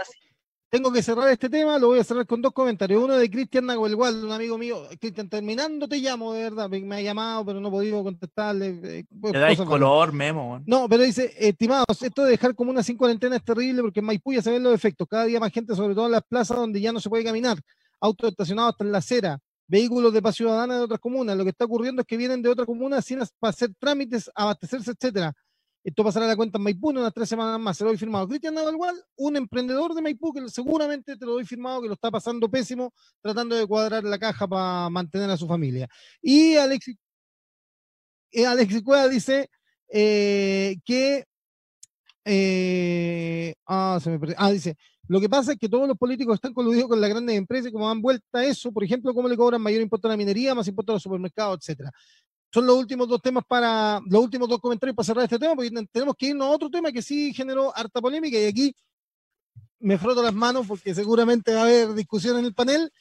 tengo 0.70 0.92
que 0.92 1.02
cerrar 1.02 1.28
este 1.30 1.50
tema, 1.50 1.78
lo 1.78 1.88
voy 1.88 1.98
a 1.98 2.04
cerrar 2.04 2.24
con 2.26 2.40
dos 2.40 2.52
comentarios. 2.52 3.02
Uno 3.02 3.16
de 3.16 3.28
Cristian 3.28 3.66
Nahuelgual, 3.66 4.24
un 4.24 4.30
amigo 4.30 4.56
mío. 4.56 4.86
Cristian, 5.00 5.28
terminando 5.28 5.88
te 5.88 5.98
llamo, 5.98 6.32
de 6.32 6.44
verdad. 6.44 6.70
Me 6.70 6.96
ha 6.96 7.00
llamado, 7.00 7.44
pero 7.44 7.60
no 7.60 7.68
he 7.68 7.70
podido 7.72 8.04
contestarle. 8.04 8.80
Eh, 8.84 9.04
pues, 9.20 9.32
Te 9.32 9.38
dais 9.40 9.60
color, 9.60 10.12
Memo. 10.12 10.62
No, 10.66 10.88
pero 10.88 11.02
dice, 11.02 11.34
estimados, 11.36 12.00
esto 12.00 12.22
de 12.22 12.30
dejar 12.30 12.54
como 12.54 12.70
una 12.70 12.84
sin 12.84 12.96
cuarentena 12.96 13.36
es 13.36 13.44
terrible 13.44 13.82
porque 13.82 13.98
en 13.98 14.06
Maipú 14.06 14.32
ya 14.32 14.42
se 14.42 14.52
ven 14.52 14.62
los 14.62 14.72
efectos. 14.72 15.08
Cada 15.10 15.24
día 15.24 15.40
más 15.40 15.52
gente, 15.52 15.74
sobre 15.74 15.94
todo 15.94 16.06
en 16.06 16.12
las 16.12 16.22
plazas 16.22 16.56
donde 16.56 16.80
ya 16.80 16.92
no 16.92 17.00
se 17.00 17.10
puede 17.10 17.24
caminar. 17.24 17.58
Autos 18.00 18.30
estacionados 18.30 18.72
hasta 18.72 18.84
en 18.84 18.92
la 18.92 18.98
acera. 18.98 19.40
Vehículos 19.66 20.12
de 20.12 20.22
paz 20.22 20.36
ciudadana 20.36 20.76
de 20.76 20.84
otras 20.84 21.00
comunas. 21.00 21.36
Lo 21.36 21.42
que 21.42 21.50
está 21.50 21.64
ocurriendo 21.64 22.02
es 22.02 22.06
que 22.06 22.16
vienen 22.16 22.42
de 22.42 22.48
otras 22.48 22.66
comunas 22.66 23.04
sin 23.04 23.20
hacer 23.40 23.70
trámites, 23.80 24.30
abastecerse, 24.36 24.92
etcétera 24.92 25.34
esto 25.82 26.04
pasará 26.04 26.26
a 26.26 26.28
la 26.28 26.36
cuenta 26.36 26.58
en 26.58 26.64
Maipú 26.64 26.90
en 26.90 26.98
unas 26.98 27.12
tres 27.14 27.28
semanas 27.28 27.58
más. 27.58 27.76
Se 27.76 27.84
lo 27.84 27.90
doy 27.90 27.96
firmado. 27.96 28.28
Cristian 28.28 28.54
Navalgual, 28.54 28.94
un 29.16 29.36
emprendedor 29.36 29.94
de 29.94 30.02
Maipú 30.02 30.32
que 30.32 30.46
seguramente 30.48 31.16
te 31.16 31.24
lo 31.24 31.32
doy 31.32 31.44
firmado, 31.46 31.80
que 31.80 31.88
lo 31.88 31.94
está 31.94 32.10
pasando 32.10 32.50
pésimo, 32.50 32.92
tratando 33.22 33.56
de 33.56 33.66
cuadrar 33.66 34.04
la 34.04 34.18
caja 34.18 34.46
para 34.46 34.90
mantener 34.90 35.30
a 35.30 35.36
su 35.36 35.46
familia. 35.46 35.88
Y 36.20 36.56
Alexis, 36.56 36.96
eh, 38.32 38.46
Alexis 38.46 38.82
Cueva 38.82 39.08
dice 39.08 39.48
eh, 39.88 40.76
que. 40.84 41.24
Eh, 42.26 43.54
ah, 43.66 43.98
se 44.02 44.10
me 44.10 44.34
ah, 44.36 44.50
dice. 44.50 44.76
Lo 45.08 45.20
que 45.20 45.28
pasa 45.28 45.52
es 45.52 45.58
que 45.58 45.68
todos 45.68 45.88
los 45.88 45.96
políticos 45.96 46.34
están 46.34 46.52
coludidos 46.52 46.88
con 46.88 47.00
las 47.00 47.10
grandes 47.10 47.36
empresas 47.36 47.70
y 47.70 47.72
como 47.72 47.88
dan 47.88 48.00
vuelta 48.00 48.38
a 48.38 48.44
eso, 48.44 48.70
por 48.70 48.84
ejemplo, 48.84 49.12
cómo 49.12 49.28
le 49.28 49.36
cobran 49.36 49.60
mayor 49.60 49.80
impuesto 49.80 50.06
a 50.06 50.12
la 50.12 50.16
minería, 50.16 50.54
más 50.54 50.68
impuesto 50.68 50.92
a 50.92 50.96
los 50.96 51.02
supermercados, 51.02 51.58
etcétera 51.58 51.90
son 52.52 52.66
los 52.66 52.76
últimos 52.76 53.08
dos 53.08 53.22
temas 53.22 53.44
para, 53.46 54.00
los 54.06 54.22
últimos 54.22 54.48
dos 54.48 54.58
comentarios 54.58 54.96
para 54.96 55.06
cerrar 55.06 55.24
este 55.24 55.38
tema, 55.38 55.54
porque 55.54 55.70
tenemos 55.92 56.16
que 56.16 56.26
irnos 56.26 56.48
a 56.48 56.50
otro 56.50 56.68
tema 56.68 56.90
que 56.90 57.02
sí 57.02 57.32
generó 57.32 57.76
harta 57.76 58.00
polémica 58.00 58.38
y 58.38 58.46
aquí 58.46 58.74
me 59.78 59.98
froto 59.98 60.22
las 60.22 60.34
manos 60.34 60.66
porque 60.66 60.94
seguramente 60.94 61.54
va 61.54 61.60
a 61.60 61.64
haber 61.64 61.94
discusión 61.94 62.38
en 62.38 62.44
el 62.44 62.54
panel. 62.54 62.92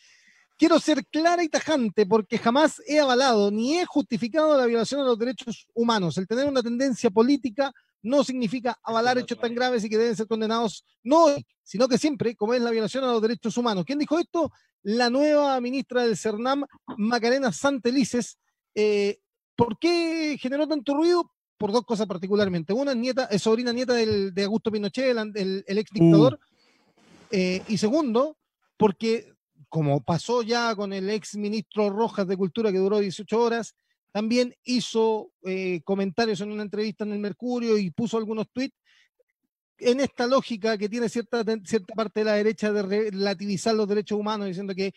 Quiero 0.58 0.80
ser 0.80 1.06
clara 1.06 1.44
y 1.44 1.50
tajante 1.50 2.06
porque 2.06 2.38
jamás 2.38 2.82
he 2.86 3.00
avalado 3.00 3.50
ni 3.50 3.80
he 3.80 3.86
justificado 3.86 4.58
la 4.58 4.66
violación 4.66 5.02
de 5.02 5.08
los 5.08 5.18
derechos 5.18 5.68
humanos. 5.74 6.18
El 6.18 6.28
tener 6.28 6.48
una 6.48 6.62
tendencia 6.62 7.10
política 7.10 7.72
no 8.02 8.24
significa 8.24 8.78
avalar 8.84 9.18
hechos 9.18 9.40
tan 9.40 9.56
graves 9.56 9.84
y 9.84 9.90
que 9.90 9.98
deben 9.98 10.16
ser 10.16 10.28
condenados 10.28 10.86
no 11.04 11.26
hoy, 11.26 11.46
sino 11.64 11.88
que 11.88 11.98
siempre, 11.98 12.36
como 12.36 12.54
es 12.54 12.62
la 12.62 12.72
violación 12.72 13.04
a 13.04 13.12
los 13.12 13.22
derechos 13.22 13.58
humanos. 13.58 13.84
¿Quién 13.86 14.00
dijo 14.00 14.20
esto? 14.20 14.52
La 14.84 15.10
nueva 15.10 15.60
ministra 15.60 16.04
del 16.04 16.18
CERNAM, 16.18 16.66
Macarena 16.98 17.52
Santelices, 17.52 18.38
eh, 18.76 19.20
¿Por 19.60 19.78
qué 19.78 20.38
generó 20.40 20.66
tanto 20.70 20.94
ruido? 20.94 21.34
Por 21.58 21.74
dos 21.74 21.84
cosas 21.84 22.08
particularmente. 22.08 22.72
Una, 22.72 22.94
nieta, 22.94 23.26
es 23.26 23.42
sobrina 23.42 23.74
nieta 23.74 23.94
de 23.94 24.44
Augusto 24.46 24.72
Pinochet, 24.72 25.18
el, 25.36 25.66
ex 25.68 25.92
dictador. 25.92 26.36
Uh. 26.36 27.26
Eh, 27.32 27.62
y 27.68 27.78
segundo, 27.78 28.38
porque 28.78 29.34
como 29.68 30.02
pasó 30.02 30.44
ya 30.44 30.74
con 30.78 30.94
el 30.94 31.10
ex 31.10 31.36
ministro 31.36 31.90
Rojas 31.90 32.26
de 32.26 32.38
Cultura 32.38 32.72
que 32.72 32.78
duró 32.78 33.00
18 33.00 33.38
horas, 33.38 33.76
también 34.14 34.56
hizo 34.64 35.34
eh, 35.44 35.82
comentarios 35.84 36.40
en 36.40 36.54
una 36.54 36.64
entrevista 36.64 37.04
en 37.04 37.12
el 37.12 37.20
Mercurio 37.20 37.78
y 37.78 37.92
puso 37.92 38.18
algunos 38.18 38.50
tweets 38.54 38.78
en 39.78 40.00
esta 40.00 40.26
lógica 40.26 40.78
que 40.78 40.88
tiene 40.88 41.10
cierta, 41.10 41.44
cierta 41.66 41.94
parte 41.96 42.22
de 42.22 42.26
la 42.26 42.36
derecha 42.36 42.72
de 42.72 42.82
relativizar 42.82 43.76
los 43.76 43.90
derechos 43.90 44.18
humanos, 44.18 44.48
diciendo 44.48 44.74
que 44.74 44.94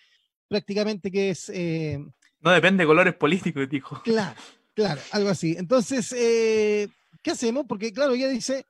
prácticamente 0.46 1.10
que 1.10 1.30
es 1.30 1.48
eh, 1.48 1.98
no 2.42 2.50
depende 2.50 2.82
de 2.82 2.86
colores 2.86 3.14
políticos, 3.14 3.68
dijo. 3.68 4.02
Claro, 4.02 4.40
claro, 4.74 5.00
algo 5.12 5.30
así. 5.30 5.54
Entonces, 5.56 6.12
eh, 6.12 6.88
¿qué 7.22 7.30
hacemos? 7.30 7.64
Porque, 7.68 7.92
claro, 7.92 8.14
ella 8.14 8.28
dice, 8.28 8.66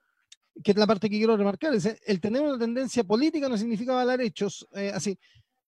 que 0.62 0.72
es 0.72 0.76
la 0.76 0.87
parte 0.87 1.08
que 1.08 1.16
quiero 1.16 1.37
remarcar, 1.37 1.74
es 1.74 1.98
el 2.06 2.20
tener 2.20 2.42
una 2.42 2.58
tendencia 2.58 3.02
política 3.02 3.48
no 3.48 3.56
significa 3.56 3.92
avalar 3.92 4.20
hechos 4.20 4.68
eh, 4.74 4.92
así, 4.94 5.18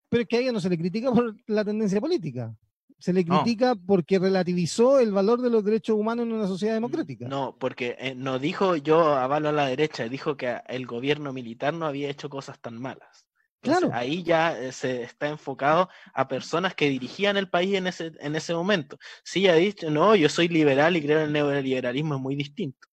pero 0.08 0.22
es 0.22 0.28
que 0.28 0.36
a 0.36 0.40
ella 0.40 0.52
no 0.52 0.60
se 0.60 0.68
le 0.68 0.78
critica 0.78 1.10
por 1.10 1.34
la 1.46 1.64
tendencia 1.64 2.00
política. 2.00 2.54
Se 2.98 3.12
le 3.12 3.24
critica 3.24 3.74
porque 3.74 4.18
relativizó 4.18 4.98
el 4.98 5.12
valor 5.12 5.42
de 5.42 5.50
los 5.50 5.64
derechos 5.64 5.96
humanos 5.96 6.26
en 6.26 6.32
una 6.32 6.46
sociedad 6.46 6.74
democrática. 6.74 7.28
No, 7.28 7.56
porque 7.58 7.96
eh, 7.98 8.14
no 8.14 8.38
dijo 8.38 8.76
yo 8.76 9.14
avalo 9.14 9.48
a 9.48 9.52
la 9.52 9.66
derecha, 9.66 10.08
dijo 10.08 10.36
que 10.36 10.56
el 10.68 10.86
gobierno 10.86 11.32
militar 11.32 11.74
no 11.74 11.86
había 11.86 12.08
hecho 12.08 12.30
cosas 12.30 12.58
tan 12.60 12.80
malas 12.80 13.23
claro. 13.64 13.90
Ahí 13.92 14.22
ya 14.22 14.58
eh, 14.58 14.72
se 14.72 15.02
está 15.02 15.28
enfocado 15.28 15.88
a 16.12 16.28
personas 16.28 16.74
que 16.74 16.88
dirigían 16.88 17.36
el 17.36 17.48
país 17.48 17.74
en 17.74 17.86
ese, 17.86 18.12
en 18.20 18.36
ese 18.36 18.54
momento. 18.54 18.98
Sí, 19.24 19.48
ha 19.48 19.54
dicho, 19.54 19.90
no, 19.90 20.14
yo 20.14 20.28
soy 20.28 20.48
liberal 20.48 20.96
y 20.96 21.02
creo 21.02 21.18
en 21.20 21.26
el 21.26 21.32
neoliberalismo 21.32 22.14
es 22.14 22.20
muy 22.20 22.36
distinto. 22.36 22.88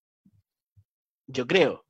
Yo 1.27 1.45
creo. 1.45 1.85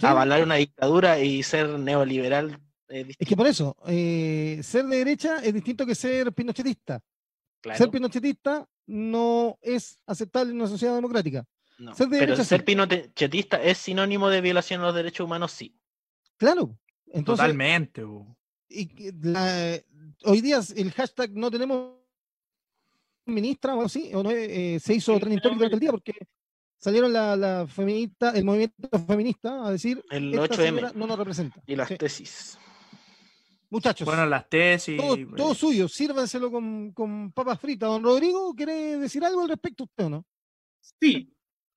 Avalar 0.00 0.42
una 0.42 0.56
dictadura 0.56 1.20
y 1.20 1.42
ser 1.42 1.78
neoliberal 1.78 2.60
es 2.88 3.06
distinto. 3.06 3.16
Es 3.24 3.28
que 3.28 3.36
por 3.36 3.46
eso, 3.46 3.76
eh, 3.86 4.60
ser 4.62 4.86
de 4.86 4.96
derecha 4.96 5.38
es 5.38 5.54
distinto 5.54 5.86
que 5.86 5.94
ser 5.94 6.32
pinochetista. 6.32 7.00
Ser 7.74 7.90
pinochetista 7.90 8.66
no 8.86 9.58
es 9.62 9.98
aceptable 10.06 10.50
en 10.50 10.56
una 10.56 10.68
sociedad 10.68 10.94
democrática. 10.94 11.44
ser 11.94 12.08
pero 12.10 12.36
ser 12.36 12.64
pinochetista 12.64 13.62
es 13.62 13.78
sinónimo 13.78 14.28
de 14.28 14.40
violación 14.40 14.80
de 14.80 14.86
los 14.86 14.94
derechos 14.94 15.24
humanos, 15.24 15.52
sí. 15.52 15.76
Claro, 16.36 16.76
Totalmente. 17.24 18.02
Y 18.68 19.10
hoy 20.24 20.40
día 20.40 20.60
el 20.76 20.92
hashtag 20.92 21.32
no 21.32 21.50
tenemos 21.50 21.96
ministra 23.26 23.74
o 23.74 23.82
así, 23.82 24.10
o 24.14 24.22
no, 24.22 24.30
eh, 24.30 24.78
se 24.80 24.94
hizo 24.94 25.18
trending 25.18 25.40
durante 25.42 25.74
el 25.74 25.80
día 25.80 25.90
porque 25.90 26.14
salieron 26.78 27.12
la, 27.12 27.36
la, 27.36 27.66
feminista, 27.66 28.30
el 28.30 28.44
movimiento 28.44 28.88
feminista 29.06 29.66
a 29.66 29.70
decir 29.70 30.02
el 30.10 30.32
8M 30.32 30.94
no 30.94 31.06
nos 31.06 31.18
representa. 31.18 31.62
Y 31.66 31.76
las 31.76 31.88
tesis. 31.96 32.58
Muchachos. 33.70 34.04
Bueno, 34.04 34.26
las 34.26 34.48
tesis. 34.48 34.98
Todo, 34.98 35.16
todo 35.36 35.54
suyo, 35.54 35.88
sírvanselo 35.88 36.50
con, 36.50 36.92
con, 36.92 37.32
papas 37.32 37.58
fritas. 37.58 37.88
Don 37.88 38.02
Rodrigo, 38.02 38.54
¿quiere 38.54 38.98
decir 38.98 39.24
algo 39.24 39.42
al 39.42 39.48
respecto 39.48 39.84
usted 39.84 40.04
o 40.04 40.10
no? 40.10 40.26
Sí. 41.00 41.32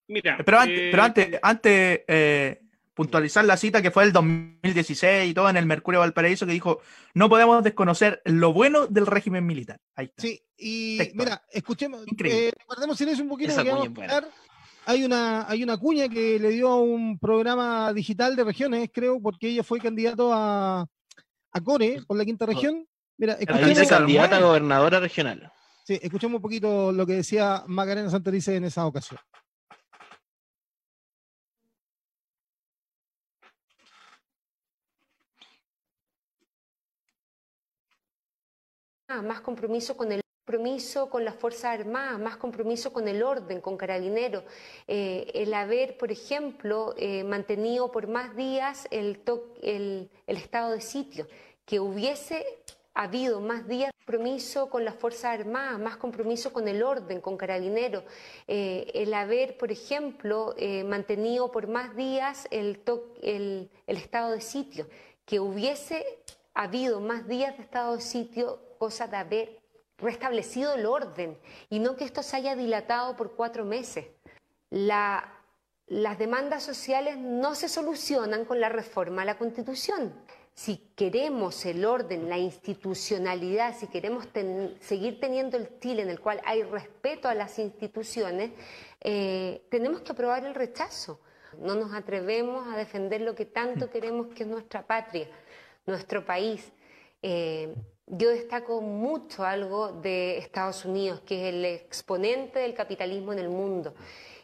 Mira. 0.07 0.37
Pero 0.45 0.59
antes, 0.59 0.79
pero 0.91 1.01
eh, 1.01 1.05
antes, 1.05 1.39
antes 1.41 2.01
eh, 2.07 2.64
puntualizar 2.95 3.45
la 3.45 3.57
cita 3.57 3.81
que 3.81 3.91
fue 3.91 4.03
el 4.05 4.13
2016 4.13 5.29
y 5.29 5.33
todo 5.33 5.49
en 5.49 5.57
el 5.57 5.65
Mercurio 5.65 5.99
Valparaíso 5.99 6.45
que 6.45 6.53
dijo, 6.53 6.79
no 7.13 7.29
podemos 7.29 7.63
desconocer 7.63 8.21
lo 8.25 8.53
bueno 8.53 8.87
del 8.87 9.05
régimen 9.05 9.45
militar. 9.45 9.79
Ahí 9.95 10.05
está. 10.05 10.21
Sí, 10.23 10.41
y 10.57 10.99
mira, 11.13 11.43
escuchemos, 11.51 12.05
eh, 12.23 12.51
guardemos 12.65 12.97
silencio 12.97 13.23
un 13.23 13.29
poquito. 13.29 13.53
hay 14.85 15.03
una, 15.03 15.47
hay 15.47 15.61
una 15.61 15.77
cuña 15.77 16.07
que 16.07 16.39
le 16.39 16.49
dio 16.49 16.69
a 16.69 16.81
un 16.81 17.19
programa 17.19 17.91
digital 17.93 18.35
de 18.35 18.45
regiones, 18.45 18.89
creo, 18.91 19.21
porque 19.21 19.49
ella 19.49 19.63
fue 19.63 19.79
candidato 19.79 20.31
a, 20.33 20.87
a 21.51 21.61
Core 21.61 22.01
por 22.07 22.17
la 22.17 22.23
quinta 22.23 22.45
región. 22.45 22.87
Mira, 23.17 23.33
escuchemos, 23.33 23.89
candidata 23.89 24.37
a 24.37 24.41
gobernadora 24.41 24.99
regional. 25.01 25.51
Sí, 25.85 25.99
escuchemos 26.01 26.37
un 26.37 26.41
poquito 26.41 26.91
lo 26.93 27.05
que 27.05 27.13
decía 27.13 27.63
Macarena 27.67 28.09
Santelice 28.09 28.55
en 28.55 28.63
esa 28.63 28.85
ocasión. 28.85 29.19
Más 39.23 39.41
compromiso 39.41 39.95
con 39.97 40.11
el 40.11 40.21
compromiso 40.45 41.09
con 41.09 41.25
las 41.25 41.33
Fuerzas 41.35 41.79
Armadas, 41.79 42.19
más 42.19 42.37
compromiso 42.37 42.93
con 42.93 43.07
el 43.07 43.23
orden, 43.23 43.61
con 43.61 43.77
carabineros, 43.77 44.43
eh, 44.87 45.31
el 45.33 45.51
haber, 45.55 45.97
por 45.97 46.11
ejemplo, 46.11 46.93
eh, 46.97 47.23
mantenido 47.23 47.91
por 47.91 48.07
más 48.07 48.35
días 48.35 48.87
el, 48.91 49.19
estado 50.27 50.71
de 50.73 50.81
sitio, 50.81 51.27
que 51.65 51.79
hubiese 51.79 52.45
habido 52.93 53.41
más 53.41 53.67
días 53.67 53.91
de 53.91 54.05
compromiso 54.05 54.69
con 54.69 54.85
las 54.85 54.93
Fuerzas 54.93 55.39
Armadas, 55.39 55.79
más 55.79 55.97
compromiso 55.97 56.53
con 56.53 56.67
el 56.67 56.83
orden, 56.83 57.21
con 57.21 57.37
carabineros, 57.37 58.03
eh, 58.47 58.91
el 58.93 59.15
haber, 59.15 59.57
por 59.57 59.71
ejemplo, 59.71 60.53
mantenido 60.85 61.51
por 61.51 61.67
más 61.67 61.95
días 61.95 62.47
el 62.51 62.79
estado 63.87 64.31
de 64.31 64.41
sitio, 64.41 64.87
que 65.25 65.39
hubiese 65.39 66.05
habido 66.53 67.01
más 67.01 67.27
días 67.27 67.57
de 67.57 67.63
estado 67.63 67.95
de 67.95 68.01
sitio 68.01 68.59
cosa 68.77 69.07
de 69.07 69.17
haber 69.17 69.59
restablecido 69.97 70.73
el 70.73 70.85
orden 70.85 71.37
y 71.69 71.79
no 71.79 71.95
que 71.95 72.03
esto 72.03 72.23
se 72.23 72.37
haya 72.37 72.55
dilatado 72.55 73.15
por 73.15 73.35
cuatro 73.35 73.65
meses. 73.65 74.05
las 74.69 76.17
demandas 76.17 76.63
sociales 76.63 77.17
no 77.17 77.53
se 77.53 77.69
solucionan 77.69 78.45
con 78.45 78.59
la 78.59 78.69
reforma 78.69 79.21
a 79.21 79.25
la 79.25 79.37
Constitución. 79.37 80.13
Si 80.55 80.77
queremos 80.95 81.65
el 81.65 81.85
orden, 81.85 82.29
la 82.29 82.37
institucionalidad, 82.37 83.77
si 83.77 83.87
queremos 83.87 84.25
seguir 84.79 85.19
teniendo 85.19 85.57
el 85.57 85.63
estilo 85.63 86.01
en 86.01 86.09
el 86.09 86.19
cual 86.19 86.41
hay 86.45 86.63
respeto 86.63 87.27
a 87.27 87.35
las 87.35 87.59
instituciones, 87.59 88.51
eh, 89.01 89.67
tenemos 89.69 90.01
que 90.01 90.13
aprobar 90.13 90.45
el 90.45 90.55
rechazo. 90.55 91.19
No 91.59 91.75
nos 91.75 91.93
atrevemos 91.93 92.67
a 92.73 92.77
defender 92.77 93.21
lo 93.21 93.35
que 93.35 93.45
tanto 93.45 93.89
queremos 93.89 94.27
que 94.27 94.43
es 94.43 94.49
nuestra 94.49 94.87
patria, 94.87 95.27
nuestro 95.85 96.25
país. 96.25 96.71
Eh, 97.27 97.73
yo 98.05 98.29
destaco 98.29 98.81
mucho 98.81 99.45
algo 99.45 99.91
de 99.91 100.37
Estados 100.37 100.85
Unidos, 100.85 101.21
que 101.21 101.35
es 101.49 101.55
el 101.55 101.65
exponente 101.65 102.59
del 102.59 102.75
capitalismo 102.75 103.33
en 103.33 103.39
el 103.39 103.49
mundo. 103.49 103.95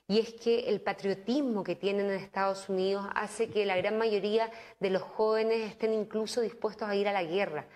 y 0.07 0.19
es 0.19 0.33
que 0.33 0.67
el 0.67 0.81
patriotismo 0.81 1.63
que 1.63 1.75
tienen 1.75 2.07
en 2.07 2.17
Estados 2.19 2.67
Unidos 2.67 3.05
hace 3.15 3.49
que 3.49 3.65
la 3.65 3.77
gran 3.77 3.97
mayoría 3.97 4.51
de 4.79 4.89
los 4.89 5.03
jóvenes 5.03 5.69
estén 5.69 5.93
incluso 5.93 6.41
dispuestos 6.41 6.89
a 6.89 6.95
ir 6.95 7.07
a 7.07 7.13
la 7.13 7.23
guerra. 7.23 7.67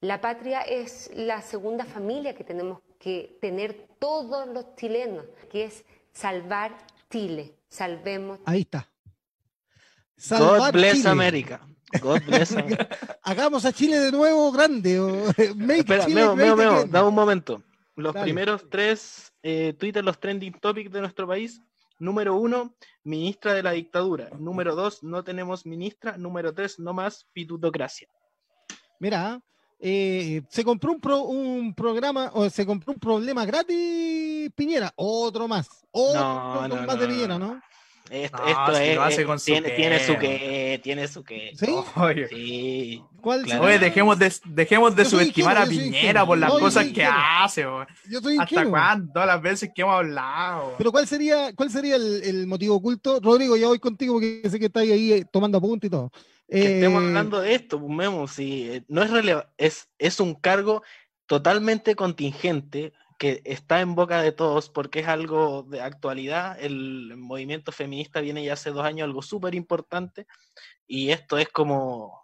La 0.00 0.20
patria 0.20 0.62
es 0.62 1.10
la 1.14 1.42
segunda 1.42 1.84
familia 1.84 2.34
que 2.34 2.44
tenemos 2.44 2.80
que 2.98 3.36
tener 3.42 3.88
todos 3.98 4.46
los 4.46 4.74
chilenos, 4.76 5.26
que 5.50 5.64
es 5.64 5.84
salvar 6.12 6.70
Chile. 7.10 7.52
Salvemos. 7.68 8.38
Ahí 8.46 8.60
está. 8.60 8.88
God 10.30 10.72
bless 10.72 11.04
America. 11.04 11.60
God 12.00 12.22
bless 12.26 12.54
Hagamos 13.22 13.64
a 13.64 13.72
Chile 13.72 13.98
de 13.98 14.12
nuevo 14.12 14.50
grande. 14.52 15.00
Espera, 15.36 16.08
Meo, 16.08 16.34
Meo, 16.34 16.56
Meo, 16.56 16.84
dame 16.86 17.08
un 17.08 17.14
momento. 17.14 17.62
Los 17.94 18.14
primeros 18.14 18.68
tres 18.68 19.32
eh, 19.42 19.74
Twitter, 19.78 20.04
los 20.04 20.18
trending 20.18 20.52
topics 20.60 20.90
de 20.92 21.00
nuestro 21.00 21.26
país. 21.26 21.62
Número 21.98 22.36
uno, 22.36 22.74
ministra 23.04 23.54
de 23.54 23.62
la 23.62 23.70
dictadura. 23.70 24.28
Número 24.38 24.74
dos, 24.74 25.02
no 25.02 25.24
tenemos 25.24 25.64
ministra. 25.64 26.18
Número 26.18 26.52
tres, 26.52 26.78
no 26.78 26.92
más 26.92 27.26
pitutocracia. 27.32 28.08
Mira, 29.00 29.40
eh, 29.78 30.42
se 30.50 30.64
compró 30.64 30.92
un, 30.92 31.00
un 31.36 31.74
programa, 31.74 32.30
o 32.34 32.50
se 32.50 32.66
compró 32.66 32.92
un 32.92 32.98
problema 32.98 33.46
gratis, 33.46 34.50
Piñera. 34.54 34.92
Otro 34.96 35.48
más. 35.48 35.68
Otro 35.90 36.84
más 36.86 36.98
de 36.98 37.06
Piñera, 37.06 37.38
¿no? 37.38 37.60
Esto, 38.10 38.38
es, 38.46 39.44
tiene, 39.44 39.70
tiene, 39.70 39.98
su 39.98 40.16
que, 40.16 40.80
tiene 40.82 41.08
su 41.08 41.24
que. 41.24 41.52
¿Sí? 41.56 41.66
sí. 42.30 43.02
¿Cuál 43.20 43.44
Oye, 43.60 43.78
dejemos 43.78 44.18
de, 44.18 44.32
dejemos 44.44 44.94
de 44.94 45.04
subestimar 45.04 45.58
a 45.58 45.66
Piñera 45.66 46.24
por 46.24 46.38
las 46.38 46.50
cosas 46.52 46.86
que 46.86 47.04
hace. 47.04 47.62
Yo 47.62 48.20
¿Hasta 48.40 48.66
cuándo? 48.66 49.12
Todas 49.12 49.26
las 49.26 49.42
veces 49.42 49.70
que 49.74 49.82
hemos 49.82 49.94
hablado. 49.94 50.74
Pero 50.78 50.92
¿cuál 50.92 51.06
sería, 51.08 51.52
cuál 51.54 51.70
sería 51.70 51.96
el, 51.96 52.22
el 52.22 52.46
motivo 52.46 52.76
oculto? 52.76 53.18
Rodrigo, 53.20 53.56
ya 53.56 53.66
voy 53.66 53.78
contigo 53.78 54.14
porque 54.14 54.42
sé 54.48 54.58
que 54.58 54.66
estáis 54.66 54.92
ahí 54.92 55.12
eh, 55.12 55.24
tomando 55.30 55.58
apunte 55.58 55.88
y 55.88 55.90
todo. 55.90 56.12
Que 56.48 56.76
estemos 56.76 57.02
eh, 57.02 57.06
hablando 57.06 57.40
de 57.40 57.54
esto, 57.54 57.80
pues, 57.80 57.90
Memo, 57.90 58.28
si 58.28 58.70
eh, 58.70 58.84
no 58.88 59.02
es 59.02 59.10
es, 59.56 59.88
es 59.98 60.20
un 60.20 60.34
cargo 60.34 60.82
totalmente 61.26 61.96
contingente 61.96 62.92
que 63.18 63.42
está 63.44 63.80
en 63.80 63.94
boca 63.94 64.22
de 64.22 64.32
todos 64.32 64.68
porque 64.68 65.00
es 65.00 65.08
algo 65.08 65.62
de 65.64 65.80
actualidad. 65.80 66.58
El 66.60 67.16
movimiento 67.16 67.72
feminista 67.72 68.20
viene 68.20 68.44
ya 68.44 68.54
hace 68.54 68.70
dos 68.70 68.84
años 68.84 69.04
algo 69.04 69.22
súper 69.22 69.54
importante 69.54 70.26
y 70.86 71.10
esto 71.10 71.38
es 71.38 71.48
como, 71.48 72.22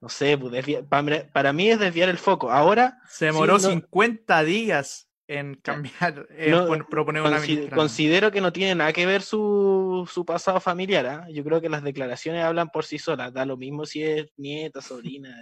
no 0.00 0.08
sé, 0.08 0.38
pues, 0.38 0.64
para, 0.88 1.52
mí 1.52 1.70
es 1.70 1.78
desviar 1.78 2.08
el 2.08 2.18
foco. 2.18 2.50
Ahora... 2.50 2.98
Se 3.08 3.26
demoró 3.26 3.58
50 3.58 4.42
días 4.44 5.08
en 5.26 5.54
cambiar, 5.56 6.26
en 6.36 6.84
proponer 6.86 7.22
una 7.22 7.40
Considero 7.74 8.30
que 8.32 8.40
no 8.40 8.52
tiene 8.52 8.74
nada 8.74 8.92
que 8.92 9.06
ver 9.06 9.22
su, 9.22 10.08
su 10.10 10.24
pasado 10.24 10.60
familiar. 10.60 11.06
¿ah? 11.06 11.26
Yo 11.30 11.44
creo 11.44 11.60
que 11.60 11.68
las 11.68 11.82
declaraciones 11.82 12.44
hablan 12.44 12.70
por 12.70 12.84
sí 12.84 12.98
solas. 12.98 13.32
Da 13.32 13.44
lo 13.44 13.56
mismo 13.56 13.86
si 13.86 14.02
es 14.02 14.26
nieta, 14.36 14.80
sobrina. 14.80 15.36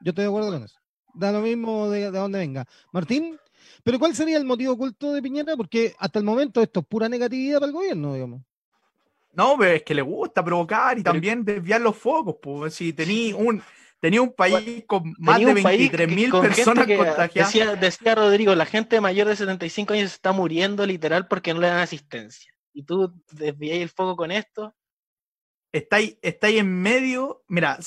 Yo 0.00 0.10
estoy 0.10 0.24
de 0.24 0.28
acuerdo 0.28 0.50
con 0.50 0.64
eso. 0.64 0.78
Da 1.14 1.32
lo 1.32 1.40
mismo 1.40 1.88
de, 1.88 2.10
de 2.10 2.18
dónde 2.18 2.38
venga. 2.38 2.66
Martín. 2.92 3.38
Pero 3.86 4.00
¿cuál 4.00 4.16
sería 4.16 4.36
el 4.36 4.44
motivo 4.44 4.72
oculto 4.72 5.12
de 5.12 5.22
Piñera? 5.22 5.56
Porque 5.56 5.94
hasta 6.00 6.18
el 6.18 6.24
momento 6.24 6.60
esto 6.60 6.80
es 6.80 6.86
pura 6.86 7.08
negatividad 7.08 7.60
para 7.60 7.68
el 7.68 7.72
gobierno, 7.72 8.14
digamos. 8.14 8.42
No, 9.32 9.54
pero 9.56 9.74
es 9.74 9.84
que 9.84 9.94
le 9.94 10.02
gusta 10.02 10.44
provocar 10.44 10.98
y 10.98 11.04
también 11.04 11.44
desviar 11.44 11.80
los 11.80 11.96
focos. 11.96 12.34
Pues, 12.42 12.74
si 12.74 12.92
tenía 12.92 13.36
un, 13.36 13.62
tenía 14.00 14.20
un 14.22 14.32
país 14.32 14.82
con 14.88 15.14
más 15.18 15.38
de 15.38 15.54
23 15.54 16.08
mil 16.08 16.32
personas 16.32 16.84
contagiadas. 16.84 17.80
Decía, 17.80 18.16
Rodrigo, 18.16 18.56
la 18.56 18.66
gente 18.66 19.00
mayor 19.00 19.28
de 19.28 19.36
75 19.36 19.92
años 19.92 20.12
está 20.12 20.32
muriendo 20.32 20.84
literal 20.84 21.28
porque 21.28 21.54
no 21.54 21.60
le 21.60 21.68
dan 21.68 21.78
asistencia. 21.78 22.52
Y 22.72 22.82
tú 22.82 23.14
desvías 23.30 23.78
el 23.78 23.88
foco 23.88 24.16
con 24.16 24.32
esto. 24.32 24.74
Está 25.70 25.98
ahí, 25.98 26.18
está 26.22 26.48
ahí 26.48 26.58
en 26.58 26.82
medio. 26.82 27.44
Mira, 27.46 27.78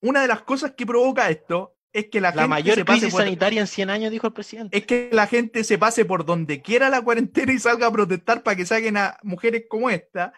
una 0.00 0.22
de 0.22 0.28
las 0.28 0.42
cosas 0.42 0.74
que 0.76 0.86
provoca 0.86 1.28
esto 1.30 1.74
es 1.92 2.06
que 2.06 2.20
la, 2.20 2.34
la 2.34 2.46
mayor 2.46 2.84
crisis 2.84 3.12
sanitaria 3.12 3.60
en 3.60 3.66
100 3.66 3.90
años, 3.90 4.10
dijo 4.10 4.26
el 4.26 4.32
presidente. 4.32 4.76
Es 4.76 4.86
que 4.86 5.10
la 5.12 5.26
gente 5.26 5.62
se 5.62 5.78
pase 5.78 6.04
por 6.04 6.24
donde 6.24 6.62
quiera 6.62 6.88
la 6.88 7.02
cuarentena 7.02 7.52
y 7.52 7.58
salga 7.58 7.86
a 7.86 7.92
protestar 7.92 8.42
para 8.42 8.56
que 8.56 8.64
saquen 8.64 8.96
a 8.96 9.18
mujeres 9.22 9.64
como 9.68 9.90
esta, 9.90 10.32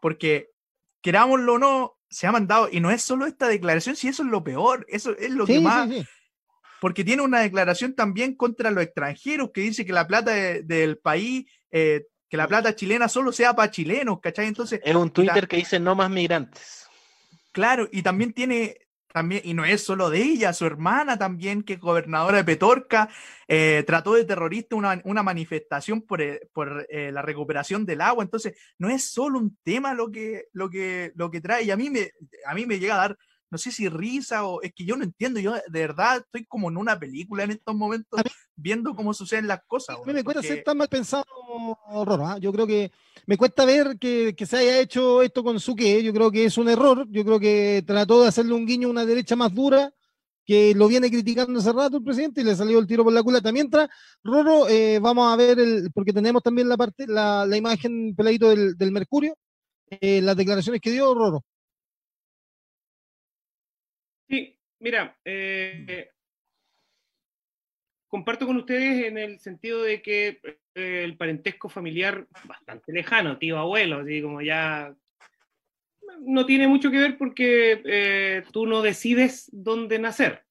porque 0.00 0.50
querámoslo 1.00 1.54
o 1.54 1.58
no, 1.58 1.96
se 2.08 2.26
ha 2.26 2.32
mandado, 2.32 2.68
y 2.70 2.80
no 2.80 2.90
es 2.90 3.02
solo 3.02 3.26
esta 3.26 3.48
declaración, 3.48 3.96
si 3.96 4.08
eso 4.08 4.22
es 4.22 4.28
lo 4.28 4.44
peor, 4.44 4.86
eso 4.88 5.16
es 5.18 5.30
lo 5.30 5.46
que 5.46 5.60
más... 5.60 5.88
Porque 6.80 7.04
tiene 7.04 7.22
una 7.22 7.40
declaración 7.40 7.94
también 7.94 8.34
contra 8.34 8.72
los 8.72 8.82
extranjeros 8.82 9.50
que 9.52 9.60
dice 9.60 9.86
que 9.86 9.92
la 9.92 10.08
plata 10.08 10.32
del 10.32 10.98
país, 10.98 11.46
eh, 11.70 12.06
que 12.28 12.36
la 12.36 12.48
plata 12.48 12.74
chilena 12.74 13.08
solo 13.08 13.30
sea 13.30 13.54
para 13.54 13.70
chilenos, 13.70 14.20
¿cachai? 14.20 14.48
Entonces... 14.48 14.80
Es 14.84 14.94
un 14.94 15.10
Twitter 15.10 15.46
que 15.46 15.58
dice 15.58 15.78
no 15.78 15.94
más 15.94 16.10
migrantes. 16.10 16.88
Claro, 17.52 17.88
y 17.92 18.02
también 18.02 18.32
tiene 18.32 18.78
también, 19.12 19.42
y 19.44 19.54
no 19.54 19.64
es 19.64 19.82
solo 19.84 20.10
de 20.10 20.22
ella, 20.22 20.52
su 20.52 20.64
hermana 20.66 21.18
también, 21.18 21.62
que 21.62 21.74
es 21.74 21.80
gobernadora 21.80 22.38
de 22.38 22.44
Petorca, 22.44 23.08
eh, 23.46 23.84
trató 23.86 24.14
de 24.14 24.24
terrorista 24.24 24.76
una, 24.76 25.00
una 25.04 25.22
manifestación 25.22 26.02
por, 26.02 26.22
eh, 26.22 26.48
por 26.52 26.86
eh, 26.88 27.12
la 27.12 27.22
recuperación 27.22 27.84
del 27.84 28.00
agua. 28.00 28.24
Entonces, 28.24 28.54
no 28.78 28.88
es 28.88 29.04
solo 29.04 29.38
un 29.38 29.56
tema 29.62 29.94
lo 29.94 30.10
que, 30.10 30.46
lo 30.52 30.70
que, 30.70 31.12
lo 31.14 31.30
que 31.30 31.40
trae. 31.40 31.64
Y 31.64 31.70
a 31.70 31.76
mí, 31.76 31.90
me, 31.90 32.10
a 32.46 32.54
mí 32.54 32.66
me 32.66 32.78
llega 32.78 32.94
a 32.94 33.08
dar, 33.08 33.18
no 33.52 33.58
sé 33.58 33.70
si 33.70 33.86
risa 33.86 34.46
o 34.46 34.62
es 34.62 34.72
que 34.72 34.86
yo 34.86 34.96
no 34.96 35.04
entiendo. 35.04 35.38
Yo 35.38 35.52
de 35.52 35.80
verdad 35.80 36.24
estoy 36.24 36.46
como 36.46 36.70
en 36.70 36.78
una 36.78 36.98
película 36.98 37.44
en 37.44 37.50
estos 37.50 37.74
momentos 37.74 38.18
viendo 38.56 38.96
cómo 38.96 39.12
suceden 39.12 39.46
las 39.46 39.60
cosas. 39.66 39.96
A 39.96 40.06
mí 40.06 40.12
me 40.14 40.24
cuesta 40.24 40.42
ser 40.42 40.64
tan 40.64 40.78
mal 40.78 40.88
pensado, 40.88 41.24
horror. 41.90 42.22
¿ah? 42.24 42.38
Yo 42.38 42.50
creo 42.50 42.66
que 42.66 42.90
me 43.26 43.36
cuesta 43.36 43.66
ver 43.66 43.98
que, 43.98 44.34
se 44.46 44.56
haya 44.56 44.80
hecho 44.80 45.20
esto 45.20 45.44
con 45.44 45.60
Suque, 45.60 46.02
yo 46.02 46.14
creo 46.14 46.30
que 46.30 46.46
es 46.46 46.56
un 46.56 46.70
error, 46.70 47.06
yo 47.10 47.26
creo 47.26 47.38
que 47.38 47.84
trató 47.86 48.22
de 48.22 48.28
hacerle 48.28 48.54
un 48.54 48.64
guiño 48.64 48.88
a 48.88 48.92
una 48.92 49.04
derecha 49.04 49.36
más 49.36 49.54
dura, 49.54 49.92
que 50.46 50.74
lo 50.74 50.88
viene 50.88 51.10
criticando 51.10 51.60
hace 51.60 51.72
rato 51.72 51.98
el 51.98 52.04
presidente 52.04 52.40
y 52.40 52.44
le 52.44 52.56
salió 52.56 52.78
el 52.78 52.86
tiro 52.86 53.04
por 53.04 53.12
la 53.12 53.22
culata. 53.22 53.52
Mientras, 53.52 53.90
Roro, 54.24 54.66
eh, 54.66 54.98
vamos 54.98 55.30
a 55.30 55.36
ver, 55.36 55.60
el, 55.60 55.92
porque 55.92 56.14
tenemos 56.14 56.42
también 56.42 56.70
la 56.70 56.78
parte, 56.78 57.06
la, 57.06 57.46
imagen 57.54 58.14
peladito 58.16 58.48
del, 58.48 58.92
Mercurio, 58.92 59.36
eh, 59.90 60.22
las 60.22 60.38
declaraciones 60.38 60.80
que 60.80 60.90
dio 60.90 61.14
Roro. 61.14 61.44
Sí, 64.32 64.58
mira, 64.80 65.14
eh, 65.26 66.08
comparto 68.08 68.46
con 68.46 68.56
ustedes 68.56 69.04
en 69.04 69.18
el 69.18 69.38
sentido 69.40 69.82
de 69.82 70.00
que 70.00 70.40
eh, 70.74 71.04
el 71.04 71.18
parentesco 71.18 71.68
familiar 71.68 72.26
bastante 72.44 72.94
lejano, 72.94 73.36
tío, 73.36 73.58
abuelo, 73.58 73.98
así 73.98 74.22
como 74.22 74.40
ya 74.40 74.96
no 76.20 76.46
tiene 76.46 76.66
mucho 76.66 76.90
que 76.90 76.98
ver 76.98 77.18
porque 77.18 77.82
eh, 77.84 78.42
tú 78.52 78.64
no 78.64 78.80
decides 78.80 79.50
dónde 79.52 79.98
nacer. 79.98 80.46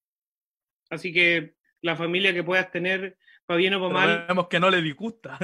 Así 0.91 1.11
que 1.11 1.55
la 1.81 1.95
familia 1.95 2.35
que 2.35 2.43
puedas 2.43 2.69
tener, 2.69 3.17
para 3.47 3.57
bien 3.57 3.73
o 3.73 3.81
para 3.81 3.93
mal. 3.93 4.25
Vemos 4.27 4.47
que 4.47 4.59
no 4.59 4.69
le 4.69 4.83
disgusta. 4.83 5.39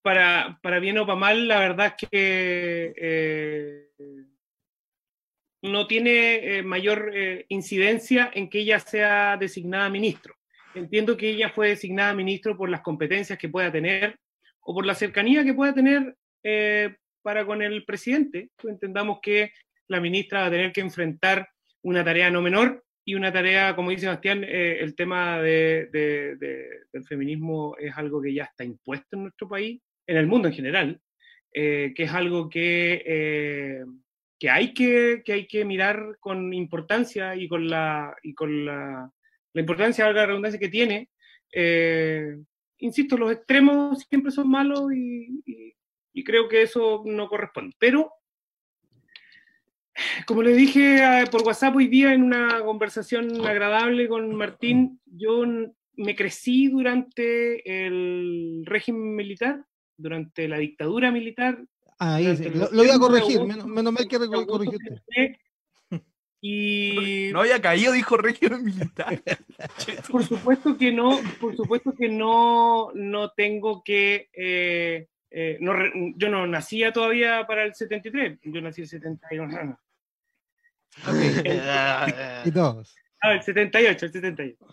Para, 0.00 0.58
para 0.62 0.78
bien 0.78 0.96
o 0.96 1.04
para 1.04 1.18
mal, 1.18 1.46
la 1.46 1.58
verdad 1.58 1.88
es 1.88 2.08
que 2.08 3.90
no 5.64 5.86
tiene 5.86 6.62
mayor 6.62 7.12
incidencia 7.48 8.30
en 8.32 8.48
que 8.48 8.60
ella 8.60 8.78
sea 8.78 9.36
designada 9.36 9.88
ministro 9.90 10.34
entiendo 10.74 11.16
que 11.16 11.30
ella 11.30 11.50
fue 11.50 11.68
designada 11.68 12.14
ministro 12.14 12.56
por 12.56 12.68
las 12.68 12.80
competencias 12.80 13.38
que 13.38 13.48
pueda 13.48 13.70
tener 13.70 14.18
o 14.60 14.74
por 14.74 14.86
la 14.86 14.94
cercanía 14.94 15.44
que 15.44 15.54
pueda 15.54 15.74
tener 15.74 16.16
eh, 16.42 16.94
para 17.22 17.46
con 17.46 17.62
el 17.62 17.84
presidente. 17.84 18.50
Entendamos 18.62 19.18
que 19.22 19.52
la 19.88 20.00
ministra 20.00 20.40
va 20.40 20.46
a 20.46 20.50
tener 20.50 20.72
que 20.72 20.80
enfrentar 20.80 21.48
una 21.82 22.04
tarea 22.04 22.30
no 22.30 22.42
menor 22.42 22.82
y 23.04 23.14
una 23.14 23.32
tarea, 23.32 23.76
como 23.76 23.90
dice 23.90 24.02
Sebastián, 24.02 24.44
eh, 24.44 24.78
el 24.80 24.94
tema 24.94 25.40
de, 25.42 25.88
del 26.92 27.04
feminismo 27.04 27.76
es 27.78 27.94
algo 27.96 28.22
que 28.22 28.32
ya 28.32 28.44
está 28.44 28.64
impuesto 28.64 29.16
en 29.16 29.24
nuestro 29.24 29.46
país, 29.46 29.80
en 30.06 30.16
el 30.16 30.26
mundo 30.26 30.48
en 30.48 30.54
general, 30.54 31.00
eh, 31.52 31.92
que 31.94 32.04
es 32.04 32.12
algo 32.12 32.48
que, 32.48 33.84
que, 34.38 34.50
hay 34.50 34.74
que, 34.74 35.22
que 35.24 35.32
hay 35.32 35.46
que 35.46 35.64
mirar 35.64 36.18
con 36.20 36.52
importancia 36.52 37.36
y 37.36 37.48
con 37.48 37.68
la, 37.68 38.16
y 38.22 38.34
con 38.34 38.66
la 38.66 39.12
la 39.54 39.60
importancia, 39.60 40.06
de 40.06 40.12
la 40.12 40.26
redundancia 40.26 40.60
que 40.60 40.68
tiene. 40.68 41.08
Eh, 41.52 42.36
insisto, 42.78 43.16
los 43.16 43.32
extremos 43.32 44.04
siempre 44.08 44.30
son 44.30 44.50
malos 44.50 44.92
y, 44.92 45.42
creo 46.24 46.48
que 46.48 46.62
eso 46.62 47.02
no 47.06 47.28
corresponde. 47.28 47.74
Pero, 47.78 48.12
como 50.26 50.42
le 50.42 50.54
dije 50.54 50.96
eh, 50.96 51.26
por 51.30 51.42
WhatsApp 51.42 51.76
hoy 51.76 51.86
día 51.86 52.12
en 52.12 52.22
una 52.22 52.62
conversación 52.64 53.46
agradable 53.46 54.08
con 54.08 54.34
Martín, 54.34 55.00
yo 55.06 55.44
me 55.96 56.16
crecí 56.16 56.68
durante 56.68 57.86
el 57.86 58.64
régimen 58.64 59.14
militar, 59.14 59.64
durante 59.96 60.48
la 60.48 60.58
dictadura 60.58 61.12
militar. 61.12 61.64
Ahí, 61.98 62.36
lo, 62.54 62.70
lo, 62.70 62.82
voy 62.82 62.90
a 62.90 62.98
corregir, 62.98 63.42
menos, 63.44 63.92
mal 63.92 64.08
que 64.08 64.18
corregiste. 64.46 65.02
Y 66.40 67.30
no 67.32 67.40
había 67.40 67.62
caído, 67.62 67.92
dijo 67.92 68.18
régimen 68.18 68.64
militar. 68.64 69.22
por 70.10 70.24
supuesto 70.24 70.76
que 70.76 70.92
no, 70.92 71.18
por 71.40 71.56
supuesto 71.56 71.94
que 71.94 72.08
no, 72.08 72.90
no 72.92 73.30
tengo 73.30 73.82
que 73.82 74.28
eh, 74.34 75.08
eh, 75.36 75.58
no, 75.60 75.74
yo 76.16 76.28
no 76.28 76.46
nacía 76.46 76.92
todavía 76.92 77.44
para 77.44 77.64
el 77.64 77.74
73, 77.74 78.38
yo 78.44 78.60
nací 78.60 78.82
el 78.82 78.88
71. 78.88 79.78
y 82.44 82.50
todos. 82.52 82.94
Ah, 83.26 83.32
el 83.32 83.42
78, 83.42 84.04
el 84.04 84.12
78. 84.12 84.66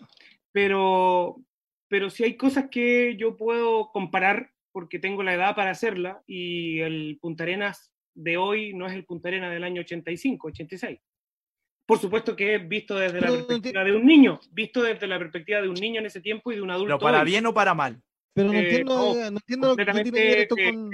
Pero, 0.52 1.40
pero 1.88 2.10
sí 2.10 2.22
hay 2.22 2.36
cosas 2.36 2.66
que 2.70 3.16
yo 3.16 3.34
puedo 3.34 3.90
comparar 3.92 4.50
porque 4.72 4.98
tengo 4.98 5.22
la 5.22 5.34
edad 5.34 5.54
para 5.54 5.70
hacerla 5.70 6.22
y 6.26 6.80
el 6.80 7.18
Punta 7.20 7.44
Arenas 7.44 7.92
de 8.14 8.36
hoy 8.36 8.74
no 8.74 8.86
es 8.86 8.94
el 8.94 9.04
Punta 9.04 9.28
Arenas 9.28 9.52
del 9.52 9.64
año 9.64 9.82
85, 9.82 10.48
86. 10.48 10.98
Por 11.86 11.98
supuesto 11.98 12.34
que 12.34 12.54
es 12.54 12.68
visto 12.68 12.96
desde 12.96 13.20
la 13.20 13.28
perspectiva 13.28 13.84
de 13.84 13.94
un 13.94 14.06
niño, 14.06 14.40
visto 14.50 14.82
desde 14.82 15.06
la 15.06 15.18
perspectiva 15.18 15.60
de 15.60 15.68
un 15.68 15.74
niño 15.74 16.00
en 16.00 16.06
ese 16.06 16.20
tiempo 16.20 16.50
y 16.50 16.56
de 16.56 16.62
un 16.62 16.70
adulto. 16.70 16.98
¿Pero 16.98 17.12
para 17.12 17.24
bien 17.24 17.44
o 17.46 17.52
para 17.52 17.74
mal? 17.74 18.00
Pero 18.32 18.48
no 18.48 18.54
eh, 18.54 18.62
entiendo, 18.62 19.14
no, 19.14 19.26
entiendo 19.26 19.68
lo 19.68 19.76
que 19.76 19.84
tiene 19.84 20.12
que 20.12 20.24
ver 20.24 20.38
esto 20.38 20.56
con... 20.56 20.90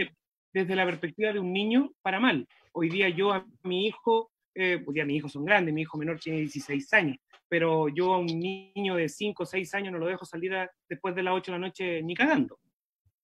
Desde 0.53 0.75
la 0.75 0.87
perspectiva 0.87 1.33
de 1.33 1.39
un 1.39 1.53
niño, 1.53 1.93
para 2.03 2.19
mal. 2.19 2.49
Hoy 2.73 2.89
día 2.89 3.09
yo 3.11 3.33
a 3.33 3.47
mi 3.65 3.87
hijo, 3.87 4.33
eh, 4.55 4.83
hoy 4.85 4.95
día 4.95 5.05
mis 5.05 5.19
hijos 5.19 5.33
son 5.33 5.45
grandes, 5.45 5.75
mi 5.75 5.83
hijo 5.83 5.99
menor 5.99 6.19
tiene 6.19 6.41
16 6.41 6.93
años, 6.95 7.19
pero 7.49 7.89
yo 7.89 8.15
a 8.15 8.19
un 8.19 8.27
niño 8.27 8.97
de 8.97 9.09
5 9.09 9.43
o 9.43 9.47
6 9.47 9.75
años 9.75 9.93
no 9.93 9.99
lo 9.99 10.07
dejo 10.07 10.25
salir 10.25 10.53
después 10.89 11.15
de 11.15 11.23
las 11.23 11.35
8 11.35 11.53
de 11.53 11.59
la 11.59 11.67
noche 11.67 12.03
ni 12.03 12.15
cagando. 12.15 12.59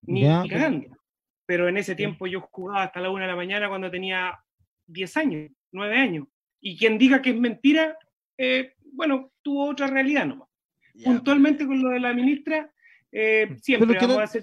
Ni, 0.06 0.22
cagando. 0.48 0.96
Pero 1.46 1.68
en 1.68 1.76
ese 1.76 1.94
tiempo 1.94 2.26
yo 2.26 2.40
jugaba 2.40 2.84
hasta 2.84 3.00
la 3.00 3.10
1 3.10 3.22
de 3.22 3.28
la 3.28 3.36
mañana 3.36 3.68
cuando 3.68 3.90
tenía 3.90 4.38
10 4.86 5.16
años, 5.16 5.50
9 5.72 5.96
años. 5.96 6.26
Y 6.60 6.76
quien 6.76 6.96
diga 6.96 7.20
que 7.20 7.30
es 7.30 7.36
mentira, 7.36 7.98
eh, 8.38 8.74
bueno, 8.92 9.32
tuvo 9.42 9.68
otra 9.68 9.86
realidad 9.86 10.26
nomás. 10.26 10.48
Puntualmente 11.04 11.66
con 11.66 11.82
lo 11.82 11.90
de 11.90 12.00
la 12.00 12.14
ministra, 12.14 12.70
eh, 13.10 13.56
siempre 13.60 13.98
vamos 13.98 14.18
a 14.18 14.26
ser 14.26 14.42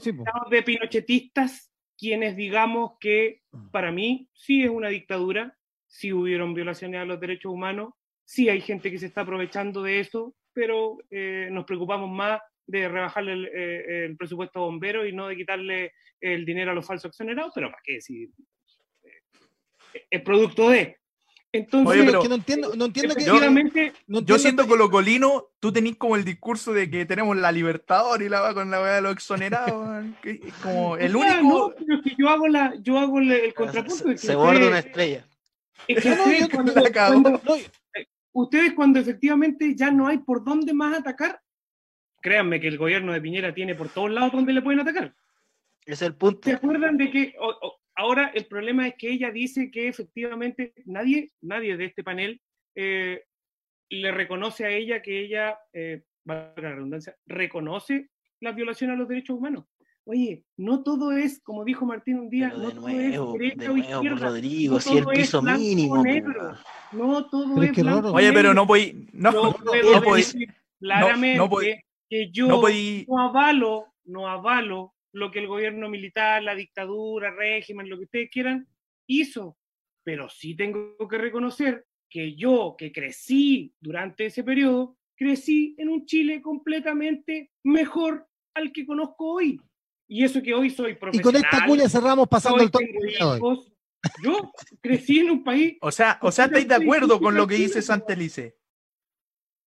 de 0.49 0.63
pinochetistas 0.63 1.71
quienes 1.97 2.35
digamos 2.35 2.93
que 2.99 3.41
para 3.71 3.91
mí 3.91 4.27
sí 4.33 4.63
es 4.63 4.69
una 4.71 4.89
dictadura, 4.89 5.55
sí 5.85 6.11
hubieron 6.11 6.55
violaciones 6.55 6.99
a 6.99 7.05
los 7.05 7.19
derechos 7.19 7.51
humanos, 7.51 7.93
sí 8.25 8.49
hay 8.49 8.59
gente 8.61 8.89
que 8.89 8.97
se 8.97 9.05
está 9.05 9.21
aprovechando 9.21 9.83
de 9.83 9.99
eso, 9.99 10.35
pero 10.51 10.97
eh, 11.11 11.49
nos 11.51 11.65
preocupamos 11.65 12.09
más 12.09 12.41
de 12.71 12.87
rebajarle 12.87 13.33
el, 13.33 13.49
eh, 13.53 14.15
presupuesto 14.17 14.59
a 14.59 14.63
bomberos 14.63 15.07
y 15.07 15.11
no 15.11 15.27
de 15.27 15.35
quitarle 15.35 15.93
el 16.19 16.45
dinero 16.45 16.71
a 16.71 16.73
los 16.73 16.85
falsos 16.85 17.09
exonerados, 17.09 17.51
pero 17.53 17.69
¿para 17.69 17.81
qué 17.83 17.93
decir? 17.93 18.29
Es 20.09 20.21
producto 20.21 20.69
de. 20.69 20.97
Entonces, 21.53 22.05
que 22.21 22.29
no 22.29 22.35
entiendo, 22.35 22.73
no 22.77 22.85
entiendo 22.85 23.13
que. 23.13 23.25
Yo, 23.25 24.21
yo 24.21 24.39
siento 24.39 24.65
colocolino, 24.67 25.49
tú 25.59 25.73
tenés 25.73 25.97
como 25.97 26.15
el 26.15 26.23
discurso 26.23 26.71
de 26.71 26.89
que 26.89 27.05
tenemos 27.05 27.35
la 27.35 27.51
Libertador 27.51 28.21
y 28.21 28.29
la 28.29 28.39
va 28.39 28.53
con 28.53 28.71
la 28.71 28.81
weá 28.81 28.95
de 28.95 29.01
los 29.01 29.11
exonerados. 29.11 30.05
como 30.63 30.95
el 30.95 31.13
único. 31.13 31.41
No, 31.41 31.73
pero 31.77 32.01
que 32.01 32.15
yo 32.17 32.29
hago, 32.29 32.47
la, 32.47 32.75
yo 32.81 32.97
hago 32.97 33.19
el, 33.19 33.53
contrapunto. 33.53 34.17
se, 34.17 34.35
borda 34.35 34.65
una 34.65 34.79
estrella. 34.79 35.27
Es 35.87 36.01
que 36.01 36.09
ustedes, 36.11 36.49
cuando, 36.49 37.41
ustedes, 38.31 38.73
cuando 38.73 38.99
efectivamente 38.99 39.75
ya 39.75 39.91
no 39.91 40.07
hay 40.07 40.19
por 40.19 40.45
dónde 40.45 40.73
más 40.73 40.99
atacar, 40.99 41.41
créanme 42.21 42.59
que 42.59 42.67
el 42.67 42.77
gobierno 42.77 43.13
de 43.13 43.21
Piñera 43.21 43.53
tiene 43.53 43.75
por 43.75 43.89
todos 43.89 44.11
lados 44.11 44.31
donde 44.31 44.53
le 44.53 44.61
pueden 44.61 44.79
atacar. 44.79 45.13
Es 45.85 46.01
el 46.01 46.15
punto. 46.15 46.41
¿Se 46.43 46.55
acuerdan 46.55 46.97
de 46.97 47.11
que 47.11 47.35
Ahora 47.95 48.31
el 48.33 48.45
problema 48.45 48.87
es 48.87 48.95
que 48.95 49.11
ella 49.11 49.31
dice 49.31 49.69
que 49.69 49.87
efectivamente 49.87 50.73
nadie, 50.85 51.33
nadie 51.41 51.77
de 51.77 51.85
este 51.85 52.03
panel 52.03 52.41
eh, 52.75 53.25
le 53.89 54.11
reconoce 54.11 54.65
a 54.65 54.69
ella 54.69 55.01
que 55.01 55.23
ella, 55.23 55.59
eh, 55.73 56.03
la 56.25 56.53
redundancia, 56.55 57.15
reconoce 57.25 58.09
la 58.39 58.53
violación 58.53 58.91
a 58.91 58.95
los 58.95 59.07
derechos 59.07 59.37
humanos. 59.37 59.65
Oye, 60.05 60.43
no 60.57 60.81
todo 60.81 61.11
es, 61.11 61.41
como 61.43 61.63
dijo 61.63 61.85
Martín 61.85 62.17
un 62.17 62.29
día, 62.29 62.49
no 62.49 62.71
todo 62.71 62.87
es 62.87 63.11
derecha 63.33 63.71
o 63.71 63.77
izquierda. 63.77 64.29
Rodrigo, 64.29 64.79
si 64.79 64.97
el 64.97 65.05
piso 65.05 65.41
mínimo. 65.41 66.01
Negro. 66.01 66.55
No 66.93 67.29
todo 67.29 67.61
es, 67.61 67.71
blanco, 67.75 68.13
Oye, 68.13 68.33
pero 68.33 68.53
no 68.53 68.65
voy, 68.65 69.07
no, 69.13 69.31
no, 69.31 69.41
no, 69.51 69.57
claramente 70.79 71.85
que 72.11 72.29
yo 72.29 72.47
no 73.07 73.19
avalo, 73.19 73.85
no 74.03 74.27
avalo 74.27 74.93
lo 75.13 75.31
que 75.31 75.39
el 75.39 75.47
gobierno 75.47 75.87
militar, 75.87 76.43
la 76.43 76.55
dictadura, 76.55 77.33
régimen, 77.33 77.89
lo 77.89 77.97
que 77.97 78.03
ustedes 78.03 78.29
quieran, 78.29 78.67
hizo. 79.07 79.57
Pero 80.03 80.27
sí 80.27 80.53
tengo 80.53 80.97
que 81.09 81.17
reconocer 81.17 81.85
que 82.09 82.35
yo, 82.35 82.75
que 82.77 82.91
crecí 82.91 83.73
durante 83.79 84.25
ese 84.25 84.43
periodo, 84.43 84.97
crecí 85.15 85.73
en 85.77 85.87
un 85.87 86.05
Chile 86.05 86.41
completamente 86.41 87.51
mejor 87.63 88.27
al 88.55 88.73
que 88.73 88.85
conozco 88.85 89.35
hoy. 89.35 89.61
Y 90.09 90.25
eso 90.25 90.41
que 90.41 90.53
hoy 90.53 90.69
soy 90.69 90.95
profesional. 90.95 91.39
Y 91.39 91.41
con 91.41 91.45
esta 91.45 91.65
cuña 91.65 91.87
cerramos 91.87 92.27
pasando 92.27 92.61
el 92.61 92.71
toque. 92.71 92.93
Yo 94.21 94.51
crecí 94.81 95.19
en 95.19 95.31
un 95.31 95.43
país. 95.45 95.77
O 95.79 95.91
sea, 95.91 96.19
o 96.21 96.29
sea, 96.29 96.45
¿estáis 96.45 96.67
de 96.67 96.75
acuerdo 96.75 97.21
con 97.21 97.35
lo 97.35 97.47
que 97.47 97.55
dice 97.55 97.81
Santelice? 97.81 98.57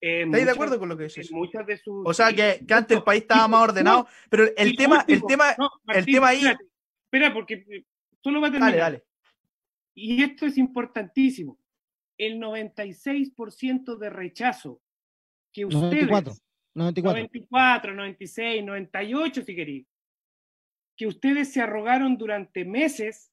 Eh, 0.07 0.25
¿Estáis 0.25 0.45
de 0.45 0.51
acuerdo 0.51 0.79
con 0.79 0.91
lo 0.91 0.99
que 0.99 1.05
dices? 1.05 1.33
Muchas 1.33 1.67
de 1.67 1.79
sus, 1.79 2.07
o 2.07 2.13
sea, 2.13 2.31
que, 2.31 2.63
que 2.69 2.75
antes 2.75 2.95
el 2.95 3.03
país 3.03 3.23
estaba 3.23 3.49
más 3.49 3.63
ordenado, 3.63 4.07
pero 4.29 4.45
el 4.55 4.77
tema, 4.77 5.03
el 5.09 5.23
tema, 5.23 5.57
el 5.95 6.05
tema 6.05 6.29
ahí. 6.29 6.43
Espera, 7.05 7.33
porque 7.33 7.65
eh, 7.71 7.85
solo 8.23 8.43
va 8.43 8.49
a 8.49 8.51
terminar. 8.51 8.71
Dale, 8.73 8.83
dale. 8.83 9.05
Y 9.95 10.23
esto 10.23 10.45
es 10.45 10.59
importantísimo. 10.59 11.59
El 12.19 12.39
96% 12.39 13.97
de 13.97 14.11
rechazo 14.11 14.83
que 15.55 15.65
ustedes. 15.65 16.07
94, 16.07 16.35
94. 16.75 17.23
94, 17.23 17.95
96, 17.95 18.63
98, 18.63 19.43
si 19.43 19.57
queréis. 19.57 19.87
Que 20.99 21.07
ustedes 21.07 21.51
se 21.51 21.63
arrogaron 21.63 22.19
durante 22.19 22.67
meses, 22.67 23.33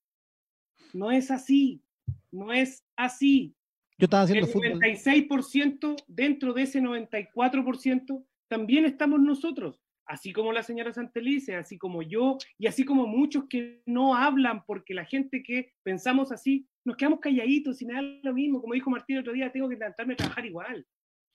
no 0.93 1.11
es 1.11 1.31
así. 1.31 1.83
No 2.31 2.53
es 2.53 2.85
así. 2.95 3.57
Yo 4.01 4.05
estaba 4.05 4.23
haciendo 4.23 4.47
el 4.47 4.79
96% 4.79 5.95
dentro 6.07 6.53
de 6.53 6.63
ese 6.63 6.81
94% 6.81 8.25
también 8.47 8.85
estamos 8.85 9.19
nosotros, 9.19 9.79
así 10.07 10.33
como 10.33 10.51
la 10.51 10.63
señora 10.63 10.91
Santelice, 10.91 11.55
así 11.55 11.77
como 11.77 12.01
yo 12.01 12.39
y 12.57 12.65
así 12.65 12.83
como 12.83 13.05
muchos 13.05 13.43
que 13.47 13.83
no 13.85 14.15
hablan 14.15 14.65
porque 14.65 14.95
la 14.95 15.05
gente 15.05 15.43
que 15.43 15.73
pensamos 15.83 16.31
así 16.31 16.67
nos 16.83 16.97
quedamos 16.97 17.19
calladitos 17.19 17.79
y 17.83 17.85
nada 17.85 18.01
lo 18.23 18.33
mismo, 18.33 18.59
como 18.59 18.73
dijo 18.73 18.89
Martín 18.89 19.17
el 19.17 19.21
otro 19.21 19.33
día, 19.33 19.51
tengo 19.51 19.69
que 19.69 19.75
levantarme 19.75 20.13
a 20.13 20.17
trabajar 20.17 20.47
igual. 20.47 20.87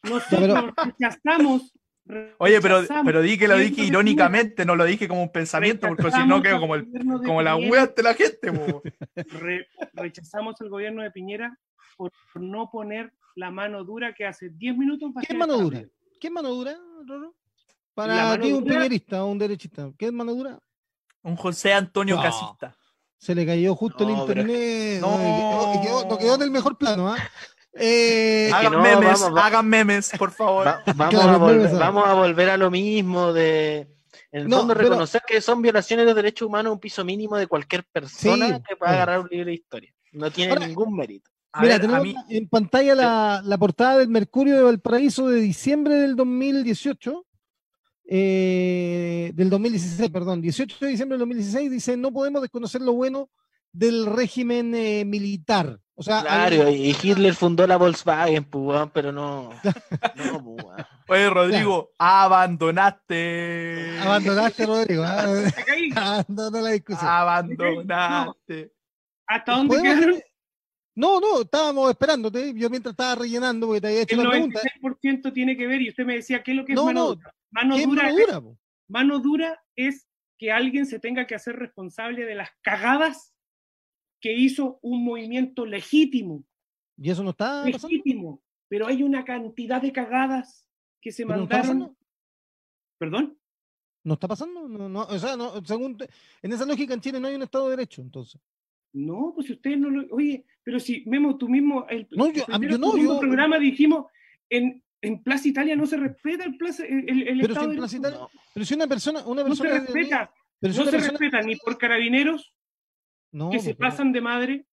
Nosotros 0.02 0.74
rechazamos 0.76 1.72
Oye, 2.38 2.60
pero, 2.60 2.82
pero 3.04 3.20
di 3.20 3.36
que 3.36 3.48
lo 3.48 3.58
dije 3.58 3.82
irónicamente, 3.82 4.64
no 4.64 4.76
lo 4.76 4.84
dije 4.84 5.08
como 5.08 5.22
un 5.22 5.32
pensamiento, 5.32 5.88
porque 5.88 6.10
si 6.10 6.26
no 6.26 6.40
quedo 6.40 6.60
como, 6.60 6.76
el, 6.76 6.86
como 7.24 7.42
la 7.42 7.56
wea 7.56 7.86
de 7.86 8.02
la 8.02 8.14
gente. 8.14 8.52
rechazamos 9.92 10.60
el 10.60 10.68
gobierno 10.68 11.02
de 11.02 11.10
Piñera 11.10 11.58
por 11.96 12.12
no 12.34 12.70
poner 12.70 13.12
la 13.34 13.50
mano 13.50 13.84
dura 13.84 14.14
que 14.14 14.26
hace 14.26 14.50
10 14.50 14.76
minutos. 14.76 15.10
¿Qué 15.20 15.32
es 15.32 15.38
mano 15.38 15.58
dura? 15.58 15.84
¿Qué 16.20 16.28
es 16.28 16.32
mano 16.32 16.48
dura, 16.50 16.76
Para 17.94 18.40
ti, 18.40 18.52
un 18.52 18.64
primerista 18.64 19.24
o 19.24 19.28
un 19.28 19.38
derechista, 19.38 19.90
¿qué 19.98 20.06
es 20.06 20.12
mano 20.12 20.34
dura? 20.34 20.58
Un 21.22 21.36
José 21.36 21.72
Antonio 21.72 22.20
Casista. 22.20 22.76
Se 23.18 23.34
le 23.34 23.46
cayó 23.46 23.74
justo 23.74 24.04
el 24.04 24.10
internet. 24.10 25.00
No, 25.00 25.80
quedó, 25.82 26.18
quedó, 26.18 26.34
en 26.36 26.42
el 26.42 26.50
mejor 26.50 26.76
plano, 26.76 27.08
¿ah? 27.08 27.16
Eh, 27.78 28.50
hagan 28.54 28.80
memes, 28.80 29.22
hagan 29.22 29.68
memes, 29.68 30.12
por 30.18 30.30
favor. 30.30 30.66
vamos, 30.96 31.24
a 31.24 31.36
volver, 31.36 31.70
vamos, 31.72 32.06
a 32.06 32.14
volver, 32.14 32.50
a 32.50 32.56
lo 32.56 32.70
mismo 32.70 33.34
de, 33.34 33.96
en 34.32 34.42
el 34.42 34.50
fondo, 34.50 34.72
reconocer 34.72 35.22
que 35.26 35.40
son 35.40 35.60
violaciones 35.60 36.04
de 36.04 36.10
los 36.10 36.16
derechos 36.16 36.46
humanos 36.48 36.72
un 36.72 36.80
piso 36.80 37.04
mínimo 37.04 37.36
de 37.36 37.46
cualquier 37.46 37.84
persona 37.84 38.62
que 38.62 38.76
pueda 38.76 38.92
agarrar 38.92 39.20
un 39.20 39.28
libro 39.30 39.46
de 39.46 39.54
historia. 39.54 39.94
No 40.12 40.30
tiene 40.30 40.56
ningún 40.66 40.94
mérito. 40.94 41.30
Mira, 41.60 41.80
tenemos 41.80 42.08
en 42.28 42.48
pantalla 42.48 42.94
la, 43.42 43.58
portada 43.58 43.98
del 43.98 44.08
Mercurio 44.08 44.56
de 44.56 44.62
Valparaíso 44.62 45.28
de 45.28 45.40
diciembre 45.40 45.96
del 45.96 46.16
2018. 46.16 47.24
Eh, 48.08 49.32
del 49.34 49.50
2016, 49.50 50.10
perdón, 50.10 50.40
18 50.40 50.76
de 50.80 50.86
diciembre 50.88 51.14
del 51.14 51.20
2016, 51.20 51.70
dice, 51.70 51.96
no 51.96 52.12
podemos 52.12 52.40
desconocer 52.40 52.80
lo 52.80 52.92
bueno 52.92 53.30
del 53.72 54.06
régimen 54.06 54.74
eh, 54.74 55.04
militar. 55.04 55.80
O 55.98 56.02
sea, 56.02 56.20
claro, 56.20 56.68
y 56.68 56.94
Hitler 57.02 57.34
fundó 57.34 57.66
la 57.66 57.78
Volkswagen, 57.78 58.44
pues, 58.44 58.86
pero 58.92 59.12
no. 59.12 59.48
no 60.14 60.56
pues, 60.56 60.86
Oye, 61.08 61.30
Rodrigo, 61.30 61.90
abandonaste. 61.98 63.98
Abandonaste, 64.00 64.66
Rodrigo. 64.66 65.04
¿eh? 65.04 65.52
Abandonó 65.96 66.60
la 66.60 66.70
discusión. 66.70 67.10
Abandonaste. 67.10 68.72
¿Hasta 69.26 69.52
dónde 69.52 69.82
quedaron? 69.82 70.22
No, 70.96 71.20
no, 71.20 71.42
estábamos 71.42 71.90
esperándote. 71.90 72.54
Yo 72.54 72.70
mientras 72.70 72.94
estaba 72.94 73.16
rellenando, 73.16 73.66
porque 73.66 73.82
te 73.82 73.86
había 73.88 74.02
hecho 74.02 74.16
el 74.16 74.24
la 74.24 74.30
pregunta. 74.30 74.60
El 74.62 74.80
96% 74.80 75.32
tiene 75.34 75.56
que 75.56 75.66
ver, 75.66 75.82
y 75.82 75.90
usted 75.90 76.06
me 76.06 76.14
decía, 76.14 76.42
¿qué 76.42 76.52
es 76.52 76.56
lo 76.56 76.64
que 76.64 76.72
es 76.72 76.82
mano 76.82 77.14
dura? 77.14 77.34
Mano 77.50 77.78
dura, 77.78 78.10
es, 78.10 78.26
mano 78.88 79.18
dura 79.20 79.62
es 79.76 80.08
que 80.38 80.50
alguien 80.50 80.86
se 80.86 80.98
tenga 80.98 81.26
que 81.26 81.34
hacer 81.34 81.56
responsable 81.56 82.24
de 82.24 82.34
las 82.34 82.50
cagadas 82.62 83.34
que 84.20 84.32
hizo 84.32 84.78
un 84.80 85.04
movimiento 85.04 85.66
legítimo. 85.66 86.44
¿Y 86.96 87.10
eso 87.10 87.22
no 87.22 87.30
está 87.30 87.64
legítimo? 87.64 88.42
Pero 88.68 88.86
hay 88.86 89.02
una 89.02 89.24
cantidad 89.24 89.82
de 89.82 89.92
cagadas 89.92 90.66
que 91.02 91.12
se 91.12 91.26
mandaron. 91.26 91.94
¿Perdón? 92.98 93.38
No 94.02 94.14
está 94.14 94.28
pasando, 94.28 94.66
no, 94.66 94.88
no, 94.88 95.02
o 95.02 95.18
sea, 95.18 95.36
no, 95.36 95.62
según, 95.64 95.98
en 96.40 96.52
esa 96.52 96.64
lógica 96.64 96.94
en 96.94 97.00
Chile 97.00 97.20
no 97.20 97.28
hay 97.28 97.34
un 97.34 97.42
Estado 97.42 97.64
de 97.64 97.76
Derecho, 97.76 98.00
entonces. 98.00 98.40
No, 98.96 99.32
pues 99.34 99.46
si 99.48 99.52
ustedes 99.52 99.78
no 99.78 99.90
lo. 99.90 100.06
Oye, 100.14 100.44
pero 100.64 100.80
si 100.80 101.04
Memo, 101.06 101.36
tú 101.36 101.48
mismo. 101.50 101.86
El, 101.88 102.08
No, 102.12 102.32
yo- 102.32 102.44
a 102.48 102.58
mí- 102.58 102.66
yo 102.66 102.76
el 102.76 102.80
no, 102.80 102.96
yo- 102.96 103.20
programa 103.20 103.58
dijimos: 103.58 104.06
en, 104.48 104.82
en 105.02 105.22
Plaza 105.22 105.48
Italia 105.48 105.76
no 105.76 105.84
se 105.86 105.98
respeta 105.98 106.44
el, 106.44 106.56
plaza, 106.56 106.84
el, 106.86 107.04
el- 107.08 107.28
el 107.28 107.40
Pero 107.42 107.52
Estado 107.52 107.60
si 107.60 107.64
en 107.64 107.70
de 107.72 107.76
Plaza. 107.76 107.96
Italia- 107.98 108.18
Pero 108.54 108.64
si 108.66 108.74
una 108.74 108.86
persona, 108.86 109.26
una 109.26 109.42
No 109.44 109.54
se 109.54 109.62
persona. 109.64 109.80
respeta. 109.84 110.32
pero 110.58 110.72
si 110.72 110.78
No 110.78 110.84
se 110.86 110.90
persona- 110.92 111.10
respeta 111.18 111.42
ni 111.42 111.56
por 111.56 111.76
carabineros 111.76 112.54
no, 113.32 113.50
que 113.50 113.58
se 113.58 113.74
pero- 113.74 113.90
pasan 113.90 114.12
de 114.12 114.20
madre, 114.22 114.64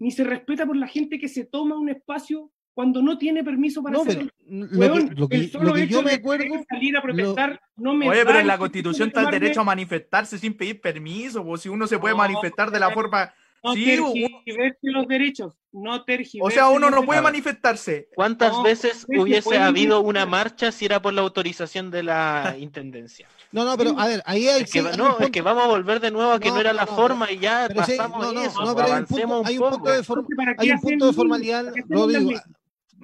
ni 0.00 0.10
se 0.10 0.24
respeta 0.24 0.66
por 0.66 0.76
la 0.76 0.88
gente 0.88 1.20
que 1.20 1.28
se 1.28 1.44
toma 1.44 1.78
un 1.78 1.88
espacio 1.88 2.50
cuando 2.74 3.00
no 3.00 3.16
tiene 3.16 3.44
permiso 3.44 3.80
para 3.82 3.94
No, 3.96 4.02
hacerlo. 4.02 4.30
pero 4.38 4.66
lo 4.66 4.78
Weón, 4.78 5.08
que, 5.08 5.14
lo 5.14 5.28
que- 5.28 5.36
el 5.36 5.42
lo 5.44 5.48
solo 5.50 5.74
que 5.74 5.82
hecho 5.84 5.92
yo 5.92 6.02
me 6.02 6.12
acuerdo. 6.14 6.44
salir 6.68 6.96
a 6.96 7.02
protestar 7.02 7.60
no 7.76 7.94
me 7.94 8.08
Oye, 8.08 8.20
pero 8.24 8.34
en 8.36 8.40
el 8.42 8.46
la 8.48 8.58
constitución 8.58 9.08
está 9.08 9.22
el 9.22 9.30
derecho 9.30 9.60
a 9.60 9.64
manifestarse 9.64 10.36
sin 10.36 10.54
pedir 10.56 10.80
permiso, 10.80 11.44
pues 11.44 11.62
si 11.62 11.68
uno 11.68 11.86
se 11.86 11.98
puede 11.98 12.14
No, 12.14 12.18
manifestar 12.18 12.70
de 12.72 12.80
la 12.80 12.90
forma... 12.90 13.32
No 13.64 13.74
Sí, 13.74 13.84
tergiverse 13.84 14.78
los 14.82 15.08
derechos, 15.08 15.54
no 15.72 16.04
tergiverse 16.04 16.40
O 16.46 16.50
sea, 16.50 16.68
uno 16.68 16.90
no 16.90 17.04
puede 17.04 17.20
manifestarse. 17.20 18.08
¿Cuántas 18.14 18.52
No, 18.52 18.62
veces 18.62 19.04
hubiese 19.08 19.58
habido 19.58 20.00
una 20.00 20.26
marcha 20.26 20.70
si 20.70 20.84
era 20.84 21.02
por 21.02 21.12
la 21.12 21.22
autorización 21.22 21.90
de 21.90 22.02
la 22.04 22.54
intendencia? 22.58 23.28
No, 23.50 23.64
no, 23.64 23.76
pero 23.76 23.98
a 23.98 24.06
ver, 24.06 24.22
ahí 24.26 24.46
hay. 24.46 24.62
Es 24.62 24.70
que, 24.72 24.80
sí, 24.82 24.86
hay 24.86 24.96
no, 24.96 25.18
es 25.18 25.30
que 25.30 25.42
vamos 25.42 25.64
a 25.64 25.66
volver 25.66 26.00
de 26.00 26.10
nuevo 26.10 26.32
a 26.32 26.38
que 26.38 26.48
No, 26.48 26.54
no, 26.54 26.60
era 26.60 26.72
no, 26.72 26.76
la 26.76 26.86
no, 26.86 26.94
forma 26.94 27.32
y 27.32 27.38
ya 27.38 27.64
pero 27.66 27.84
sí, 27.84 27.96
pasamos 27.96 28.20
no, 28.26 28.32
no, 28.32 28.42
eso. 28.44 28.64
no, 28.64 28.74
pero 28.76 28.86
hay 28.86 28.92
un 29.00 29.06
punto, 29.06 29.24
avancemos 29.24 29.46
hay 29.48 29.58
un 29.58 29.64
un 29.64 29.70
punto 29.70 29.90
de 29.90 29.96
poco. 29.98 30.04
forma- 30.04 30.22
Entonces, 30.28 30.36
¿para 30.36 30.54
qué 30.56 30.62
hay 30.62 30.70
un 30.70 30.80
punto 30.80 31.06
de 31.06 31.12
formalidad, 31.12 31.64
¿Para 31.64 31.72
qué 31.74 31.80
hacemos 31.80 32.12
las 32.12 32.22
Rodrigo. 32.22 32.40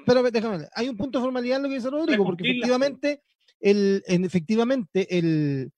Pero 0.06 0.22
déjame, 0.30 0.58
ver, 0.58 0.68
hay 0.74 0.88
un 0.88 0.96
punto 0.96 1.18
de 1.18 1.24
formalidad 1.24 1.56
en 1.56 1.62
lo 1.62 1.68
que 1.68 1.74
dice 1.76 1.90
Rodrigo, 1.90 2.24
porque 2.24 2.44
efectivamente 2.44 3.22
el, 3.60 4.02
en- 4.06 4.24
efectivamente 4.24 5.18
el, 5.18 5.72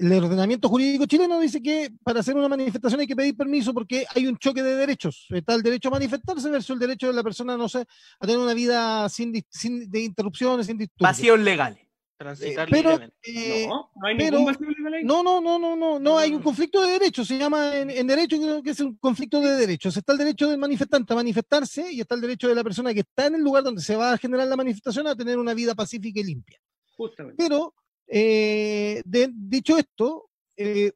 el 0.00 0.24
ordenamiento 0.24 0.68
jurídico 0.68 1.06
chileno 1.06 1.38
dice 1.40 1.62
que 1.62 1.90
para 2.02 2.20
hacer 2.20 2.34
una 2.36 2.48
manifestación 2.48 3.00
hay 3.00 3.06
que 3.06 3.16
pedir 3.16 3.36
permiso 3.36 3.72
porque 3.74 4.06
hay 4.14 4.26
un 4.26 4.36
choque 4.38 4.62
de 4.62 4.74
derechos. 4.76 5.26
Está 5.30 5.54
el 5.54 5.62
derecho 5.62 5.88
a 5.88 5.92
manifestarse 5.92 6.48
versus 6.50 6.70
el 6.70 6.78
derecho 6.78 7.06
de 7.08 7.12
la 7.12 7.22
persona, 7.22 7.56
no 7.56 7.68
sé, 7.68 7.80
a 8.18 8.26
tener 8.26 8.38
una 8.38 8.54
vida 8.54 9.08
sin, 9.08 9.32
de 9.32 10.00
interrupciones, 10.00 10.66
sin 10.66 10.78
disturbios. 10.78 11.10
Vacíos 11.10 11.38
legales. 11.38 11.78
Transitar 12.16 12.68
pero 12.70 13.00
eh, 13.22 13.66
No, 13.66 13.90
no 13.96 14.06
hay 14.06 14.14
pero- 14.18 14.36
ningún 14.38 14.52
vacío 14.52 14.68
legal 14.68 14.92
ahí. 14.92 15.04
no, 15.04 15.22
no, 15.22 15.40
no, 15.40 15.58
no, 15.58 15.74
no, 15.74 15.98
no, 15.98 16.18
hay 16.18 16.32
un 16.32 16.38
No. 16.40 16.44
conflicto 16.44 16.82
de 16.82 16.92
derechos, 16.92 17.26
se 17.26 17.38
llama 17.38 17.74
en, 17.78 17.88
en 17.90 18.06
derecho, 18.06 18.36
que 18.62 18.70
es 18.70 18.80
un 18.80 18.94
conflicto 18.96 19.40
de 19.40 19.52
derechos. 19.56 19.96
Está 19.96 20.12
el 20.12 20.18
derecho 20.18 20.46
del 20.46 20.58
manifestante 20.58 21.14
a 21.14 21.16
manifestarse 21.16 21.90
y 21.90 22.00
está 22.02 22.14
el 22.16 22.20
derecho 22.20 22.46
de 22.48 22.54
la 22.54 22.62
persona 22.62 22.92
que 22.92 23.00
está 23.00 23.24
en 23.26 23.36
el 23.36 23.40
lugar 23.42 23.62
donde 23.62 23.80
se 23.80 23.96
va 23.96 24.12
a 24.12 24.18
generar 24.18 24.46
la 24.48 24.56
manifestación 24.56 25.06
a 25.06 25.16
tener 25.16 25.38
una 25.38 25.54
vida 25.54 25.74
pacífica 25.74 26.20
y 26.20 26.24
limpia. 26.24 26.60
Justamente. 26.94 27.36
Pero, 27.42 27.72
eh, 28.12 29.02
de- 29.04 29.30
dicho 29.32 29.78
esto, 29.78 30.30
eh, 30.56 30.92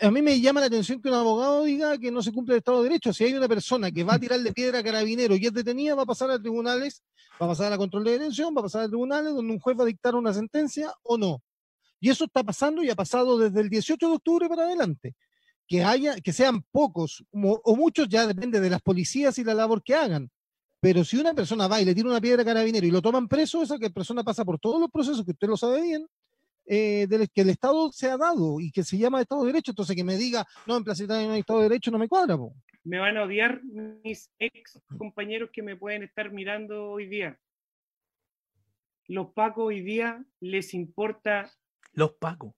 a 0.00 0.10
mí 0.10 0.22
me 0.22 0.40
llama 0.40 0.60
la 0.60 0.66
atención 0.66 1.02
que 1.02 1.08
un 1.08 1.14
abogado 1.14 1.64
diga 1.64 1.98
que 1.98 2.10
no 2.10 2.22
se 2.22 2.32
cumple 2.32 2.54
el 2.54 2.58
Estado 2.58 2.82
de 2.82 2.88
Derecho. 2.88 3.12
Si 3.12 3.24
hay 3.24 3.34
una 3.34 3.48
persona 3.48 3.90
que 3.90 4.04
va 4.04 4.14
a 4.14 4.18
tirarle 4.18 4.52
piedra 4.52 4.78
a 4.78 4.82
carabinero 4.82 5.36
y 5.36 5.44
es 5.44 5.52
detenida, 5.52 5.94
va 5.94 6.04
a 6.04 6.06
pasar 6.06 6.30
a 6.30 6.38
tribunales, 6.40 7.02
va 7.40 7.46
a 7.46 7.48
pasar 7.50 7.66
a 7.66 7.70
la 7.70 7.78
control 7.78 8.04
de 8.04 8.12
detención, 8.12 8.54
va 8.56 8.60
a 8.60 8.64
pasar 8.64 8.84
a 8.84 8.88
tribunales 8.88 9.34
donde 9.34 9.52
un 9.52 9.58
juez 9.58 9.76
va 9.78 9.82
a 9.82 9.86
dictar 9.86 10.14
una 10.14 10.32
sentencia 10.32 10.92
o 11.02 11.18
no. 11.18 11.42
Y 12.00 12.10
eso 12.10 12.24
está 12.24 12.42
pasando 12.42 12.82
y 12.82 12.90
ha 12.90 12.96
pasado 12.96 13.38
desde 13.38 13.60
el 13.60 13.68
18 13.68 14.08
de 14.08 14.14
octubre 14.14 14.48
para 14.48 14.62
adelante. 14.64 15.14
Que 15.68 15.84
haya, 15.84 16.16
que 16.16 16.32
sean 16.32 16.62
pocos 16.70 17.24
o 17.32 17.76
muchos 17.76 18.08
ya 18.08 18.26
depende 18.26 18.60
de 18.60 18.70
las 18.70 18.82
policías 18.82 19.38
y 19.38 19.44
la 19.44 19.54
labor 19.54 19.82
que 19.82 19.94
hagan. 19.94 20.30
Pero 20.80 21.04
si 21.04 21.16
una 21.16 21.32
persona 21.34 21.68
va 21.68 21.80
y 21.80 21.84
le 21.84 21.94
tira 21.94 22.08
una 22.08 22.20
piedra 22.20 22.42
a 22.42 22.44
carabinero 22.44 22.86
y 22.86 22.90
lo 22.90 23.00
toman 23.00 23.28
preso, 23.28 23.62
esa 23.62 23.78
que 23.78 23.88
persona 23.90 24.24
pasa 24.24 24.44
por 24.44 24.58
todos 24.58 24.80
los 24.80 24.90
procesos 24.90 25.24
que 25.24 25.30
usted 25.30 25.46
lo 25.48 25.56
sabe 25.56 25.80
bien, 25.82 26.06
eh, 26.66 27.06
del 27.08 27.28
que 27.30 27.40
el 27.42 27.50
Estado 27.50 27.90
se 27.92 28.08
ha 28.10 28.16
dado 28.16 28.60
y 28.60 28.70
que 28.70 28.82
se 28.84 28.98
llama 28.98 29.20
Estado 29.20 29.42
de 29.42 29.52
Derecho. 29.52 29.72
Entonces 29.72 29.96
que 29.96 30.04
me 30.04 30.16
diga, 30.16 30.46
no, 30.66 30.76
en 30.76 30.84
Plaza 30.84 31.04
Italia 31.04 31.26
no 31.26 31.32
hay 31.34 31.40
Estado 31.40 31.60
de 31.60 31.68
Derecho, 31.68 31.90
no 31.90 31.98
me 31.98 32.08
cuadra. 32.08 32.36
po. 32.36 32.54
Me 32.84 32.98
van 32.98 33.16
a 33.16 33.22
odiar 33.24 33.62
mis 33.64 34.30
ex 34.38 34.80
compañeros 34.98 35.50
que 35.52 35.62
me 35.62 35.76
pueden 35.76 36.02
estar 36.02 36.32
mirando 36.32 36.90
hoy 36.90 37.06
día. 37.06 37.38
Los 39.08 39.32
pacos 39.32 39.66
hoy 39.66 39.82
día 39.82 40.24
les 40.40 40.74
importa 40.74 41.50
Los 41.92 42.12
pacos. 42.14 42.54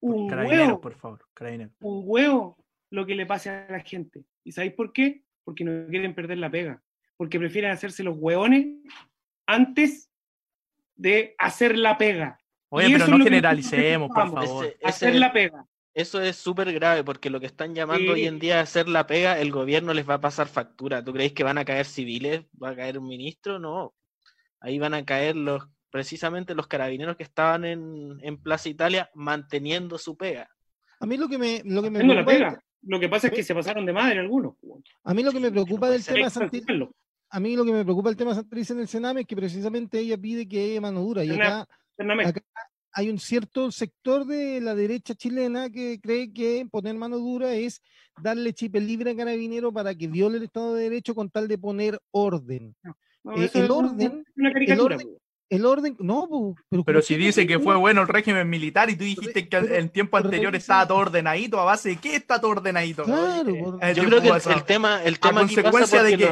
un 0.00 0.28
Carabineros, 0.28 0.66
huevo, 0.68 0.80
por 0.80 0.94
favor. 0.96 1.26
Carabineros. 1.34 1.72
un 1.80 2.02
huevo 2.06 2.56
lo 2.90 3.04
que 3.04 3.14
le 3.14 3.26
pase 3.26 3.50
a 3.50 3.66
la 3.70 3.80
gente. 3.80 4.24
¿Y 4.44 4.52
sabéis 4.52 4.74
por 4.74 4.92
qué? 4.92 5.24
Porque 5.44 5.64
no 5.64 5.88
quieren 5.88 6.14
perder 6.14 6.38
la 6.38 6.50
pega. 6.50 6.82
Porque 7.16 7.38
prefieren 7.38 7.70
hacerse 7.70 8.02
los 8.02 8.16
hueones 8.18 8.66
antes 9.46 10.10
de 10.94 11.34
hacer 11.38 11.76
la 11.76 11.98
pega. 11.98 12.38
Oye, 12.68 12.90
pero 12.98 13.06
no 13.08 13.24
generalicemos, 13.24 14.08
por 14.12 14.30
favor. 14.32 14.64
Ese- 14.66 14.76
Hacer 14.84 15.08
ese- 15.10 15.18
la 15.18 15.32
pega. 15.32 15.64
Eso 15.94 16.20
es 16.20 16.36
súper 16.36 16.72
grave 16.74 17.02
porque 17.04 17.30
lo 17.30 17.40
que 17.40 17.46
están 17.46 17.74
llamando 17.74 18.12
hoy 18.12 18.26
en 18.26 18.38
día 18.38 18.60
hacer 18.60 18.86
la 18.86 19.06
pega, 19.06 19.40
el 19.40 19.50
gobierno 19.50 19.94
les 19.94 20.06
va 20.08 20.14
a 20.14 20.20
pasar 20.20 20.46
factura. 20.46 21.02
¿Tú 21.02 21.12
creéis 21.14 21.32
que 21.32 21.42
van 21.44 21.56
a 21.56 21.64
caer 21.64 21.86
civiles? 21.86 22.42
¿Va 22.62 22.70
a 22.70 22.76
caer 22.76 22.98
un 22.98 23.06
ministro? 23.08 23.58
No. 23.58 23.94
Ahí 24.60 24.78
van 24.78 24.92
a 24.94 25.04
caer 25.06 25.36
los 25.36 25.66
precisamente 25.90 26.54
los 26.54 26.66
carabineros 26.66 27.16
que 27.16 27.22
estaban 27.22 27.64
en, 27.64 28.18
en 28.20 28.36
Plaza 28.36 28.68
Italia 28.68 29.08
manteniendo 29.14 29.96
su 29.96 30.16
pega. 30.18 30.50
A 31.00 31.06
mí 31.06 31.16
lo 31.16 31.28
que 31.28 31.38
me, 31.38 31.62
lo 31.64 31.82
que 31.82 31.88
me 31.90 32.00
la 32.00 32.04
preocupa, 32.24 32.30
pega. 32.32 32.62
Lo 32.82 33.00
que 33.00 33.08
pasa 33.08 33.28
es 33.28 33.32
que 33.32 33.42
se 33.42 33.54
pasaron 33.54 33.86
de 33.86 33.92
madre 33.94 34.18
algunos. 34.20 34.54
a 35.04 35.14
mí 35.14 35.22
lo 35.22 35.32
que 35.32 35.40
me 35.40 35.50
preocupa 35.50 35.88
del 35.88 36.04
tema 36.04 36.18
Hay 36.18 36.24
que 36.24 36.30
Santi- 36.30 36.58
sancionarlo. 36.58 36.92
a 37.30 37.40
mí 37.40 37.56
lo 37.56 37.64
que 37.64 37.72
me 37.72 37.84
preocupa 37.84 38.10
del 38.10 38.18
tema 38.18 38.34
Santriz 38.34 38.70
en 38.70 38.80
el 38.80 38.88
Sename 38.88 39.22
es 39.22 39.26
que 39.26 39.36
precisamente 39.36 39.98
ella 39.98 40.18
pide 40.18 40.46
que 40.46 40.62
haya 40.72 40.80
mano 40.82 41.00
dura 41.00 41.24
y 41.24 41.28
Sename. 41.28 41.46
acá 41.46 41.68
Eternamente. 41.98 42.42
Hay 42.98 43.10
un 43.10 43.18
cierto 43.18 43.70
sector 43.70 44.24
de 44.24 44.58
la 44.62 44.74
derecha 44.74 45.14
chilena 45.14 45.68
que 45.68 46.00
cree 46.00 46.32
que 46.32 46.66
poner 46.70 46.94
mano 46.94 47.18
dura 47.18 47.52
es 47.52 47.82
darle 48.22 48.54
chip 48.54 48.74
libre 48.76 49.10
a 49.10 49.16
carabinero 49.16 49.70
para 49.70 49.94
que 49.94 50.06
viole 50.08 50.38
el 50.38 50.44
Estado 50.44 50.74
de 50.74 50.84
Derecho 50.84 51.14
con 51.14 51.28
tal 51.28 51.46
de 51.46 51.58
poner 51.58 52.00
orden. 52.10 52.74
No, 53.22 53.34
Eh, 53.36 53.50
el 53.52 53.70
orden- 53.70 54.24
una 54.36 54.52
caricatura. 54.52 54.96
orden- 54.96 55.08
po. 55.08 55.18
El 55.48 55.64
orden, 55.66 55.94
no, 56.00 56.26
po, 56.26 56.54
pero, 56.70 56.82
Pero 56.84 56.98
¿cómo 56.98 57.02
si 57.06 57.14
que 57.14 57.20
dice 57.20 57.46
que 57.46 57.58
fue 57.60 57.76
bueno 57.76 58.00
el 58.00 58.08
régimen 58.08 58.48
militar 58.48 58.88
y 58.90 58.96
tú 58.96 59.04
dijiste 59.04 59.46
que 59.46 59.60
Pero- 59.60 59.74
en 59.76 59.90
tiempo 59.90 60.16
anterior 60.16 60.56
estaba 60.56 60.88
todo 60.88 60.98
ordenadito, 60.98 61.60
¿a 61.60 61.64
base 61.64 61.90
de 61.90 61.96
qué 61.98 62.16
está 62.16 62.40
todo 62.40 62.52
ordenadito? 62.52 63.04
Claro, 63.04 63.78
el 63.82 63.94
Yo 63.94 64.04
creo 64.06 64.22
que 64.22 64.28
el, 64.28 64.34
el 64.56 64.64
tema, 64.64 65.04
el 65.04 65.20
tema 65.20 65.42
aquí 65.42 65.54
consecuencia 65.54 65.98
pasa 65.98 66.02
de 66.02 66.16
que- 66.16 66.30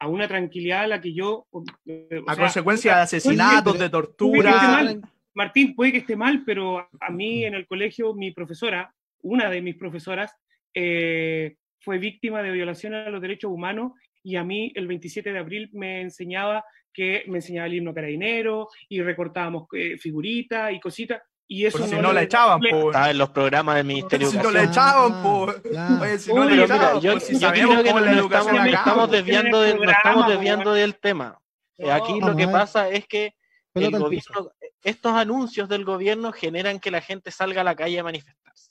a 0.00 0.08
una 0.08 0.26
tranquilidad 0.26 0.84
a 0.84 0.86
la 0.86 1.00
que 1.00 1.12
yo. 1.12 1.46
eh, 1.84 2.22
o 2.26 2.30
a 2.30 2.34
sea, 2.34 2.44
consecuencia 2.44 2.96
de 2.96 3.02
asesinatos, 3.02 3.74
de 3.74 3.84
que 3.84 3.88
tortura. 3.90 4.96
Martín, 5.34 5.74
puede 5.74 5.92
que 5.92 5.98
esté 5.98 6.16
mal, 6.16 6.42
pero 6.44 6.88
a 7.00 7.10
mí 7.10 7.44
en 7.44 7.54
el 7.54 7.66
colegio, 7.66 8.14
mi 8.14 8.32
profesora, 8.32 8.92
una 9.22 9.48
de 9.50 9.62
mis 9.62 9.76
profesoras, 9.76 10.34
eh, 10.74 11.56
fue 11.80 11.98
víctima 11.98 12.42
de 12.42 12.50
violación 12.50 12.94
a 12.94 13.08
los 13.10 13.20
derechos 13.22 13.50
humanos 13.50 13.92
y 14.22 14.36
a 14.36 14.44
mí 14.44 14.72
el 14.74 14.86
27 14.86 15.32
de 15.32 15.38
abril 15.38 15.70
me 15.72 16.00
enseñaba 16.02 16.64
que 16.92 17.22
me 17.28 17.38
enseñaba 17.38 17.66
el 17.68 17.74
himno 17.74 17.94
carabinero 17.94 18.68
y 18.88 19.00
recortábamos 19.00 19.66
eh, 19.72 19.96
figuritas 19.98 20.72
y 20.72 20.80
cositas. 20.80 21.22
Y 21.46 21.64
eso 21.66 21.78
Por 21.78 21.88
si 21.88 21.94
no, 21.96 22.02
no 22.02 22.12
la 22.12 22.22
echaban, 22.22 22.60
le- 22.60 22.70
po. 22.70 22.90
estaba 22.90 23.10
en 23.10 23.18
los 23.18 23.30
programas 23.30 23.74
del 23.76 23.86
Ministerio 23.86 24.26
de 24.26 24.30
Si 24.32 24.36
no 24.36 24.42
Educación. 24.50 24.70
echaban, 24.70 25.22
claro. 25.62 26.02
Oye, 26.02 26.18
si 26.18 26.28
no 26.32 26.34
Pero 26.34 26.46
Pero 26.48 26.62
mira, 26.62 26.64
echaban, 26.64 27.00
yo, 27.00 27.12
pues, 27.12 27.24
si 27.26 27.32
yo 27.34 27.38
sabemos 27.40 27.70
creo 27.80 27.84
que 27.84 27.90
nos 27.90 28.00
es 28.00 28.04
la 28.06 28.10
estamos, 28.12 28.20
educación 28.20 28.54
nos 28.56 28.66
acá. 28.68 28.78
estamos 28.78 29.10
desviando, 29.10 29.60
del, 29.62 29.76
nos 29.80 29.92
estamos 29.92 30.28
desviando 30.28 30.72
del 30.74 30.94
tema. 31.00 31.38
Eh, 31.78 31.86
No, 31.86 31.92
Aquí 31.92 32.20
lo 32.20 32.36
que 32.36 32.46
pasa 32.48 32.88
es 32.90 33.06
que 33.08 33.34
el 33.74 33.90
gobierno, 33.90 34.50
estos 34.82 35.12
anuncios 35.12 35.68
del 35.68 35.84
gobierno 35.84 36.32
generan 36.32 36.80
que 36.80 36.90
la 36.90 37.00
gente 37.00 37.30
salga 37.30 37.60
a 37.60 37.64
la 37.64 37.74
calle 37.74 37.98
a 37.98 38.04
manifestarse. 38.04 38.70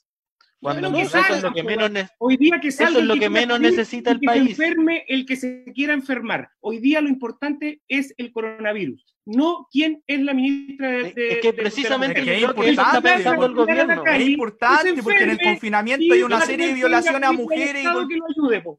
Cuando 0.62 0.90
Bueno, 0.90 0.96
que 0.98 1.04
quizás 1.04 1.24
eso 1.24 1.34
es 1.36 1.40
salgan, 1.40 1.42
lo 1.50 1.54
que 1.54 1.62
menos 1.62 2.10
Hoy 2.18 2.36
día 2.36 2.60
que 2.60 2.70
salga 2.70 2.90
es 2.92 2.96
el 2.98 3.08
lo 3.08 3.14
que 3.14 3.20
quiera 3.20 3.32
menos 3.32 3.60
necesita 3.60 4.10
el 4.10 4.20
que 4.20 4.26
país. 4.26 4.56
Se 4.56 4.64
enferme 4.66 5.04
el 5.08 5.24
que 5.24 5.36
se 5.36 5.64
quiera 5.74 5.94
enfermar. 5.94 6.50
Hoy 6.60 6.78
día 6.80 7.00
lo 7.00 7.08
importante 7.08 7.80
es 7.88 8.12
el 8.18 8.30
coronavirus, 8.30 9.16
no 9.24 9.66
quién 9.72 10.02
es 10.06 10.20
la 10.20 10.34
ministra 10.34 10.90
de. 10.90 11.00
Es- 11.08 11.14
de- 11.14 11.28
es 11.32 11.36
que 11.38 11.42
de- 11.42 11.48
Es 11.48 11.54
precisamente 11.54 12.20
de- 12.20 12.24
que 12.26 12.32
es 12.44 12.52
que 12.52 12.68
eso 12.68 12.82
está 12.82 13.00
pensando 13.00 13.46
el 13.46 13.54
porque- 13.54 13.72
gobierno. 13.72 14.02
Ahí, 14.06 14.22
Es 14.22 14.28
importante 14.28 14.90
que 14.90 14.96
se 14.96 15.02
porque 15.02 15.16
en 15.18 15.24
el 15.24 15.30
enferme 15.30 15.52
confinamiento 15.52 16.14
hay 16.14 16.22
una 16.22 16.38
la 16.40 16.44
serie 16.44 16.66
de 16.66 16.74
violaciones 16.74 17.22
a 17.28 17.32
mujeres 17.32 17.82
y 17.82 18.08
que 18.08 18.16
lo 18.16 18.26
ayude, 18.26 18.60
pues. 18.60 18.76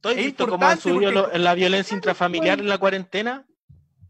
¿Tú 0.00 0.08
has 0.08 0.16
Es 0.16 0.24
visto 0.24 0.46
cómo 0.48 0.66
han 0.66 0.78
subido 0.78 1.12
porque- 1.12 1.36
lo- 1.36 1.44
la 1.44 1.54
violencia 1.54 1.94
intrafamiliar 1.96 2.60
en 2.60 2.68
la 2.68 2.78
cuarentena? 2.78 3.44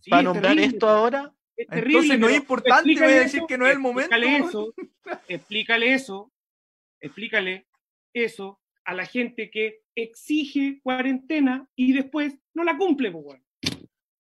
Sí, 0.01 0.11
Para 0.11 0.21
es 0.21 0.25
nombrar 0.27 0.45
terrible, 0.55 0.67
esto 0.67 0.89
ahora, 0.91 1.33
Es 1.57 1.69
terrible, 1.69 1.99
Entonces 1.99 2.19
no 2.19 2.29
es 2.29 2.37
importante, 2.37 2.73
voy 2.73 2.77
a 2.77 2.83
explícale 2.83 3.15
decir 3.15 3.39
eso, 3.39 3.47
que 3.47 3.59
no 3.59 3.67
es 3.67 3.73
el 3.73 3.79
momento. 3.79 4.15
Explícale 4.15 4.37
eso, 4.37 4.75
explícale 5.29 5.95
eso, 5.95 6.33
explícale 7.01 7.67
eso 8.15 8.61
a 8.85 8.95
la 8.95 9.07
gente 9.07 9.51
que 9.51 9.83
exige 9.95 10.81
cuarentena 10.83 11.69
y 11.77 11.93
después 11.93 12.39
no 12.55 12.65
la 12.65 12.77
cumple, 12.77 13.11
pues, 13.11 13.25
weón. 13.25 13.43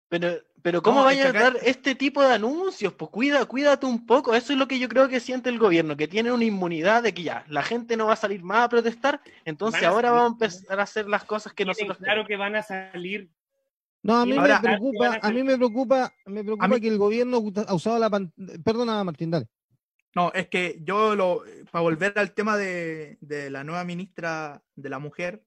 pero, 0.08 0.38
pero 0.62 0.82
¿cómo 0.82 1.00
No, 1.00 1.04
vaya 1.04 1.28
a 1.28 1.32
dar 1.32 1.56
este 1.62 1.94
tipo 1.94 2.22
de 2.22 2.34
anuncios? 2.34 2.92
Pues 2.92 3.10
cuida, 3.10 3.44
cuídate 3.46 3.86
un 3.86 4.06
poco. 4.06 4.34
Eso 4.34 4.52
es 4.52 4.58
lo 4.58 4.68
que 4.68 4.78
yo 4.78 4.88
creo 4.88 5.08
que 5.08 5.20
siente 5.20 5.48
el 5.48 5.58
gobierno, 5.58 5.96
que 5.96 6.08
tiene 6.08 6.30
una 6.30 6.44
inmunidad 6.44 7.02
de 7.02 7.14
que 7.14 7.22
ya, 7.22 7.44
la 7.48 7.62
gente 7.62 7.96
no 7.96 8.06
va 8.06 8.12
a 8.12 8.16
salir 8.16 8.42
más 8.42 8.66
a 8.66 8.68
protestar, 8.68 9.20
entonces 9.44 9.80
Van 9.80 9.90
a 9.90 9.92
ahora 9.92 10.08
salir, 10.08 10.22
vamos 10.22 10.30
a 10.30 10.44
empezar 10.44 10.80
a 10.80 10.82
hacer 10.82 11.08
las 11.08 11.24
cosas 11.24 11.52
que 11.52 11.64
nosotros 11.64 11.98
claro 11.98 12.26
que 12.26 12.36
van 12.36 12.56
a 12.56 12.62
salir. 12.62 13.30
No, 14.02 14.16
a 14.20 14.26
mí 14.26 14.36
Ahora- 14.36 14.60
me 14.60 14.68
preocupa, 14.68 15.18
a 15.22 15.30
mí 15.30 15.42
me 15.44 15.56
preocupa, 15.56 16.12
me 16.26 16.42
preocupa 16.42 16.68
mí- 16.68 16.80
que 16.80 16.88
el 16.88 16.98
gobierno 16.98 17.42
ha 17.68 17.74
usado 17.74 17.98
la 17.98 18.10
pan- 18.10 18.32
Perdona, 18.64 19.04
Martín, 19.04 19.30
dale. 19.30 19.46
No, 20.14 20.30
es 20.34 20.48
que 20.48 20.80
yo 20.82 21.14
lo, 21.14 21.42
para 21.70 21.82
volver 21.82 22.12
al 22.18 22.32
tema 22.34 22.56
de, 22.56 23.16
de 23.20 23.48
la 23.50 23.64
nueva 23.64 23.84
ministra 23.84 24.62
de 24.74 24.88
la 24.90 24.98
mujer, 24.98 25.42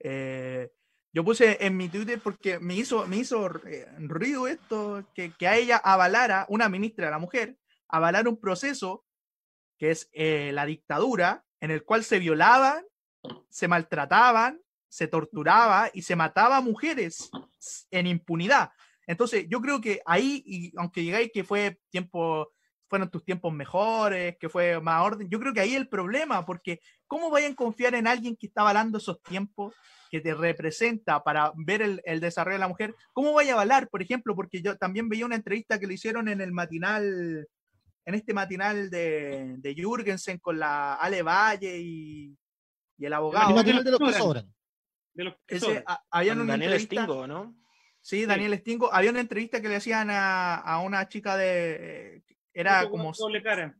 eh, 0.00 0.70
yo 1.14 1.24
puse 1.24 1.64
en 1.64 1.76
mi 1.76 1.88
Twitter 1.88 2.20
porque 2.22 2.58
me 2.58 2.74
hizo, 2.74 3.06
me 3.06 3.16
hizo 3.16 3.46
eh, 3.66 3.86
ruido 3.98 4.48
esto, 4.48 5.04
que, 5.14 5.32
que, 5.32 5.46
a 5.46 5.56
ella 5.56 5.76
avalara, 5.76 6.44
una 6.48 6.68
ministra 6.68 7.06
de 7.06 7.12
la 7.12 7.18
mujer, 7.18 7.56
avalar 7.88 8.26
un 8.28 8.38
proceso 8.40 9.04
que 9.78 9.90
es 9.92 10.08
eh, 10.12 10.50
la 10.52 10.66
dictadura, 10.66 11.44
en 11.60 11.70
el 11.70 11.84
cual 11.84 12.02
se 12.04 12.18
violaban, 12.18 12.84
se 13.48 13.68
maltrataban, 13.68 14.60
se 14.92 15.08
torturaba 15.08 15.90
y 15.94 16.02
se 16.02 16.14
mataba 16.14 16.58
a 16.58 16.60
mujeres 16.60 17.30
en 17.90 18.06
impunidad. 18.06 18.72
Entonces, 19.06 19.46
yo 19.48 19.62
creo 19.62 19.80
que 19.80 20.02
ahí, 20.04 20.42
y 20.44 20.72
aunque 20.76 21.02
llegáis 21.02 21.30
que 21.32 21.44
fue 21.44 21.78
tiempo, 21.88 22.50
fueron 22.88 23.08
tus 23.08 23.24
tiempos 23.24 23.54
mejores, 23.54 24.36
que 24.38 24.50
fue 24.50 24.78
más 24.82 25.02
orden, 25.02 25.30
yo 25.30 25.40
creo 25.40 25.54
que 25.54 25.60
ahí 25.60 25.74
el 25.74 25.88
problema, 25.88 26.44
porque 26.44 26.80
¿cómo 27.06 27.30
vayan 27.30 27.52
a 27.52 27.56
confiar 27.56 27.94
en 27.94 28.06
alguien 28.06 28.36
que 28.36 28.48
está 28.48 28.60
avalando 28.60 28.98
esos 28.98 29.22
tiempos, 29.22 29.74
que 30.10 30.20
te 30.20 30.34
representa 30.34 31.24
para 31.24 31.54
ver 31.56 31.80
el, 31.80 32.02
el 32.04 32.20
desarrollo 32.20 32.56
de 32.56 32.60
la 32.60 32.68
mujer? 32.68 32.94
¿Cómo 33.14 33.32
vaya 33.32 33.52
a 33.52 33.54
avalar, 33.54 33.88
por 33.88 34.02
ejemplo? 34.02 34.36
Porque 34.36 34.60
yo 34.60 34.76
también 34.76 35.08
veía 35.08 35.24
una 35.24 35.36
entrevista 35.36 35.80
que 35.80 35.86
le 35.86 35.94
hicieron 35.94 36.28
en 36.28 36.42
el 36.42 36.52
matinal, 36.52 37.48
en 38.04 38.14
este 38.14 38.34
matinal 38.34 38.90
de, 38.90 39.54
de 39.56 39.74
Jürgensen 39.74 40.38
con 40.38 40.58
la 40.58 40.96
Ale 40.96 41.22
Valle 41.22 41.78
y, 41.78 42.36
y 42.98 43.06
el 43.06 43.12
abogado. 43.14 43.48
El 43.48 43.54
matinal 43.54 43.84
de 43.84 43.90
los 43.90 44.00
que 44.00 44.12
sobran. 44.12 44.52
De 45.14 45.24
los 45.24 45.34
que 45.46 45.56
Ese, 45.56 45.66
sobran. 45.66 45.84
a- 45.86 46.02
había 46.10 46.32
una 46.32 46.44
Daniel 46.44 46.72
entrevista- 46.72 47.04
Stingo, 47.04 47.26
¿no? 47.26 47.54
Sí, 48.00 48.26
Daniel 48.26 48.58
Stingo. 48.58 48.92
Había 48.92 49.10
una 49.10 49.20
entrevista 49.20 49.60
que 49.60 49.68
le 49.68 49.76
hacían 49.76 50.10
a, 50.10 50.56
a 50.56 50.80
una 50.80 51.08
chica 51.08 51.36
de. 51.36 52.16
eh, 52.16 52.22
Era 52.54 52.88
como 52.88 53.04
con 53.12 53.14
doble 53.18 53.42
cara. 53.42 53.76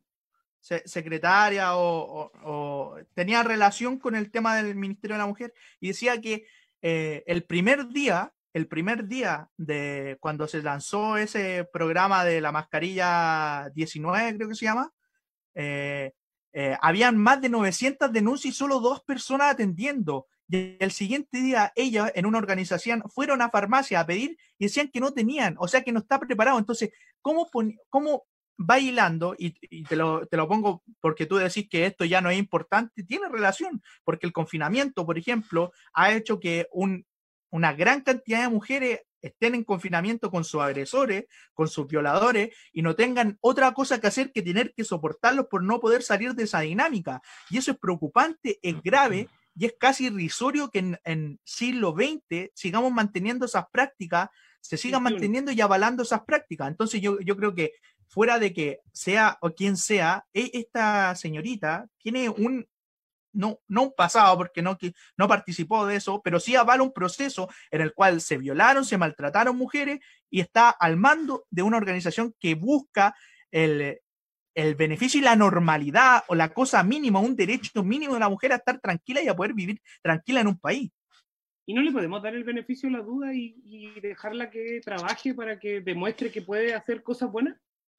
se- 0.60 0.86
secretaria 0.86 1.74
o, 1.76 1.82
o- 1.82 2.32
o 2.44 2.96
tenía 3.14 3.42
relación 3.42 3.98
con 3.98 4.14
el 4.14 4.30
tema 4.30 4.56
del 4.56 4.76
Ministerio 4.76 5.14
de 5.16 5.18
la 5.22 5.26
Mujer 5.26 5.52
y 5.80 5.88
decía 5.88 6.20
que 6.20 6.46
eh, 6.82 7.24
el 7.26 7.44
primer 7.44 7.88
día, 7.88 8.32
el 8.52 8.68
primer 8.68 9.06
día 9.08 9.48
de 9.56 10.18
cuando 10.20 10.46
se 10.46 10.62
lanzó 10.62 11.16
ese 11.16 11.64
programa 11.72 12.24
de 12.24 12.40
la 12.40 12.52
mascarilla 12.52 13.70
19, 13.74 14.36
creo 14.36 14.48
que 14.48 14.54
se 14.54 14.66
llama, 14.66 14.92
eh, 15.54 16.12
eh, 16.52 16.76
habían 16.80 17.16
más 17.16 17.40
de 17.40 17.48
900 17.48 18.12
denuncias 18.12 18.54
y 18.54 18.56
solo 18.56 18.78
dos 18.80 19.02
personas 19.02 19.50
atendiendo. 19.52 20.26
Y 20.52 20.76
el 20.80 20.92
siguiente 20.92 21.38
día, 21.38 21.72
ellas 21.74 22.12
en 22.14 22.26
una 22.26 22.36
organización 22.36 23.02
fueron 23.08 23.40
a 23.40 23.48
farmacia 23.48 24.00
a 24.00 24.06
pedir 24.06 24.36
y 24.58 24.66
decían 24.66 24.90
que 24.92 25.00
no 25.00 25.14
tenían, 25.14 25.56
o 25.58 25.66
sea 25.66 25.82
que 25.82 25.92
no 25.92 26.00
está 26.00 26.20
preparado. 26.20 26.58
Entonces, 26.58 26.90
¿cómo, 27.22 27.48
cómo 27.88 28.24
va 28.58 28.78
hilando? 28.78 29.34
Y, 29.38 29.54
y 29.62 29.84
te, 29.84 29.96
lo, 29.96 30.26
te 30.26 30.36
lo 30.36 30.46
pongo 30.46 30.82
porque 31.00 31.24
tú 31.24 31.36
decís 31.36 31.70
que 31.70 31.86
esto 31.86 32.04
ya 32.04 32.20
no 32.20 32.28
es 32.28 32.38
importante, 32.38 33.02
tiene 33.02 33.30
relación, 33.30 33.82
porque 34.04 34.26
el 34.26 34.34
confinamiento, 34.34 35.06
por 35.06 35.16
ejemplo, 35.16 35.72
ha 35.94 36.12
hecho 36.12 36.38
que 36.38 36.68
un, 36.70 37.06
una 37.48 37.72
gran 37.72 38.02
cantidad 38.02 38.42
de 38.42 38.50
mujeres 38.50 39.00
estén 39.22 39.54
en 39.54 39.64
confinamiento 39.64 40.30
con 40.30 40.44
sus 40.44 40.60
agresores, 40.60 41.24
con 41.54 41.68
sus 41.68 41.86
violadores, 41.86 42.54
y 42.74 42.82
no 42.82 42.94
tengan 42.94 43.38
otra 43.40 43.72
cosa 43.72 44.02
que 44.02 44.08
hacer 44.08 44.32
que 44.32 44.42
tener 44.42 44.74
que 44.74 44.84
soportarlos 44.84 45.46
por 45.46 45.62
no 45.62 45.80
poder 45.80 46.02
salir 46.02 46.34
de 46.34 46.42
esa 46.42 46.60
dinámica. 46.60 47.22
Y 47.48 47.56
eso 47.56 47.70
es 47.70 47.78
preocupante, 47.78 48.58
es 48.60 48.82
grave, 48.82 49.30
y 49.54 49.66
es 49.66 49.74
casi 49.78 50.06
irrisorio 50.06 50.70
que 50.70 50.78
en, 50.80 50.98
en 51.04 51.40
siglo 51.44 51.94
XX 51.96 52.50
sigamos 52.54 52.92
manteniendo 52.92 53.46
esas 53.46 53.66
prácticas, 53.70 54.28
se 54.60 54.76
sigan 54.76 55.02
21. 55.04 55.14
manteniendo 55.20 55.52
y 55.52 55.60
avalando 55.60 56.02
esas 56.02 56.22
prácticas. 56.24 56.68
Entonces 56.68 57.00
yo, 57.00 57.18
yo 57.20 57.36
creo 57.36 57.54
que 57.54 57.72
fuera 58.08 58.38
de 58.38 58.52
que 58.52 58.80
sea 58.92 59.38
o 59.40 59.50
quien 59.50 59.76
sea, 59.76 60.24
e- 60.32 60.50
esta 60.54 61.14
señorita 61.16 61.86
tiene 61.98 62.28
un, 62.28 62.66
no, 63.32 63.58
no 63.68 63.82
un 63.84 63.94
pasado 63.94 64.36
porque 64.36 64.62
no, 64.62 64.76
que- 64.78 64.92
no 65.16 65.28
participó 65.28 65.86
de 65.86 65.96
eso, 65.96 66.20
pero 66.22 66.38
sí 66.38 66.54
avala 66.54 66.82
un 66.82 66.92
proceso 66.92 67.48
en 67.70 67.80
el 67.80 67.92
cual 67.94 68.20
se 68.20 68.38
violaron, 68.38 68.84
se 68.84 68.98
maltrataron 68.98 69.56
mujeres 69.56 70.00
y 70.30 70.40
está 70.40 70.70
al 70.70 70.96
mando 70.96 71.44
de 71.50 71.62
una 71.62 71.76
organización 71.78 72.34
que 72.38 72.54
busca 72.54 73.14
el, 73.50 73.98
el 74.54 74.74
beneficio 74.74 75.18
y 75.20 75.22
la 75.24 75.36
normalidad 75.36 76.24
o 76.28 76.34
la 76.34 76.52
cosa 76.52 76.82
mínima, 76.82 77.20
un 77.20 77.34
derecho 77.36 77.82
mínimo 77.82 78.14
de 78.14 78.20
la 78.20 78.28
mujer 78.28 78.52
a 78.52 78.56
estar 78.56 78.78
tranquila 78.80 79.22
y 79.22 79.28
a 79.28 79.36
poder 79.36 79.54
vivir 79.54 79.80
tranquila 80.02 80.40
en 80.40 80.48
un 80.48 80.58
país. 80.58 80.90
Y 81.66 81.74
no 81.74 81.80
le 81.82 81.92
podemos 81.92 82.22
dar 82.22 82.34
el 82.34 82.44
beneficio 82.44 82.88
de 82.90 82.96
la 82.96 83.02
duda 83.02 83.32
y, 83.32 83.54
y 83.64 84.00
dejarla 84.00 84.50
que 84.50 84.80
trabaje 84.84 85.32
para 85.34 85.58
que 85.60 85.80
demuestre 85.80 86.30
que 86.30 86.42
puede 86.42 86.74
hacer 86.74 87.02
cosas 87.02 87.30
buenas. 87.30 87.56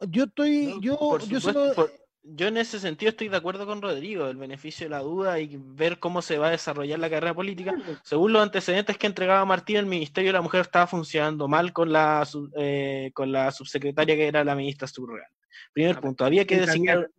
Yo 0.09 0.25
estoy, 0.25 0.65
No, 0.67 0.81
yo, 0.81 0.99
por 0.99 1.21
yo 1.21 1.39
supuesto, 1.39 1.73
solo- 1.73 1.73
por- 1.75 1.91
yo 2.23 2.47
en 2.47 2.57
ese 2.57 2.79
sentido 2.79 3.09
estoy 3.09 3.27
de 3.27 3.37
acuerdo 3.37 3.65
con 3.65 3.81
Rodrigo, 3.81 4.27
el 4.27 4.37
beneficio 4.37 4.85
de 4.85 4.89
la 4.91 4.99
duda 4.99 5.39
y 5.39 5.57
ver 5.59 5.99
cómo 5.99 6.21
se 6.21 6.37
va 6.37 6.47
a 6.47 6.51
desarrollar 6.51 6.97
la 6.99 7.09
carrera 7.09 7.33
política. 7.33 7.73
Según 8.03 8.33
los 8.33 8.41
antecedentes 8.41 8.97
que 8.97 9.07
entregaba 9.07 9.43
Martín, 9.45 9.77
el 9.77 9.85
Ministerio 9.85 10.29
de 10.29 10.33
la 10.33 10.41
Mujer 10.41 10.61
estaba 10.61 10.87
funcionando 10.87 11.47
mal 11.47 11.73
con 11.73 11.91
la, 11.91 12.23
sub- 12.25 12.51
eh, 12.57 13.11
con 13.13 13.31
la 13.31 13.51
subsecretaria 13.51 14.15
que 14.15 14.27
era 14.27 14.43
la 14.43 14.55
ministra 14.55 14.87
subrogante. 14.87 15.33
Primer 15.73 15.97
Ah, 15.97 16.01
punto, 16.01 16.23
había 16.25 16.45
que 16.45 16.57
designar, 16.57 17.09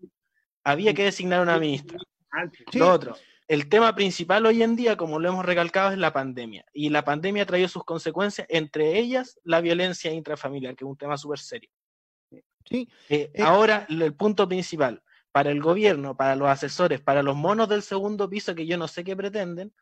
había 0.65 0.95
que 0.95 1.05
designar 1.05 1.41
una 1.43 1.59
ministra. 1.59 1.99
Sí. 2.73 2.79
Lo 2.79 2.91
otro, 2.93 3.17
el 3.47 3.69
tema 3.69 3.95
principal 3.95 4.47
hoy 4.47 4.63
en 4.63 4.75
día, 4.75 4.97
como 4.97 5.19
lo 5.19 5.29
hemos 5.29 5.45
recalcado, 5.45 5.93
es 5.93 5.99
la 5.99 6.13
pandemia. 6.13 6.65
Y 6.73 6.89
la 6.89 7.05
pandemia 7.05 7.43
ha 7.43 7.47
traído 7.47 7.69
sus 7.69 7.85
consecuencias, 7.85 8.47
entre 8.51 8.99
ellas 8.99 9.39
la 9.45 9.61
violencia 9.61 10.11
intrafamiliar, 10.13 10.75
que 10.75 10.85
es 10.85 10.89
un 10.91 10.97
tema 10.97 11.17
súper 11.19 11.39
serio. 11.39 11.69
Sí, 12.65 12.89
Eh, 13.09 13.31
Eh, 13.35 13.43
ahora, 13.43 13.87
el 13.89 14.15
punto 14.15 14.49
principal, 14.49 15.03
para 15.33 15.51
el 15.51 15.61
gobierno, 15.61 16.17
para 16.17 16.37
los 16.37 16.49
asesores, 16.49 17.01
para 17.01 17.23
los 17.23 17.37
monos 17.37 17.69
del 17.69 17.83
segundo 17.83 18.29
piso, 18.29 18.55
que 18.55 18.67
yo 18.67 18.77
no 18.79 18.89
sé 18.89 19.03
qué 19.05 19.17
pretenden, 19.17 19.73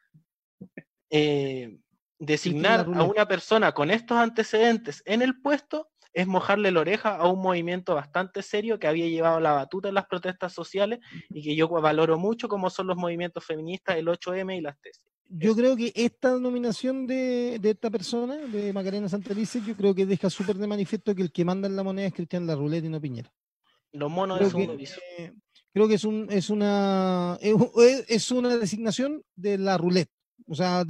eh, 1.10 1.78
designar 2.18 2.86
a 2.94 3.02
una 3.02 3.26
persona 3.26 3.72
con 3.72 3.90
estos 3.90 4.16
antecedentes 4.16 5.02
en 5.04 5.22
el 5.22 5.40
puesto 5.42 5.90
es 6.14 6.26
mojarle 6.26 6.70
la 6.70 6.80
oreja 6.80 7.16
a 7.16 7.28
un 7.28 7.40
movimiento 7.40 7.94
bastante 7.94 8.42
serio 8.42 8.78
que 8.78 8.86
había 8.86 9.08
llevado 9.08 9.40
la 9.40 9.52
batuta 9.52 9.88
en 9.88 9.94
las 9.94 10.06
protestas 10.06 10.52
sociales 10.52 11.00
y 11.30 11.42
que 11.42 11.56
yo 11.56 11.68
valoro 11.68 12.18
mucho, 12.18 12.48
como 12.48 12.70
son 12.70 12.86
los 12.86 12.96
movimientos 12.96 13.44
feministas, 13.44 13.96
el 13.96 14.08
8M 14.08 14.56
y 14.56 14.60
las 14.60 14.78
tesis. 14.80 15.11
Yo 15.34 15.54
creo 15.56 15.76
que 15.76 15.92
esta 15.94 16.38
nominación 16.38 17.06
de, 17.06 17.58
de 17.60 17.70
esta 17.70 17.90
persona, 17.90 18.36
de 18.36 18.72
Macarena 18.72 19.08
Santelice, 19.08 19.62
yo 19.66 19.74
creo 19.76 19.94
que 19.94 20.04
deja 20.06 20.28
súper 20.28 20.56
de 20.56 20.66
manifiesto 20.66 21.14
que 21.14 21.22
el 21.22 21.32
que 21.32 21.44
manda 21.44 21.68
en 21.68 21.76
la 21.76 21.82
moneda 21.82 22.06
es 22.08 22.12
Cristian 22.14 22.46
Larruleta 22.46 22.86
y 22.86 22.90
no 22.90 23.00
Piñera. 23.00 23.32
Los 23.92 24.10
monos 24.10 24.36
Creo 24.38 24.48
del 24.48 24.50
segundo 24.50 24.72
que, 24.72 24.78
piso. 24.78 25.00
eh, 25.18 25.32
creo 25.72 25.88
que 25.88 25.94
es, 25.94 26.04
un, 26.04 26.26
es, 26.30 26.50
una, 26.50 27.38
es, 27.40 28.30
una 28.30 28.56
designación 28.56 29.22
de 29.34 29.58
la 29.58 29.78
ruleta. 29.78 30.12
O 30.46 30.54
sea, 30.54 30.84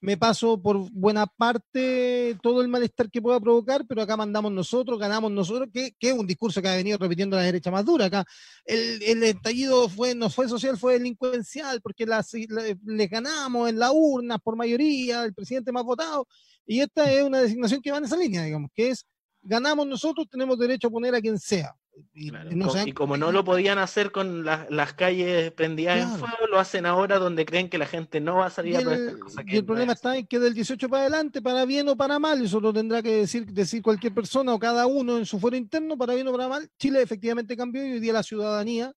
me 0.00 0.16
paso 0.16 0.60
por 0.60 0.90
buena 0.92 1.26
parte 1.26 2.36
todo 2.42 2.62
el 2.62 2.68
malestar 2.68 3.10
que 3.10 3.22
pueda 3.22 3.40
provocar, 3.40 3.84
pero 3.88 4.02
acá 4.02 4.16
mandamos 4.16 4.52
nosotros, 4.52 4.98
ganamos 4.98 5.32
nosotros, 5.32 5.68
que, 5.72 5.94
es 5.98 6.12
un 6.12 6.26
discurso 6.26 6.60
que 6.60 6.68
ha 6.68 6.76
venido 6.76 6.98
repitiendo 6.98 7.36
la 7.36 7.42
derecha 7.42 7.70
más 7.70 7.84
dura. 7.84 8.06
Acá 8.06 8.24
el, 8.64 9.02
el 9.02 9.22
estallido 9.22 9.88
fue, 9.88 10.14
no 10.14 10.30
fue 10.30 10.48
social, 10.48 10.78
fue 10.78 10.94
delincuencial, 10.94 11.80
porque 11.80 12.06
les 12.06 13.10
ganamos 13.10 13.68
en 13.68 13.78
la 13.78 13.92
urna 13.92 14.38
por 14.38 14.56
mayoría, 14.56 15.24
el 15.24 15.34
presidente 15.34 15.72
más 15.72 15.84
votado. 15.84 16.26
Y 16.66 16.80
esta 16.80 17.10
es 17.10 17.22
una 17.22 17.40
designación 17.40 17.80
que 17.80 17.90
va 17.90 17.98
en 17.98 18.04
esa 18.04 18.16
línea, 18.16 18.44
digamos, 18.44 18.70
que 18.74 18.90
es 18.90 19.06
ganamos 19.42 19.86
nosotros, 19.86 20.28
tenemos 20.30 20.58
derecho 20.58 20.88
a 20.88 20.90
poner 20.90 21.14
a 21.14 21.20
quien 21.20 21.38
sea. 21.38 21.74
Y, 22.14 22.30
Claro, 22.30 22.50
y 22.50 22.54
no 22.54 22.72
y 22.86 22.92
como 22.92 23.16
no 23.16 23.32
lo 23.32 23.44
podían 23.44 23.78
hacer 23.78 24.12
con 24.12 24.44
la- 24.44 24.66
las 24.70 24.94
calles 24.94 25.50
prendidas 25.52 25.98
en 26.14 26.18
fuego, 26.20 26.46
lo 26.50 26.58
hacen 26.58 26.86
ahora 26.86 27.18
donde 27.18 27.44
creen 27.44 27.68
que 27.68 27.76
la 27.78 27.86
gente 27.86 28.20
no 28.20 28.36
va 28.36 28.46
a 28.46 28.48
Y 28.48 28.52
salir 28.52 28.76
a 28.76 28.78
el, 28.78 28.84
protestar. 28.84 29.18
cosa 29.18 29.42
y 29.42 29.44
que 29.44 29.56
el 29.56 29.62
no 29.62 29.66
problema 29.66 29.92
es 29.92 29.98
está 29.98 30.16
en 30.16 30.26
que 30.26 30.38
del 30.38 30.54
18 30.54 30.88
para 30.88 31.02
adelante, 31.02 31.42
para 31.42 31.64
bien 31.66 31.88
o 31.88 31.96
para 31.96 32.18
mal, 32.18 32.42
eso 32.44 32.60
lo 32.60 32.72
tendrá 32.72 33.02
que 33.02 33.16
decir, 33.16 33.46
decir 33.46 33.82
cualquier 33.82 34.14
persona 34.14 34.54
o 34.54 34.58
cada 34.58 34.86
uno 34.86 35.18
en 35.18 35.26
su 35.26 35.38
fuero 35.38 35.56
interno, 35.56 35.96
para 35.98 36.14
bien 36.14 36.28
o 36.28 36.32
para 36.32 36.48
mal, 36.48 36.68
Chile 36.78 37.02
efectivamente 37.02 37.56
cambió 37.56 37.84
y 37.86 37.92
hoy 37.92 38.00
día 38.00 38.12
la 38.14 38.22
ciudadanía 38.22 38.92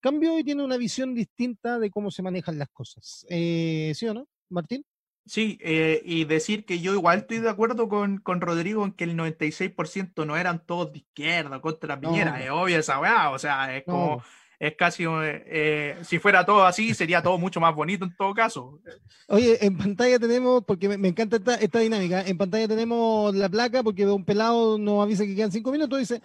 cambió 0.00 0.38
y 0.38 0.44
tiene 0.44 0.62
una 0.64 0.76
visión 0.76 1.14
distinta 1.14 1.78
de 1.78 1.90
cómo 1.90 2.10
se 2.10 2.22
manejan 2.22 2.58
las 2.58 2.68
cosas. 2.70 3.26
Eh, 3.28 3.92
¿Sí 3.94 4.06
o 4.06 4.14
no, 4.14 4.26
Martín? 4.48 4.84
Sí, 5.28 5.58
eh, 5.62 6.00
y 6.04 6.24
decir 6.24 6.64
que 6.64 6.80
yo 6.80 6.94
igual 6.94 7.18
estoy 7.18 7.38
de 7.38 7.50
acuerdo 7.50 7.88
con, 7.88 8.16
con 8.18 8.40
Rodrigo 8.40 8.82
en 8.84 8.92
que 8.92 9.04
el 9.04 9.14
96% 9.14 10.26
no 10.26 10.36
eran 10.38 10.64
todos 10.64 10.90
de 10.90 10.98
izquierda 11.00 11.60
contra 11.60 11.96
No. 11.96 12.00
Piñera, 12.10 12.42
es 12.42 12.50
obvio 12.50 12.78
esa 12.78 12.98
weá, 12.98 13.30
o 13.30 13.38
sea, 13.38 13.76
es 13.76 13.86
No. 13.86 13.92
como, 13.92 14.22
es 14.58 14.74
casi, 14.74 15.04
eh, 15.04 15.44
eh, 15.46 15.96
si 16.02 16.18
fuera 16.18 16.46
todo 16.46 16.64
así, 16.64 16.94
sería 16.94 17.22
todo 17.22 17.36
mucho 17.36 17.60
más 17.60 17.74
bonito 17.74 18.06
en 18.06 18.16
todo 18.16 18.32
caso. 18.32 18.80
Oye, 19.28 19.64
en 19.64 19.76
pantalla 19.76 20.18
tenemos, 20.18 20.64
porque 20.64 20.88
me, 20.88 20.96
me 20.96 21.08
encanta 21.08 21.36
esta, 21.36 21.54
esta 21.56 21.78
dinámica, 21.78 22.22
en 22.22 22.38
pantalla 22.38 22.66
tenemos 22.66 23.34
la 23.34 23.48
placa, 23.50 23.82
porque 23.82 24.06
un 24.06 24.24
pelado 24.24 24.78
nos 24.78 25.02
avisa 25.02 25.24
que 25.24 25.36
quedan 25.36 25.52
cinco 25.52 25.70
minutos, 25.70 25.98
dice, 25.98 26.22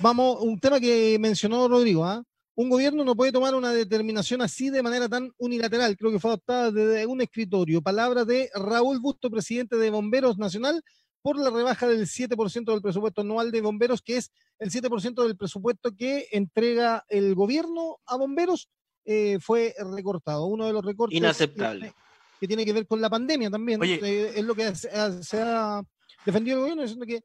vamos, 0.00 0.38
un 0.40 0.58
tema 0.58 0.80
que 0.80 1.18
mencionó 1.20 1.68
Rodrigo, 1.68 2.04
¿ah? 2.04 2.24
Un 2.54 2.68
gobierno 2.68 3.02
no 3.04 3.16
puede 3.16 3.32
tomar 3.32 3.54
una 3.54 3.72
determinación 3.72 4.42
así 4.42 4.68
de 4.68 4.82
manera 4.82 5.08
tan 5.08 5.32
unilateral, 5.38 5.96
creo 5.96 6.12
que 6.12 6.18
fue 6.18 6.30
adoptada 6.30 6.70
desde 6.70 7.06
un 7.06 7.22
escritorio. 7.22 7.80
Palabras 7.80 8.26
de 8.26 8.50
Raúl 8.54 9.00
Busto, 9.00 9.30
presidente 9.30 9.76
de 9.76 9.90
Bomberos 9.90 10.36
Nacional, 10.36 10.82
por 11.22 11.38
la 11.38 11.50
rebaja 11.50 11.86
del 11.86 12.06
7% 12.06 12.64
del 12.72 12.82
presupuesto 12.82 13.20
anual 13.20 13.50
de 13.50 13.60
bomberos, 13.60 14.02
que 14.02 14.16
es 14.16 14.32
el 14.58 14.70
7% 14.70 15.22
del 15.22 15.36
presupuesto 15.36 15.94
que 15.96 16.26
entrega 16.32 17.04
el 17.08 17.34
gobierno 17.34 18.00
a 18.06 18.16
bomberos, 18.16 18.68
eh, 19.04 19.38
fue 19.40 19.74
recortado. 19.94 20.46
Uno 20.46 20.66
de 20.66 20.72
los 20.72 20.84
recortes 20.84 21.16
Inaceptable. 21.16 21.94
Que, 22.40 22.48
tiene 22.48 22.64
que 22.64 22.72
ver 22.72 22.88
con 22.88 23.00
la 23.00 23.08
pandemia 23.08 23.50
también. 23.50 23.80
Eh, 23.84 24.32
es 24.34 24.44
lo 24.44 24.54
que 24.56 24.74
se, 24.74 24.90
ha 24.90 25.80
defendido 26.26 26.56
el 26.56 26.62
gobierno, 26.62 26.82
diciendo 26.82 27.06
que 27.06 27.22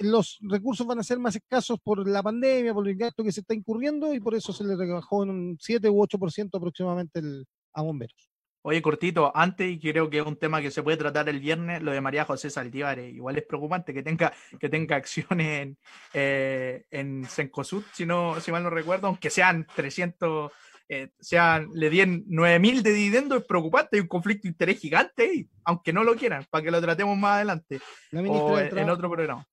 los 0.00 0.38
recursos 0.42 0.86
van 0.86 0.98
a 0.98 1.02
ser 1.02 1.18
más 1.18 1.36
escasos 1.36 1.78
por 1.82 2.06
la 2.06 2.22
pandemia, 2.22 2.74
por 2.74 2.86
el 2.88 2.96
gasto 2.96 3.24
que 3.24 3.32
se 3.32 3.40
está 3.40 3.54
incurriendo 3.54 4.12
y 4.14 4.20
por 4.20 4.34
eso 4.34 4.52
se 4.52 4.64
le 4.64 4.76
rebajó 4.76 5.22
en 5.22 5.30
un 5.30 5.56
7 5.60 5.88
u 5.88 6.02
8% 6.02 6.50
aproximadamente 6.56 7.20
el, 7.20 7.46
a 7.72 7.82
bomberos. 7.82 8.32
Oye, 8.64 8.80
cortito, 8.80 9.32
antes, 9.34 9.68
y 9.68 9.80
creo 9.80 10.08
que 10.08 10.18
es 10.18 10.26
un 10.26 10.36
tema 10.36 10.62
que 10.62 10.70
se 10.70 10.84
puede 10.84 10.96
tratar 10.96 11.28
el 11.28 11.40
viernes, 11.40 11.82
lo 11.82 11.90
de 11.90 12.00
María 12.00 12.24
José 12.24 12.48
Saldívar. 12.48 13.00
Eh, 13.00 13.10
igual 13.10 13.36
es 13.36 13.44
preocupante 13.44 13.92
que 13.92 14.04
tenga, 14.04 14.32
que 14.60 14.68
tenga 14.68 14.94
acciones 14.96 15.62
en, 15.62 15.78
eh, 16.14 16.84
en 16.92 17.24
Sencosud, 17.24 17.82
si, 17.92 18.06
no, 18.06 18.40
si 18.40 18.52
mal 18.52 18.62
no 18.62 18.70
recuerdo, 18.70 19.08
aunque 19.08 19.30
sean 19.30 19.66
300, 19.74 20.52
eh, 20.88 21.10
sean, 21.18 21.70
le 21.74 21.90
den 21.90 22.24
9000 22.28 22.84
de 22.84 22.92
dividendo, 22.92 23.36
es 23.36 23.44
preocupante. 23.44 23.96
Hay 23.96 24.00
un 24.02 24.06
conflicto 24.06 24.42
de 24.42 24.50
interés 24.50 24.78
gigante 24.78 25.24
ahí, 25.24 25.48
aunque 25.64 25.92
no 25.92 26.04
lo 26.04 26.14
quieran, 26.14 26.46
para 26.48 26.62
que 26.62 26.70
lo 26.70 26.80
tratemos 26.80 27.18
más 27.18 27.36
adelante 27.36 27.80
o 28.12 28.58
en 28.60 28.90
otro 28.90 29.10
programa. 29.10 29.44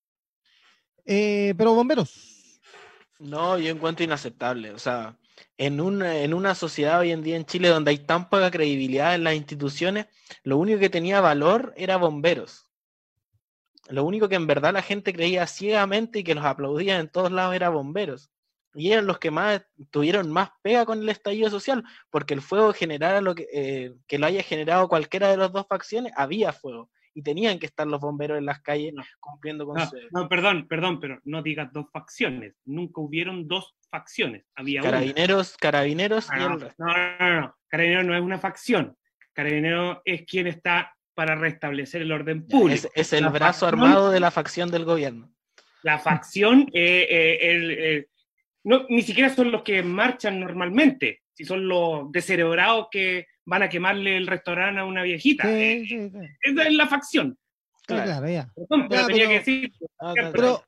Pero 1.10 1.74
bomberos. 1.74 2.62
No, 3.18 3.58
yo 3.58 3.72
encuentro 3.72 4.04
inaceptable. 4.04 4.72
O 4.72 4.80
sea, 4.80 5.18
en 5.58 5.82
una, 5.82 6.18
en 6.20 6.34
una 6.34 6.54
sociedad 6.54 7.00
hoy 7.00 7.12
en 7.12 7.24
día 7.24 7.36
en 7.36 7.46
Chile 7.46 7.70
donde 7.70 7.92
hay 7.92 7.98
tan 7.98 8.30
poca 8.30 8.52
credibilidad 8.52 9.16
en 9.16 9.24
las 9.24 9.34
instituciones, 9.34 10.08
lo 10.44 10.58
único 10.58 10.80
que 10.80 10.90
tenía 10.90 11.20
valor 11.20 11.74
era 11.76 11.98
bomberos. 11.98 12.68
Lo 13.90 14.04
único 14.04 14.30
que 14.30 14.36
en 14.36 14.46
verdad 14.46 14.72
la 14.72 14.84
gente 14.84 15.12
creía 15.12 15.48
ciegamente 15.48 16.20
y 16.20 16.24
que 16.24 16.36
los 16.36 16.46
aplaudía 16.46 17.00
en 17.00 17.10
todos 17.10 17.32
lados 17.32 17.56
era 17.56 17.70
bomberos. 17.70 18.30
Y 18.76 18.92
eran 18.92 19.08
los 19.08 19.18
que 19.18 19.32
más 19.32 19.66
tuvieron 19.90 20.32
más 20.32 20.52
pega 20.62 20.86
con 20.86 21.02
el 21.02 21.10
estallido 21.10 21.50
social, 21.50 21.84
porque 22.12 22.36
el 22.36 22.42
fuego 22.42 22.72
generara 22.72 23.20
lo 23.20 23.34
que, 23.34 23.48
eh, 23.52 23.96
que 24.06 24.20
lo 24.20 24.28
haya 24.28 24.44
generado 24.44 24.88
cualquiera 24.88 25.30
de 25.30 25.38
las 25.38 25.52
dos 25.52 25.66
facciones, 25.68 26.14
había 26.16 26.54
fuego 26.54 26.92
y 27.14 27.22
tenían 27.22 27.60
que 27.60 27.66
estar 27.66 27.88
los 27.88 28.00
bomberos 28.00 28.38
en 28.38 28.46
las 28.46 28.62
calles 28.62 28.94
cumpliendo 29.20 29.66
con 29.66 29.80
su... 29.80 29.98
No, 30.12 30.30
perdón, 30.30 30.68
perdón, 30.68 31.00
pero 31.00 31.20
no 31.26 31.42
digas 31.42 31.72
dos 31.74 31.88
facciones. 31.92 32.54
Nunca 32.66 33.02
hubieron 33.02 33.48
dos 33.48 33.76
facciones. 33.90 34.46
Había 34.56 34.82
carabineros, 34.82 35.58
carabineros 35.58 36.28
y 36.32 36.42
el 36.42 36.60
resto. 36.60 36.84
No, 36.84 36.88
no, 36.88 37.42
no. 37.42 37.56
Carabineros 37.68 38.06
no 38.06 38.16
es 38.16 38.22
una 38.22 38.40
facción. 38.40 38.96
Carabinero 39.34 40.02
es 40.04 40.26
quien 40.26 40.48
está 40.48 40.94
para 41.14 41.36
restablecer 41.36 42.02
el 42.02 42.12
orden 42.12 42.46
público. 42.48 42.90
Es, 42.94 43.14
el 43.14 43.28
brazo 43.30 43.68
armado 43.68 44.12
de 44.12 44.20
la 44.20 44.32
facción 44.32 44.70
del 44.70 44.86
gobierno. 44.86 45.32
La 45.84 46.00
facción, 46.00 46.70
eh, 46.74 47.38
eh, 47.42 48.08
no, 48.64 48.86
ni 48.90 49.02
siquiera 49.02 49.34
son 49.34 49.52
los 49.52 49.64
que 49.64 49.82
marchan 49.84 50.40
normalmente, 50.40 51.22
si 51.34 51.46
son 51.46 51.68
los 51.68 52.12
descerebrados 52.12 52.88
que 52.92 53.28
van 53.50 53.64
a 53.64 53.70
quemarle 53.70 54.16
el 54.16 54.28
restaurante 54.28 54.80
a 54.80 54.86
una 54.86 55.02
viejita. 55.02 55.52
Eh, 55.52 55.84
esa 56.42 56.64
es 56.64 56.74
la 56.74 56.88
facción. 56.88 57.38
Claro, 57.88 58.30
ya. 58.30 58.48
pero, 60.32 60.64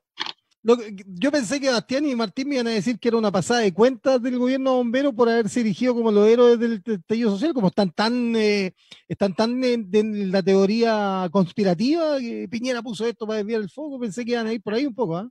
yo 0.64 1.30
pensé 1.30 1.60
que 1.60 1.70
Bastián 1.70 2.04
y 2.04 2.16
Martín 2.16 2.48
me 2.48 2.56
iban 2.56 2.66
a 2.66 2.70
decir 2.70 2.98
que 2.98 3.06
era 3.06 3.16
una 3.16 3.30
pasada 3.30 3.60
de 3.60 3.72
cuentas 3.72 4.20
del 4.20 4.36
gobierno 4.36 4.74
bombero 4.74 5.12
por 5.12 5.28
haberse 5.28 5.60
erigido 5.60 5.94
como 5.94 6.10
los 6.10 6.26
héroes 6.26 6.58
del 6.58 6.82
estallido 6.84 7.30
social, 7.30 7.54
como 7.54 7.68
están 7.68 7.90
tan, 7.92 8.34
eh, 8.34 8.74
están 9.06 9.34
tan 9.34 9.62
en, 9.62 10.32
la 10.32 10.42
teoría 10.42 11.28
conspirativa 11.30 12.18
que 12.18 12.48
Piñera 12.50 12.82
puso 12.82 13.06
esto 13.06 13.24
para 13.24 13.38
desviar 13.38 13.60
el 13.60 13.70
foco, 13.70 14.00
pensé 14.00 14.24
que 14.24 14.32
iban 14.32 14.48
a 14.48 14.52
ir 14.52 14.60
por 14.60 14.74
ahí 14.74 14.84
un 14.84 14.94
poco, 14.94 15.16
¿ah? 15.16 15.28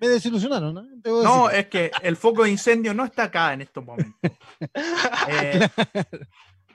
Me 0.00 0.08
desilusionaron, 0.08 0.74
¿no? 0.74 0.82
No, 1.22 1.50
es 1.50 1.66
que 1.66 1.90
el 2.02 2.16
foco 2.16 2.44
de 2.44 2.50
incendio 2.50 2.94
no 2.94 3.04
está 3.04 3.24
acá 3.24 3.52
en 3.52 3.60
estos 3.60 3.84
momentos. 3.84 4.18
eh, 5.28 5.68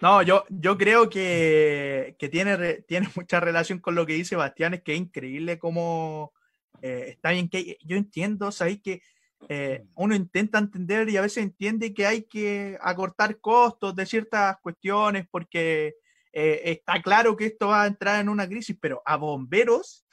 no, 0.02 0.22
yo, 0.22 0.44
yo 0.50 0.78
creo 0.78 1.10
que, 1.10 2.16
tiene, 2.32 2.84
tiene 2.88 3.08
mucha 3.16 3.40
relación 3.40 3.80
con 3.80 3.96
lo 3.96 4.06
que 4.06 4.14
dice 4.14 4.36
Bastián, 4.36 4.74
es 4.74 4.84
que 4.84 4.94
es 4.94 5.00
increíble 5.00 5.58
cómo 5.58 6.34
eh, 6.82 7.06
está 7.10 7.32
bien 7.32 7.50
que 7.50 7.78
yo 7.84 7.98
entiendo, 7.98 8.52
sabéis 8.52 8.82
que 8.82 9.02
eh, 9.48 9.86
uno 9.96 10.16
intenta 10.16 10.58
entender 10.58 11.10
y 11.10 11.18
a 11.18 11.22
veces 11.22 11.44
entiende 11.44 11.94
que 11.94 12.06
hay 12.06 12.24
que 12.24 12.78
acortar 12.82 13.40
costos 13.40 13.96
de 13.96 14.06
ciertas 14.06 14.58
cuestiones 14.62 15.28
porque 15.30 15.96
eh, 16.34 16.62
está 16.66 17.02
claro 17.02 17.36
que 17.36 17.46
esto 17.46 17.68
va 17.68 17.84
a 17.84 17.88
entrar 17.88 18.20
en 18.20 18.30
una 18.30 18.48
crisis, 18.48 18.78
pero 18.80 19.02
a 19.06 19.18
bomberos, 19.18 20.06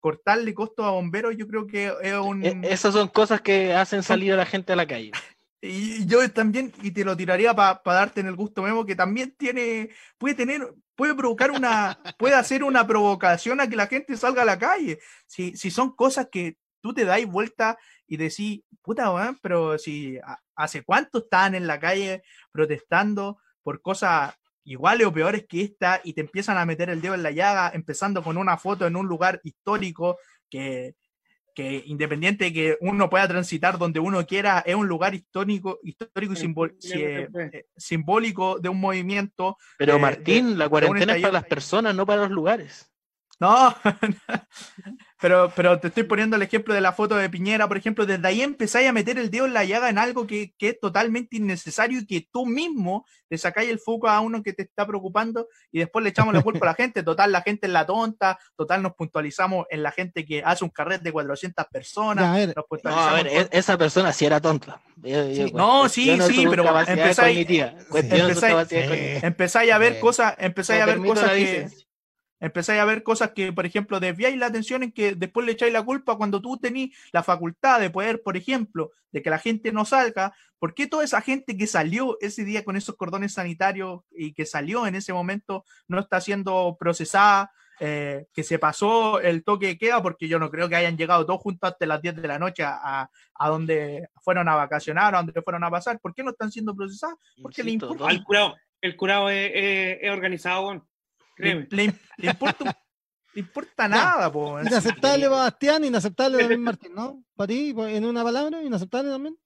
cortarle 0.00 0.54
costos 0.54 0.86
a 0.86 0.90
bomberos, 0.90 1.36
yo 1.36 1.46
creo 1.46 1.66
que 1.66 1.92
es 2.02 2.14
un... 2.14 2.44
E, 2.44 2.60
esas 2.62 2.94
son 2.94 3.08
cosas 3.08 3.40
que 3.40 3.74
hacen 3.74 4.02
salir 4.02 4.32
a 4.32 4.36
la 4.36 4.46
gente 4.46 4.72
a 4.72 4.76
la 4.76 4.86
calle. 4.86 5.12
Y 5.60 6.06
yo 6.06 6.30
también, 6.30 6.72
y 6.82 6.92
te 6.92 7.04
lo 7.04 7.16
tiraría 7.16 7.54
para 7.54 7.80
darte 7.84 8.20
en 8.20 8.28
el 8.28 8.36
gusto 8.36 8.62
memo, 8.62 8.86
que 8.86 8.94
también 8.94 9.34
tiene, 9.36 9.90
puede 10.16 10.36
tener, 10.36 10.72
puede 10.94 11.16
provocar 11.16 11.50
una, 11.50 11.98
puede 12.18 12.34
hacer 12.34 12.62
una 12.62 12.86
provocación 12.86 13.60
a 13.60 13.68
que 13.68 13.74
la 13.74 13.88
gente 13.88 14.16
salga 14.16 14.42
a 14.42 14.44
la 14.46 14.58
calle. 14.58 15.00
Si, 15.26 15.56
si 15.56 15.70
son 15.70 15.96
cosas 15.96 16.28
que 16.30 16.58
tú 16.80 16.94
te 16.94 17.04
dais 17.04 17.26
vuelta 17.26 17.76
y 18.06 18.16
decís, 18.16 18.62
puta, 18.82 19.36
pero 19.42 19.78
si 19.78 20.18
hace 20.54 20.82
cuánto 20.84 21.18
están 21.18 21.56
en 21.56 21.66
la 21.66 21.80
calle 21.80 22.22
protestando 22.52 23.38
por 23.64 23.82
cosas 23.82 24.34
iguales 24.62 25.06
o 25.06 25.12
peores 25.12 25.44
que 25.48 25.62
esta 25.62 26.00
y 26.04 26.12
te 26.12 26.20
empiezan 26.20 26.56
a 26.56 26.66
meter 26.66 26.88
el 26.88 27.00
dedo 27.00 27.14
en 27.14 27.22
la 27.24 27.32
llaga, 27.32 27.72
empezando 27.74 28.22
con 28.22 28.36
una 28.36 28.58
foto 28.58 28.86
en 28.86 28.94
un 28.94 29.08
lugar 29.08 29.40
histórico 29.42 30.18
que, 30.48 30.94
que 31.58 31.82
independiente 31.86 32.44
de 32.44 32.52
que 32.52 32.78
uno 32.80 33.10
pueda 33.10 33.26
transitar 33.26 33.78
donde 33.78 33.98
uno 33.98 34.24
quiera, 34.24 34.62
es 34.64 34.76
un 34.76 34.86
lugar 34.86 35.16
histórico, 35.16 35.80
histórico 35.82 36.32
y 36.34 36.92
eh, 36.92 37.28
simbólico 37.76 38.60
de 38.60 38.68
un 38.68 38.78
movimiento. 38.78 39.56
Pero 39.76 39.96
eh, 39.96 39.98
Martín, 39.98 40.56
la 40.56 40.68
cuarentena 40.68 41.16
es 41.16 41.22
para 41.22 41.32
las 41.32 41.46
personas, 41.46 41.96
no 41.96 42.06
para 42.06 42.22
los 42.22 42.30
lugares. 42.30 42.92
No, 43.40 43.72
pero, 45.20 45.52
pero 45.54 45.78
te 45.78 45.88
estoy 45.88 46.02
poniendo 46.02 46.34
el 46.34 46.42
ejemplo 46.42 46.74
de 46.74 46.80
la 46.80 46.92
foto 46.92 47.14
de 47.14 47.30
Piñera, 47.30 47.68
por 47.68 47.76
ejemplo, 47.76 48.04
desde 48.04 48.26
ahí 48.26 48.42
empezáis 48.42 48.88
a 48.88 48.92
meter 48.92 49.16
el 49.16 49.30
dedo 49.30 49.46
en 49.46 49.54
la 49.54 49.64
llaga 49.64 49.88
en 49.90 49.98
algo 49.98 50.26
que, 50.26 50.54
es 50.58 50.80
totalmente 50.80 51.36
innecesario 51.36 52.00
y 52.00 52.06
que 52.06 52.28
tú 52.32 52.46
mismo 52.46 53.06
le 53.30 53.38
sacáis 53.38 53.70
el 53.70 53.78
foco 53.78 54.08
a 54.08 54.18
uno 54.20 54.42
que 54.42 54.52
te 54.52 54.62
está 54.62 54.84
preocupando 54.86 55.46
y 55.70 55.78
después 55.78 56.02
le 56.02 56.10
echamos 56.10 56.34
la 56.34 56.42
culpa 56.42 56.66
a 56.66 56.70
la 56.70 56.74
gente. 56.74 57.04
Total, 57.04 57.30
la 57.30 57.42
gente 57.42 57.68
es 57.68 57.72
la 57.72 57.86
tonta, 57.86 58.38
total, 58.56 58.82
nos 58.82 58.94
puntualizamos 58.94 59.66
en 59.70 59.84
la 59.84 59.92
gente 59.92 60.24
que 60.24 60.42
hace 60.44 60.64
un 60.64 60.70
carret 60.70 61.00
de 61.02 61.12
400 61.12 61.64
personas. 61.66 62.24
a 62.84 63.12
ver, 63.14 63.26
e-, 63.28 63.48
esa 63.52 63.78
persona 63.78 64.12
sí 64.12 64.26
era 64.26 64.40
tonta. 64.40 64.80
no, 65.54 65.88
sí, 65.88 66.18
sí, 66.22 66.44
pero 66.50 66.64
empezáis, 66.80 67.46
empezáis, 69.22 69.72
a 69.72 69.78
ver 69.78 70.00
cosas, 70.00 70.34
empezáis 70.38 70.82
a 70.82 70.86
ver 70.86 70.98
cosas 70.98 71.30
que 71.30 71.87
Empezáis 72.40 72.80
a 72.80 72.84
ver 72.84 73.02
cosas 73.02 73.32
que, 73.32 73.52
por 73.52 73.66
ejemplo, 73.66 73.98
desviáis 74.00 74.36
la 74.36 74.46
atención 74.46 74.82
en 74.82 74.92
que 74.92 75.14
después 75.14 75.44
le 75.44 75.52
echáis 75.52 75.72
la 75.72 75.82
culpa 75.82 76.16
cuando 76.16 76.40
tú 76.40 76.56
tenés 76.56 76.90
la 77.12 77.22
facultad 77.22 77.80
de 77.80 77.90
poder, 77.90 78.22
por 78.22 78.36
ejemplo, 78.36 78.92
de 79.10 79.22
que 79.22 79.30
la 79.30 79.38
gente 79.38 79.72
no 79.72 79.84
salga. 79.84 80.32
¿Por 80.58 80.74
qué 80.74 80.86
toda 80.86 81.04
esa 81.04 81.20
gente 81.20 81.56
que 81.56 81.66
salió 81.66 82.16
ese 82.20 82.44
día 82.44 82.64
con 82.64 82.76
esos 82.76 82.96
cordones 82.96 83.34
sanitarios 83.34 84.02
y 84.10 84.32
que 84.34 84.46
salió 84.46 84.86
en 84.86 84.94
ese 84.94 85.12
momento 85.12 85.64
no 85.88 85.98
está 85.98 86.20
siendo 86.20 86.76
procesada? 86.78 87.50
Eh, 87.80 88.26
que 88.34 88.42
se 88.42 88.58
pasó 88.58 89.20
el 89.20 89.44
toque 89.44 89.68
de 89.68 89.78
queda, 89.78 90.02
porque 90.02 90.26
yo 90.26 90.40
no 90.40 90.50
creo 90.50 90.68
que 90.68 90.74
hayan 90.74 90.96
llegado 90.96 91.24
todos 91.24 91.40
juntos 91.40 91.70
hasta 91.70 91.86
las 91.86 92.02
10 92.02 92.16
de 92.16 92.26
la 92.26 92.36
noche 92.36 92.64
a, 92.64 93.08
a 93.34 93.48
donde 93.48 94.08
fueron 94.20 94.48
a 94.48 94.56
vacacionar 94.56 95.14
o 95.14 95.18
a 95.18 95.22
donde 95.22 95.42
fueron 95.42 95.62
a 95.62 95.70
pasar. 95.70 96.00
¿Por 96.00 96.12
qué 96.12 96.24
no 96.24 96.32
están 96.32 96.50
siendo 96.50 96.74
procesadas? 96.74 97.16
Porque 97.40 97.62
le 97.62 97.70
importa. 97.70 98.10
El 98.10 98.24
curado, 98.24 98.56
el 98.80 98.96
curado 98.96 99.30
es, 99.30 99.52
es 100.02 100.10
organizado, 100.10 100.84
le, 101.38 101.94
importa, 102.18 102.82
importa 103.34 103.88
nada, 103.88 104.32
po. 104.32 104.60
Inaceptable 104.60 105.28
Bastián, 105.28 105.84
inaceptable 105.84 106.38
también 106.40 106.62
Martín, 106.62 106.94
¿no? 106.94 107.24
Para 107.34 107.48
ti, 107.48 107.74
en 107.76 108.04
una 108.04 108.22
palabra, 108.22 108.62
inaceptable 108.62 109.10
también. 109.10 109.36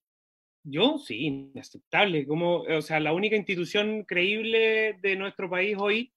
Yo 0.64 0.98
sí, 0.98 1.26
inaceptable. 1.26 2.26
Como, 2.26 2.60
o 2.60 2.82
sea, 2.82 3.00
la 3.00 3.12
única 3.12 3.36
institución 3.36 4.04
creíble 4.04 4.98
de 5.00 5.16
nuestro 5.16 5.50
país 5.50 5.76
hoy, 5.78 6.12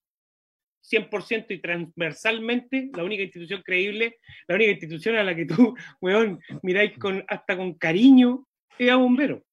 100% 0.91 1.45
y 1.49 1.59
transversalmente, 1.59 2.91
la 2.93 3.03
única 3.03 3.23
institución 3.23 3.63
creíble, 3.63 4.19
la 4.47 4.55
única 4.55 4.71
institución 4.71 5.15
a 5.15 5.23
la 5.23 5.35
que 5.35 5.45
tú, 5.45 5.75
weón, 6.01 6.39
miráis 6.61 6.97
con, 6.97 7.25
hasta 7.27 7.57
con 7.57 7.73
cariño, 7.73 8.47
es 8.77 8.91
a 8.91 8.95
bombero. 8.95 9.43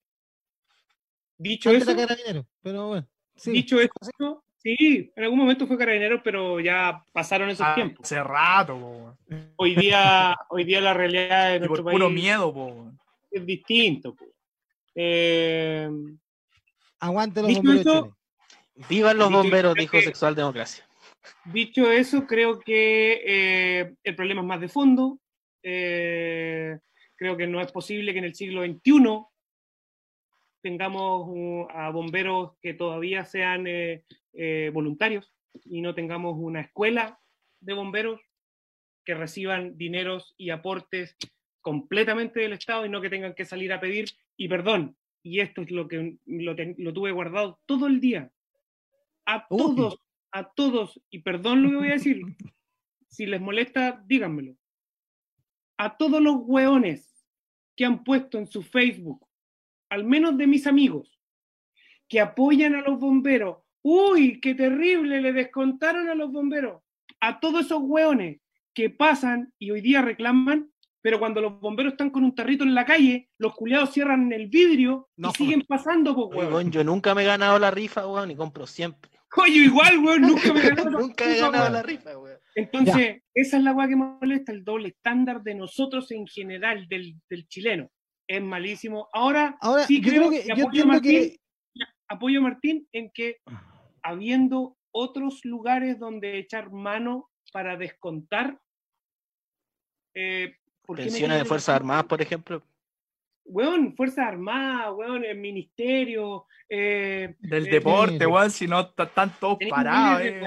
Dicho 1.39 1.71
eso. 1.71 1.95
pero 2.63 2.89
bueno, 2.89 3.09
Dicho 3.45 3.81
eso, 3.81 4.45
Sí, 4.63 5.11
en 5.17 5.25
algún 5.25 5.41
momento 5.41 5.67
fue 5.67 5.77
carabinero, 5.77 6.23
pero 6.23 6.61
ya 6.61 7.05
pasaron 7.13 7.51
esos 7.51 7.67
ah, 7.67 7.75
tiempos. 7.75 8.05
Hace 8.05 8.23
rato, 8.23 9.17
Hoy 9.57 9.75
día, 9.75 10.37
hoy 10.51 10.63
día 10.63 10.81
la 10.81 10.95
realidad 10.95 11.53
de 11.53 11.59
nuestro 11.61 11.83
país. 11.83 11.95
Puro 11.97 12.09
miedo, 12.09 12.93
Es 13.29 13.45
distinto, 13.45 14.15
eh, 14.95 15.91
Aguante 17.01 17.43
los 17.43 17.55
bomberos. 17.55 18.11
Vivan 18.89 19.19
los 19.19 19.33
bomberos, 19.33 19.75
dijo 19.75 20.01
Sexual 20.01 20.37
Democracia. 20.37 20.87
Dicho 21.45 21.91
eso, 21.91 22.27
creo 22.27 22.61
que 22.61 23.21
eh, 23.27 23.95
el 24.05 24.15
problema 24.15 24.43
es 24.43 24.47
más 24.47 24.61
de 24.61 24.69
fondo. 24.69 25.19
Eh, 25.65 26.79
creo 27.17 27.37
que 27.37 27.49
no 27.49 27.61
es 27.61 27.73
posible 27.73 28.13
que 28.13 28.21
en 28.21 28.25
el 28.27 28.35
siglo 28.37 28.65
XXI 28.65 29.25
tengamos 30.63 31.27
uh, 31.29 31.67
a 31.71 31.91
bomberos 31.91 32.53
que 32.63 32.75
todavía 32.75 33.25
sean 33.25 33.65
eh, 33.67 34.71
voluntarios 34.73 35.33
y 35.65 35.81
no 35.83 35.95
tengamos 35.95 36.37
una 36.39 36.63
escuela 36.63 37.21
de 37.61 37.75
bomberos 37.75 38.21
que 39.05 39.15
reciban 39.15 39.77
dineros 39.77 40.35
y 40.39 40.51
aportes 40.51 41.17
completamente 41.61 42.41
del 42.41 42.53
Estado 42.53 42.87
y 42.87 42.89
no 42.89 43.01
que 43.01 43.11
tengan 43.11 43.35
que 43.35 43.45
salir 43.45 43.73
a 43.73 43.81
pedir. 43.81 44.11
Y 44.37 44.49
perdón, 44.49 44.97
y 45.23 45.41
esto 45.41 45.63
es 45.63 45.71
lo 45.71 45.89
que 45.89 46.19
lo, 46.27 46.93
tuve 46.93 47.13
guardado 47.13 47.61
todo 47.67 47.87
el 47.87 48.01
día. 48.01 48.33
A 49.25 49.47
todos, 49.47 50.01
a 50.33 50.53
todos, 50.53 51.01
y 51.11 51.21
perdón 51.21 51.63
lo 51.63 51.71
que 51.71 51.77
voy 51.77 51.89
a 51.89 51.93
decir, 51.93 52.23
si 53.09 53.27
les 53.27 53.41
molesta, 53.41 54.03
díganmelo. 54.07 54.57
A 55.77 55.97
todos 55.97 56.21
los 56.21 56.37
hueones 56.41 57.09
que 57.77 57.85
han 57.85 58.05
puesto 58.05 58.39
en 58.39 58.47
su 58.47 58.63
Facebook, 58.63 59.27
al 59.93 60.05
menos 60.05 60.39
de 60.39 60.47
mis 60.47 60.67
amigos, 60.67 61.21
que 62.09 62.19
apoyan 62.19 62.75
a 62.75 62.81
los 62.81 62.99
bomberos. 62.99 63.59
Uy, 63.83 64.41
qué 64.41 64.55
terrible, 64.55 65.21
le 65.21 65.35
descontaron 65.35 66.09
a 66.09 66.15
los 66.15 66.33
bomberos. 66.33 66.83
A 67.21 67.41
todos 67.41 67.67
esos 67.67 67.81
hueones 67.83 68.41
que 68.73 68.89
pasan 68.89 69.53
y 69.59 69.71
hoy 69.71 69.83
día 69.83 70.01
reclaman, 70.01 70.73
pero 71.03 71.19
cuando 71.19 71.43
los 71.43 71.61
bomberos 71.61 71.93
están 71.93 72.09
con 72.09 72.25
un 72.25 72.35
tarrito 72.35 72.65
en 72.65 72.75
la 72.75 72.87
calle, 72.87 73.29
los 73.37 73.55
culiados 73.55 73.93
cierran 73.93 74.33
el 74.33 74.47
vidrio 74.47 75.11
y 75.15 75.29
siguen 75.37 75.63
pasando, 75.69 76.15
pues, 76.31 76.71
Yo 76.71 76.83
nunca 76.85 77.15
me 77.15 77.21
he 77.21 77.27
ganado 77.27 77.59
la 77.59 77.71
rifa, 77.71 78.07
weón, 78.07 78.31
y 78.31 78.37
compro 78.37 78.67
siempre. 78.67 79.11
Oye, 79.37 79.65
igual, 79.65 79.99
weón, 79.99 80.23
nunca 80.23 80.55
me 80.55 80.61
he 80.61 80.69
ganado, 80.71 80.91
nunca 80.91 81.31
he 81.31 81.39
ganado 81.39 81.69
la 81.69 81.83
rifa, 81.83 82.17
weón. 82.17 82.39
Entonces, 82.55 83.23
esa 83.35 83.57
es 83.59 83.63
la 83.63 83.73
weá 83.73 83.89
que 83.89 83.97
molesta, 83.97 84.53
el 84.53 84.65
doble 84.65 84.89
estándar 84.89 85.43
de 85.43 85.55
nosotros 85.55 86.11
en 86.13 86.27
general, 86.27 86.89
del, 86.89 87.15
del 87.29 87.47
chileno. 87.47 87.91
Es 88.33 88.43
malísimo. 88.43 89.09
Ahora, 89.13 89.59
Ahora 89.61 89.87
sí 89.87 90.01
creo, 90.01 90.31
que, 90.31 90.47
apoyo, 90.51 90.85
a 90.85 90.87
Martín, 90.87 91.37
apoyo 92.09 92.39
a 92.39 92.43
Martín 92.43 92.89
en 92.93 93.11
que 93.11 93.37
habiendo 94.03 94.79
otros 94.91 95.45
lugares 95.45 95.99
donde 95.99 96.39
echar 96.39 96.71
mano 96.73 97.29
para 97.53 97.77
descontar, 97.77 98.59
eh, 100.15 100.57
Pensiones 100.87 101.39
de 101.39 101.45
Fuerzas 101.45 101.77
Armadas, 101.77 102.05
por 102.05 102.23
ejemplo. 102.23 102.63
Weón, 103.45 103.95
Fuerzas 103.97 104.27
Armadas, 104.29 104.95
weón, 104.95 105.25
el 105.25 105.39
Ministerio. 105.39 106.47
Eh, 106.69 107.35
Del 107.39 107.67
eh, 107.67 107.71
deporte, 107.71 108.27
weón, 108.27 108.51
si 108.51 108.67
no 108.67 108.81
están 108.97 109.33
todos 109.39 109.59
parados. 109.69 110.23
Eh. 110.25 110.41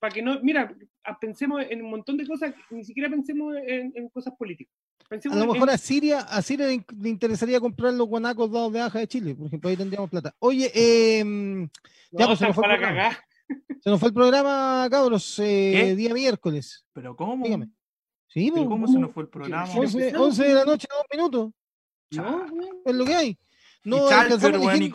para 0.00 0.12
que 0.12 0.22
no, 0.22 0.40
mira, 0.42 0.74
pensemos 1.20 1.64
en 1.68 1.82
un 1.82 1.90
montón 1.90 2.16
de 2.16 2.26
cosas, 2.26 2.54
ni 2.70 2.84
siquiera 2.84 3.08
pensemos 3.08 3.54
en, 3.66 4.08
cosas 4.08 4.34
políticas. 4.36 4.74
A 5.30 5.36
lo 5.36 5.52
mejor 5.52 5.70
a 5.70 5.78
Siria, 5.78 6.20
a 6.20 6.42
Siria 6.42 6.66
le 6.66 7.08
interesaría 7.08 7.60
comprar 7.60 7.92
los 7.94 8.06
guanacos 8.06 8.50
dados 8.50 8.72
de 8.72 8.80
aja 8.80 8.98
de 8.98 9.08
Chile, 9.08 9.34
por 9.34 9.46
ejemplo, 9.46 9.70
ahí 9.70 9.76
tendríamos 9.76 10.10
plata. 10.10 10.34
Oye, 10.38 10.70
eh, 10.74 11.68
ya, 12.12 12.26
pues 12.26 12.38
se 12.38 12.46
nos, 12.46 12.54
fue 12.54 12.66
el 12.66 12.78
programa. 12.78 13.18
se 13.80 13.90
nos 13.90 14.00
fue 14.00 14.08
el 14.08 14.14
programa, 14.14 14.88
cabros, 14.90 15.36
día 15.36 16.14
miércoles. 16.14 16.84
¿Pero 16.92 17.16
cómo? 17.16 17.44
Dígame. 17.44 17.68
Sí, 18.28 18.50
¿Pero 18.52 18.66
¿Cómo 18.66 18.86
se 18.86 18.98
nos 18.98 19.12
fue 19.12 19.24
el 19.24 19.28
programa? 19.28 19.70
11, 19.74 20.16
11 20.16 20.42
de 20.42 20.54
la 20.54 20.64
noche, 20.64 20.88
dos 20.90 21.04
minutos. 21.12 21.50
No, 22.12 22.46
es 22.84 22.94
lo 22.94 23.04
que 23.04 23.14
hay. 23.14 23.38
No 23.84 24.08
alcanzamos 24.08 24.68
a 24.68 24.74
elegir, 24.74 24.92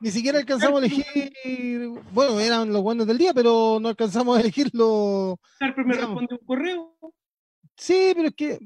Ni 0.00 0.10
siquiera 0.10 0.38
alcanzamos 0.38 0.82
a 0.82 0.86
elegir. 0.86 1.90
Bueno, 2.12 2.40
eran 2.40 2.72
los 2.72 2.82
buenos 2.82 3.06
del 3.06 3.18
día, 3.18 3.34
pero 3.34 3.78
no 3.80 3.88
alcanzamos 3.88 4.36
a 4.36 4.40
elegirlo. 4.40 5.38
Charper 5.58 5.84
me 5.84 5.94
responde 5.94 6.34
un 6.34 6.46
correo. 6.46 6.96
Sí, 7.76 8.12
pero 8.14 8.28
es 8.28 8.34
que. 8.34 8.58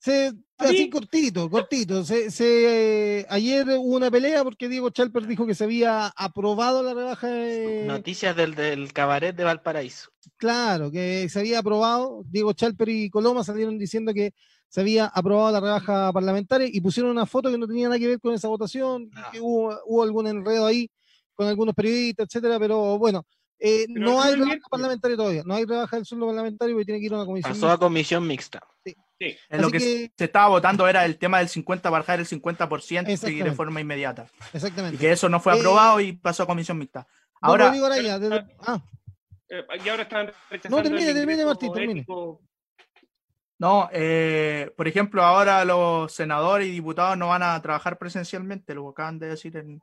Se, 0.00 0.32
así 0.56 0.88
cortito, 0.88 1.50
cortito. 1.50 2.04
Se, 2.04 2.30
se, 2.30 3.26
ayer 3.28 3.66
hubo 3.78 3.96
una 3.96 4.10
pelea 4.10 4.42
porque 4.42 4.66
Diego 4.66 4.88
Chalper 4.88 5.26
dijo 5.26 5.46
que 5.46 5.54
se 5.54 5.64
había 5.64 6.06
aprobado 6.16 6.82
la 6.82 6.94
rebaja 6.94 7.28
de... 7.28 7.84
Noticias 7.86 8.34
del, 8.34 8.54
del 8.54 8.94
cabaret 8.94 9.36
de 9.36 9.44
Valparaíso. 9.44 10.10
Claro, 10.38 10.90
que 10.90 11.28
se 11.28 11.40
había 11.40 11.58
aprobado. 11.58 12.22
Diego 12.24 12.54
Chalper 12.54 12.88
y 12.88 13.10
Coloma 13.10 13.44
salieron 13.44 13.78
diciendo 13.78 14.14
que 14.14 14.32
se 14.68 14.80
había 14.80 15.04
aprobado 15.04 15.52
la 15.52 15.60
rebaja 15.60 16.10
parlamentaria 16.14 16.66
y 16.72 16.80
pusieron 16.80 17.10
una 17.10 17.26
foto 17.26 17.50
que 17.50 17.58
no 17.58 17.66
tenía 17.66 17.88
nada 17.88 17.98
que 17.98 18.08
ver 18.08 18.20
con 18.20 18.32
esa 18.32 18.48
votación, 18.48 19.10
ah. 19.16 19.28
que 19.30 19.40
hubo, 19.40 19.78
hubo, 19.84 20.02
algún 20.02 20.28
enredo 20.28 20.64
ahí 20.64 20.90
con 21.34 21.46
algunos 21.46 21.74
periodistas, 21.74 22.26
etcétera, 22.26 22.58
pero 22.58 22.96
bueno, 22.98 23.26
eh, 23.58 23.84
no 23.90 24.22
hay 24.22 24.34
rebaja 24.34 24.60
parlamentaria 24.70 25.16
todavía, 25.16 25.42
no 25.44 25.54
hay 25.54 25.66
rebaja 25.66 25.96
del 25.96 26.06
sueldo 26.06 26.26
parlamentario 26.26 26.74
porque 26.74 26.86
tiene 26.86 27.00
que 27.00 27.06
ir 27.06 27.12
a 27.12 27.16
una 27.16 27.26
comisión. 27.26 27.52
Pasó 27.52 27.70
a 27.70 27.78
comisión 27.78 28.26
mixta. 28.26 28.60
Sí. 28.82 28.96
En 29.20 29.60
lo 29.60 29.70
que, 29.70 29.80
se 30.16 30.24
estaba 30.24 30.48
votando 30.48 30.88
era 30.88 31.04
el 31.04 31.18
tema 31.18 31.38
del 31.38 31.48
50, 31.48 31.90
bajar 31.90 32.20
el 32.20 32.26
50% 32.26 33.30
y 33.30 33.42
de 33.42 33.52
forma 33.52 33.80
inmediata. 33.80 34.26
Exactamente. 34.52 34.96
Y 34.96 34.98
que 34.98 35.12
eso 35.12 35.28
no 35.28 35.40
fue 35.40 35.52
aprobado 35.52 36.00
y 36.00 36.12
pasó 36.12 36.44
a 36.44 36.46
comisión 36.46 36.78
mixta. 36.78 37.06
Ahora, 37.40 37.72
ah. 38.66 38.82
Eh, 39.48 39.64
y 39.84 39.88
ahora 39.88 40.02
están 40.04 40.32
rechazando. 40.48 40.76
No, 40.76 40.82
termine, 40.82 41.12
termine, 41.12 41.44
Martín, 41.44 41.72
termine. 41.72 42.06
No, 43.58 43.90
eh, 43.92 44.72
por 44.74 44.88
ejemplo, 44.88 45.22
ahora 45.22 45.64
los 45.66 46.12
senadores 46.12 46.68
y 46.68 46.70
diputados 46.70 47.18
no 47.18 47.28
van 47.28 47.42
a 47.42 47.60
trabajar 47.60 47.98
presencialmente, 47.98 48.74
lo 48.74 48.88
acaban 48.88 49.18
de 49.18 49.28
decir 49.28 49.54
en 49.56 49.82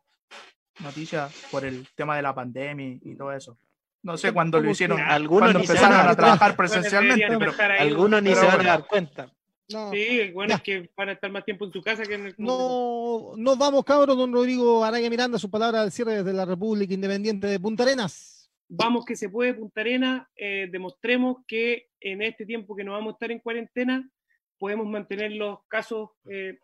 noticias 0.79 1.31
por 1.51 1.63
el 1.63 1.87
tema 1.95 2.15
de 2.15 2.23
la 2.23 2.33
pandemia 2.33 2.97
y 3.01 3.15
todo 3.15 3.31
eso. 3.33 3.57
No 4.03 4.17
sé 4.17 4.31
cuándo 4.31 4.59
lo 4.59 4.69
hicieron, 4.69 5.01
algunos 5.01 5.53
empezaron 5.53 6.07
a, 6.07 6.15
trabajar 6.15 6.55
presencialmente, 6.55 7.27
pero 7.37 7.53
algunos 7.79 8.21
ni 8.21 8.33
se 8.33 8.45
van 8.45 8.61
a 8.61 8.63
dar 8.63 8.87
cuenta. 8.87 9.31
Sí, 9.67 10.31
bueno, 10.33 10.55
es 10.55 10.61
que 10.61 10.89
van 10.95 11.09
a 11.09 11.11
estar 11.11 11.29
más 11.29 11.43
tiempo 11.43 11.65
en 11.65 11.73
su 11.73 11.81
casa 11.81 12.03
que 12.03 12.13
en 12.13 12.27
el. 12.27 12.35
No, 12.37 13.33
nos 13.35 13.57
vamos, 13.57 13.83
cabros. 13.83 14.15
Don 14.15 14.31
Rodrigo 14.31 14.85
Araya 14.85 15.09
Miranda, 15.09 15.37
su 15.37 15.49
palabra 15.49 15.81
al 15.81 15.91
cierre 15.91 16.23
desde 16.23 16.31
la 16.31 16.45
República 16.45 16.93
Independiente 16.93 17.47
de 17.47 17.59
Punta 17.59 17.83
Arenas 17.83 18.37
vamos 18.69 19.05
que 19.05 19.15
se 19.15 19.29
puede 19.29 19.53
Punta 19.53 19.81
Arena, 19.81 20.29
eh, 20.35 20.67
demostremos 20.71 21.37
que 21.47 21.89
en 21.99 22.21
este 22.21 22.45
tiempo 22.45 22.75
que 22.75 22.83
no 22.83 22.93
vamos 22.93 23.11
a 23.11 23.13
estar 23.13 23.31
en 23.31 23.39
cuarentena, 23.39 24.09
podemos 24.57 24.87
mantener 24.87 25.31
los 25.31 25.59
casos 25.67 26.09
eh, 26.29 26.57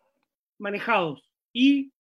manejados. 0.58 1.30
Y, 1.52 1.92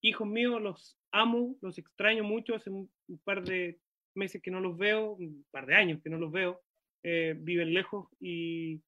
hijos 0.00 0.26
míos, 0.26 0.60
los 0.60 0.98
amo, 1.12 1.56
los 1.60 1.78
extraño 1.78 2.24
mucho, 2.24 2.54
hace 2.54 2.70
un, 2.70 2.90
par 3.24 3.42
de 3.42 3.78
meses 4.14 4.42
que 4.42 4.50
no 4.50 4.60
los 4.60 4.76
veo, 4.76 5.12
un 5.12 5.44
par 5.50 5.66
de 5.66 5.74
años 5.74 6.00
que 6.02 6.10
no 6.10 6.18
los 6.18 6.32
veo, 6.32 6.60
eh, 7.02 7.34
viven 7.38 7.72
lejos, 7.72 8.08
y, 8.20 8.80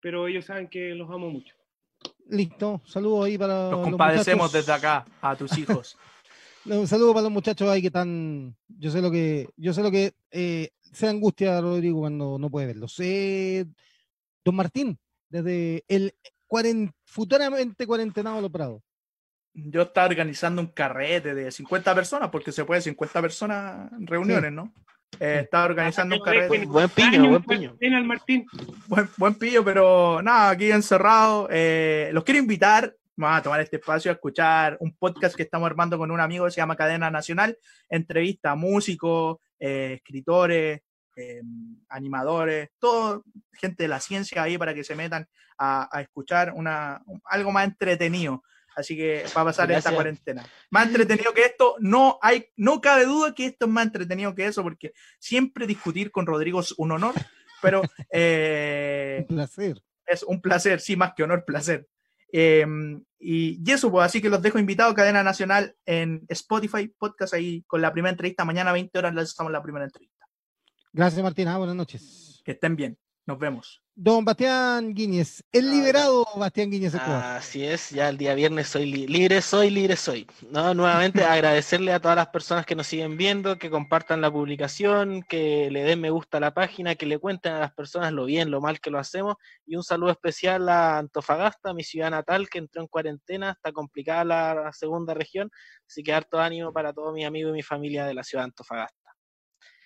pero 0.00 0.28
ellos 0.28 0.44
saben 0.44 0.68
que 0.68 0.94
los 0.94 1.10
amo 1.10 1.30
mucho. 1.30 1.54
Listo, 2.28 2.80
saludos 2.84 3.26
ahí 3.26 3.38
para... 3.38 3.70
Los 3.70 3.88
compadecemos 3.88 4.52
desde 4.52 4.72
acá 4.72 5.06
a 5.20 5.36
tus 5.36 5.56
hijos. 5.58 5.96
Un 6.64 6.86
saludo 6.86 7.12
para 7.12 7.24
los 7.24 7.32
muchachos 7.32 7.68
ahí 7.68 7.80
que 7.80 7.88
están. 7.88 8.54
Yo 8.68 8.92
sé 8.92 9.02
lo 9.02 9.10
que. 9.10 9.48
Yo 9.56 9.74
sé 9.74 9.82
lo 9.82 9.90
que 9.90 10.12
eh, 10.30 10.70
se 10.80 11.08
angustia 11.08 11.60
Rodrigo 11.60 11.98
cuando 11.98 12.38
no 12.38 12.50
puede 12.50 12.68
verlo. 12.68 12.86
Sé, 12.86 13.66
don 14.44 14.54
Martín, 14.54 14.96
desde 15.28 15.82
el 15.88 16.14
futuramente 17.04 17.86
cuarentenado 17.86 18.40
Los 18.40 18.50
Prados. 18.50 18.82
Yo 19.54 19.82
estaba 19.82 20.06
organizando 20.06 20.62
un 20.62 20.68
carrete 20.68 21.34
de 21.34 21.50
50 21.50 21.94
personas, 21.94 22.30
porque 22.30 22.52
se 22.52 22.64
puede 22.64 22.80
50 22.80 23.20
personas 23.20 23.92
en 23.92 24.06
reuniones, 24.06 24.52
¿no? 24.52 24.72
Eh, 25.20 25.40
estaba 25.44 25.66
organizando 25.66 26.16
un 26.16 26.22
carrete. 26.22 26.64
Buen 26.66 26.88
pillo, 26.88 27.28
buen 27.28 27.42
pillo. 27.42 27.76
Buen, 28.86 29.08
buen 29.16 29.34
pillo, 29.34 29.64
pero 29.64 30.22
nada, 30.22 30.50
aquí 30.50 30.70
encerrado. 30.70 31.48
Eh, 31.50 32.10
los 32.12 32.24
quiero 32.24 32.40
invitar 32.40 32.94
vamos 33.16 33.38
a 33.38 33.42
tomar 33.42 33.60
este 33.60 33.76
espacio 33.76 34.10
a 34.10 34.14
escuchar 34.14 34.76
un 34.80 34.96
podcast 34.96 35.36
que 35.36 35.42
estamos 35.42 35.66
armando 35.66 35.98
con 35.98 36.10
un 36.10 36.20
amigo 36.20 36.44
que 36.44 36.50
se 36.50 36.60
llama 36.60 36.76
Cadena 36.76 37.10
Nacional, 37.10 37.56
entrevista 37.88 38.52
a 38.52 38.56
músicos, 38.56 39.38
eh, 39.58 39.94
escritores, 39.96 40.80
em, 41.16 41.76
animadores, 41.88 42.70
todo 42.78 43.24
gente 43.52 43.84
de 43.84 43.88
la 43.88 44.00
ciencia 44.00 44.42
ahí 44.42 44.56
para 44.56 44.74
que 44.74 44.84
se 44.84 44.96
metan 44.96 45.26
a, 45.58 45.88
escuchar 46.00 46.52
una, 46.54 47.02
algo 47.24 47.52
más 47.52 47.64
entretenido. 47.66 48.42
Así 48.74 48.96
que 48.96 49.24
va 49.36 49.42
a 49.42 49.44
pasar 49.46 49.70
esta 49.72 49.92
cuarentena. 49.92 50.44
Más 50.70 50.86
entretenido 50.86 51.32
que 51.34 51.42
esto, 51.42 51.76
no 51.80 52.18
hay, 52.22 52.46
no 52.56 52.80
cabe 52.80 53.04
duda 53.04 53.34
que 53.34 53.46
esto 53.46 53.66
es 53.66 53.72
más 53.72 53.86
entretenido 53.86 54.34
que 54.34 54.46
eso, 54.46 54.62
porque 54.62 54.92
siempre 55.18 55.66
discutir 55.66 56.10
con 56.10 56.26
Rodrigo 56.26 56.60
es 56.60 56.72
un 56.78 56.92
honor, 56.92 57.14
pero 57.60 57.82
eh, 58.12 59.26
un 59.28 59.36
placer. 59.36 59.82
Es 60.06 60.22
un 60.22 60.40
placer, 60.40 60.80
sí, 60.80 60.96
más 60.96 61.12
que 61.14 61.22
honor, 61.22 61.44
placer. 61.44 61.86
Em, 62.32 63.04
y, 63.18 63.70
eso, 63.70 63.90
pues 63.90 64.06
así 64.06 64.22
que 64.22 64.30
los 64.30 64.42
dejo 64.42 64.58
invitados, 64.58 64.94
Cadena 64.94 65.22
Nacional 65.22 65.76
en 65.84 66.24
Spotify, 66.28 66.88
podcast 66.88 67.34
ahí 67.34 67.62
con 67.66 67.82
la 67.82 67.92
primera 67.92 68.10
entrevista. 68.10 68.44
Mañana 68.44 68.70
a 68.70 68.72
20 68.72 68.98
horas 68.98 69.14
les 69.14 69.28
estamos 69.28 69.52
la 69.52 69.62
primera 69.62 69.84
entrevista. 69.84 70.26
Gracias, 70.92 71.22
Martina. 71.22 71.56
Buenas 71.58 71.76
noches. 71.76 72.42
Que 72.44 72.52
estén 72.52 72.74
bien. 72.74 72.98
Nos 73.24 73.38
vemos. 73.38 73.82
Don 73.94 74.24
Bastián 74.24 74.94
Guiñez, 74.94 75.44
el 75.52 75.70
liberado 75.70 76.26
Bastián 76.34 76.70
Guiñez 76.70 76.94
Así 76.94 77.62
es, 77.62 77.90
ya 77.90 78.08
el 78.08 78.16
día 78.16 78.34
viernes 78.34 78.66
soy 78.68 78.86
libre, 78.86 79.42
soy 79.42 79.68
libre, 79.68 79.96
soy. 79.96 80.26
No, 80.50 80.72
nuevamente 80.72 81.22
agradecerle 81.24 81.92
a 81.92 82.00
todas 82.00 82.16
las 82.16 82.28
personas 82.28 82.64
que 82.64 82.74
nos 82.74 82.86
siguen 82.86 83.18
viendo, 83.18 83.58
que 83.58 83.70
compartan 83.70 84.22
la 84.22 84.32
publicación, 84.32 85.22
que 85.22 85.70
le 85.70 85.84
den 85.84 86.00
me 86.00 86.10
gusta 86.10 86.38
a 86.38 86.40
la 86.40 86.54
página, 86.54 86.94
que 86.94 87.04
le 87.04 87.18
cuenten 87.18 87.52
a 87.52 87.60
las 87.60 87.74
personas 87.74 88.12
lo 88.12 88.24
bien, 88.24 88.50
lo 88.50 88.62
mal 88.62 88.80
que 88.80 88.90
lo 88.90 88.98
hacemos. 88.98 89.36
Y 89.66 89.76
un 89.76 89.84
saludo 89.84 90.10
especial 90.10 90.68
a 90.68 90.98
Antofagasta, 90.98 91.74
mi 91.74 91.84
ciudad 91.84 92.10
natal, 92.10 92.48
que 92.48 92.58
entró 92.58 92.80
en 92.80 92.88
cuarentena, 92.88 93.50
está 93.50 93.72
complicada 93.72 94.24
la 94.24 94.72
segunda 94.72 95.12
región, 95.14 95.50
así 95.86 96.02
que 96.02 96.14
harto 96.14 96.40
ánimo 96.40 96.72
para 96.72 96.92
todos 96.94 97.12
mis 97.12 97.26
amigos 97.26 97.50
y 97.50 97.52
mi 97.52 97.62
familia 97.62 98.06
de 98.06 98.14
la 98.14 98.24
ciudad 98.24 98.44
de 98.44 98.46
Antofagasta. 98.46 99.01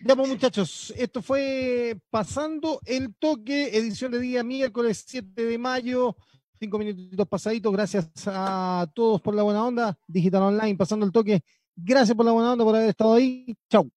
Ya 0.00 0.14
pues 0.14 0.28
muchachos, 0.28 0.92
esto 0.96 1.22
fue 1.22 1.98
Pasando 2.10 2.80
el 2.84 3.14
Toque, 3.14 3.76
edición 3.76 4.12
de 4.12 4.20
día 4.20 4.44
miércoles 4.44 5.04
7 5.06 5.42
de 5.42 5.56
mayo, 5.56 6.14
cinco 6.60 6.78
minutitos 6.78 7.26
pasaditos, 7.26 7.72
gracias 7.72 8.06
a 8.26 8.86
todos 8.94 9.22
por 9.22 9.34
la 9.34 9.42
buena 9.42 9.64
onda, 9.64 9.98
Digital 10.06 10.42
Online, 10.42 10.76
Pasando 10.76 11.06
el 11.06 11.12
Toque, 11.12 11.40
gracias 11.74 12.14
por 12.14 12.26
la 12.26 12.32
buena 12.32 12.52
onda, 12.52 12.64
por 12.64 12.76
haber 12.76 12.90
estado 12.90 13.14
ahí, 13.14 13.56
chau. 13.70 13.90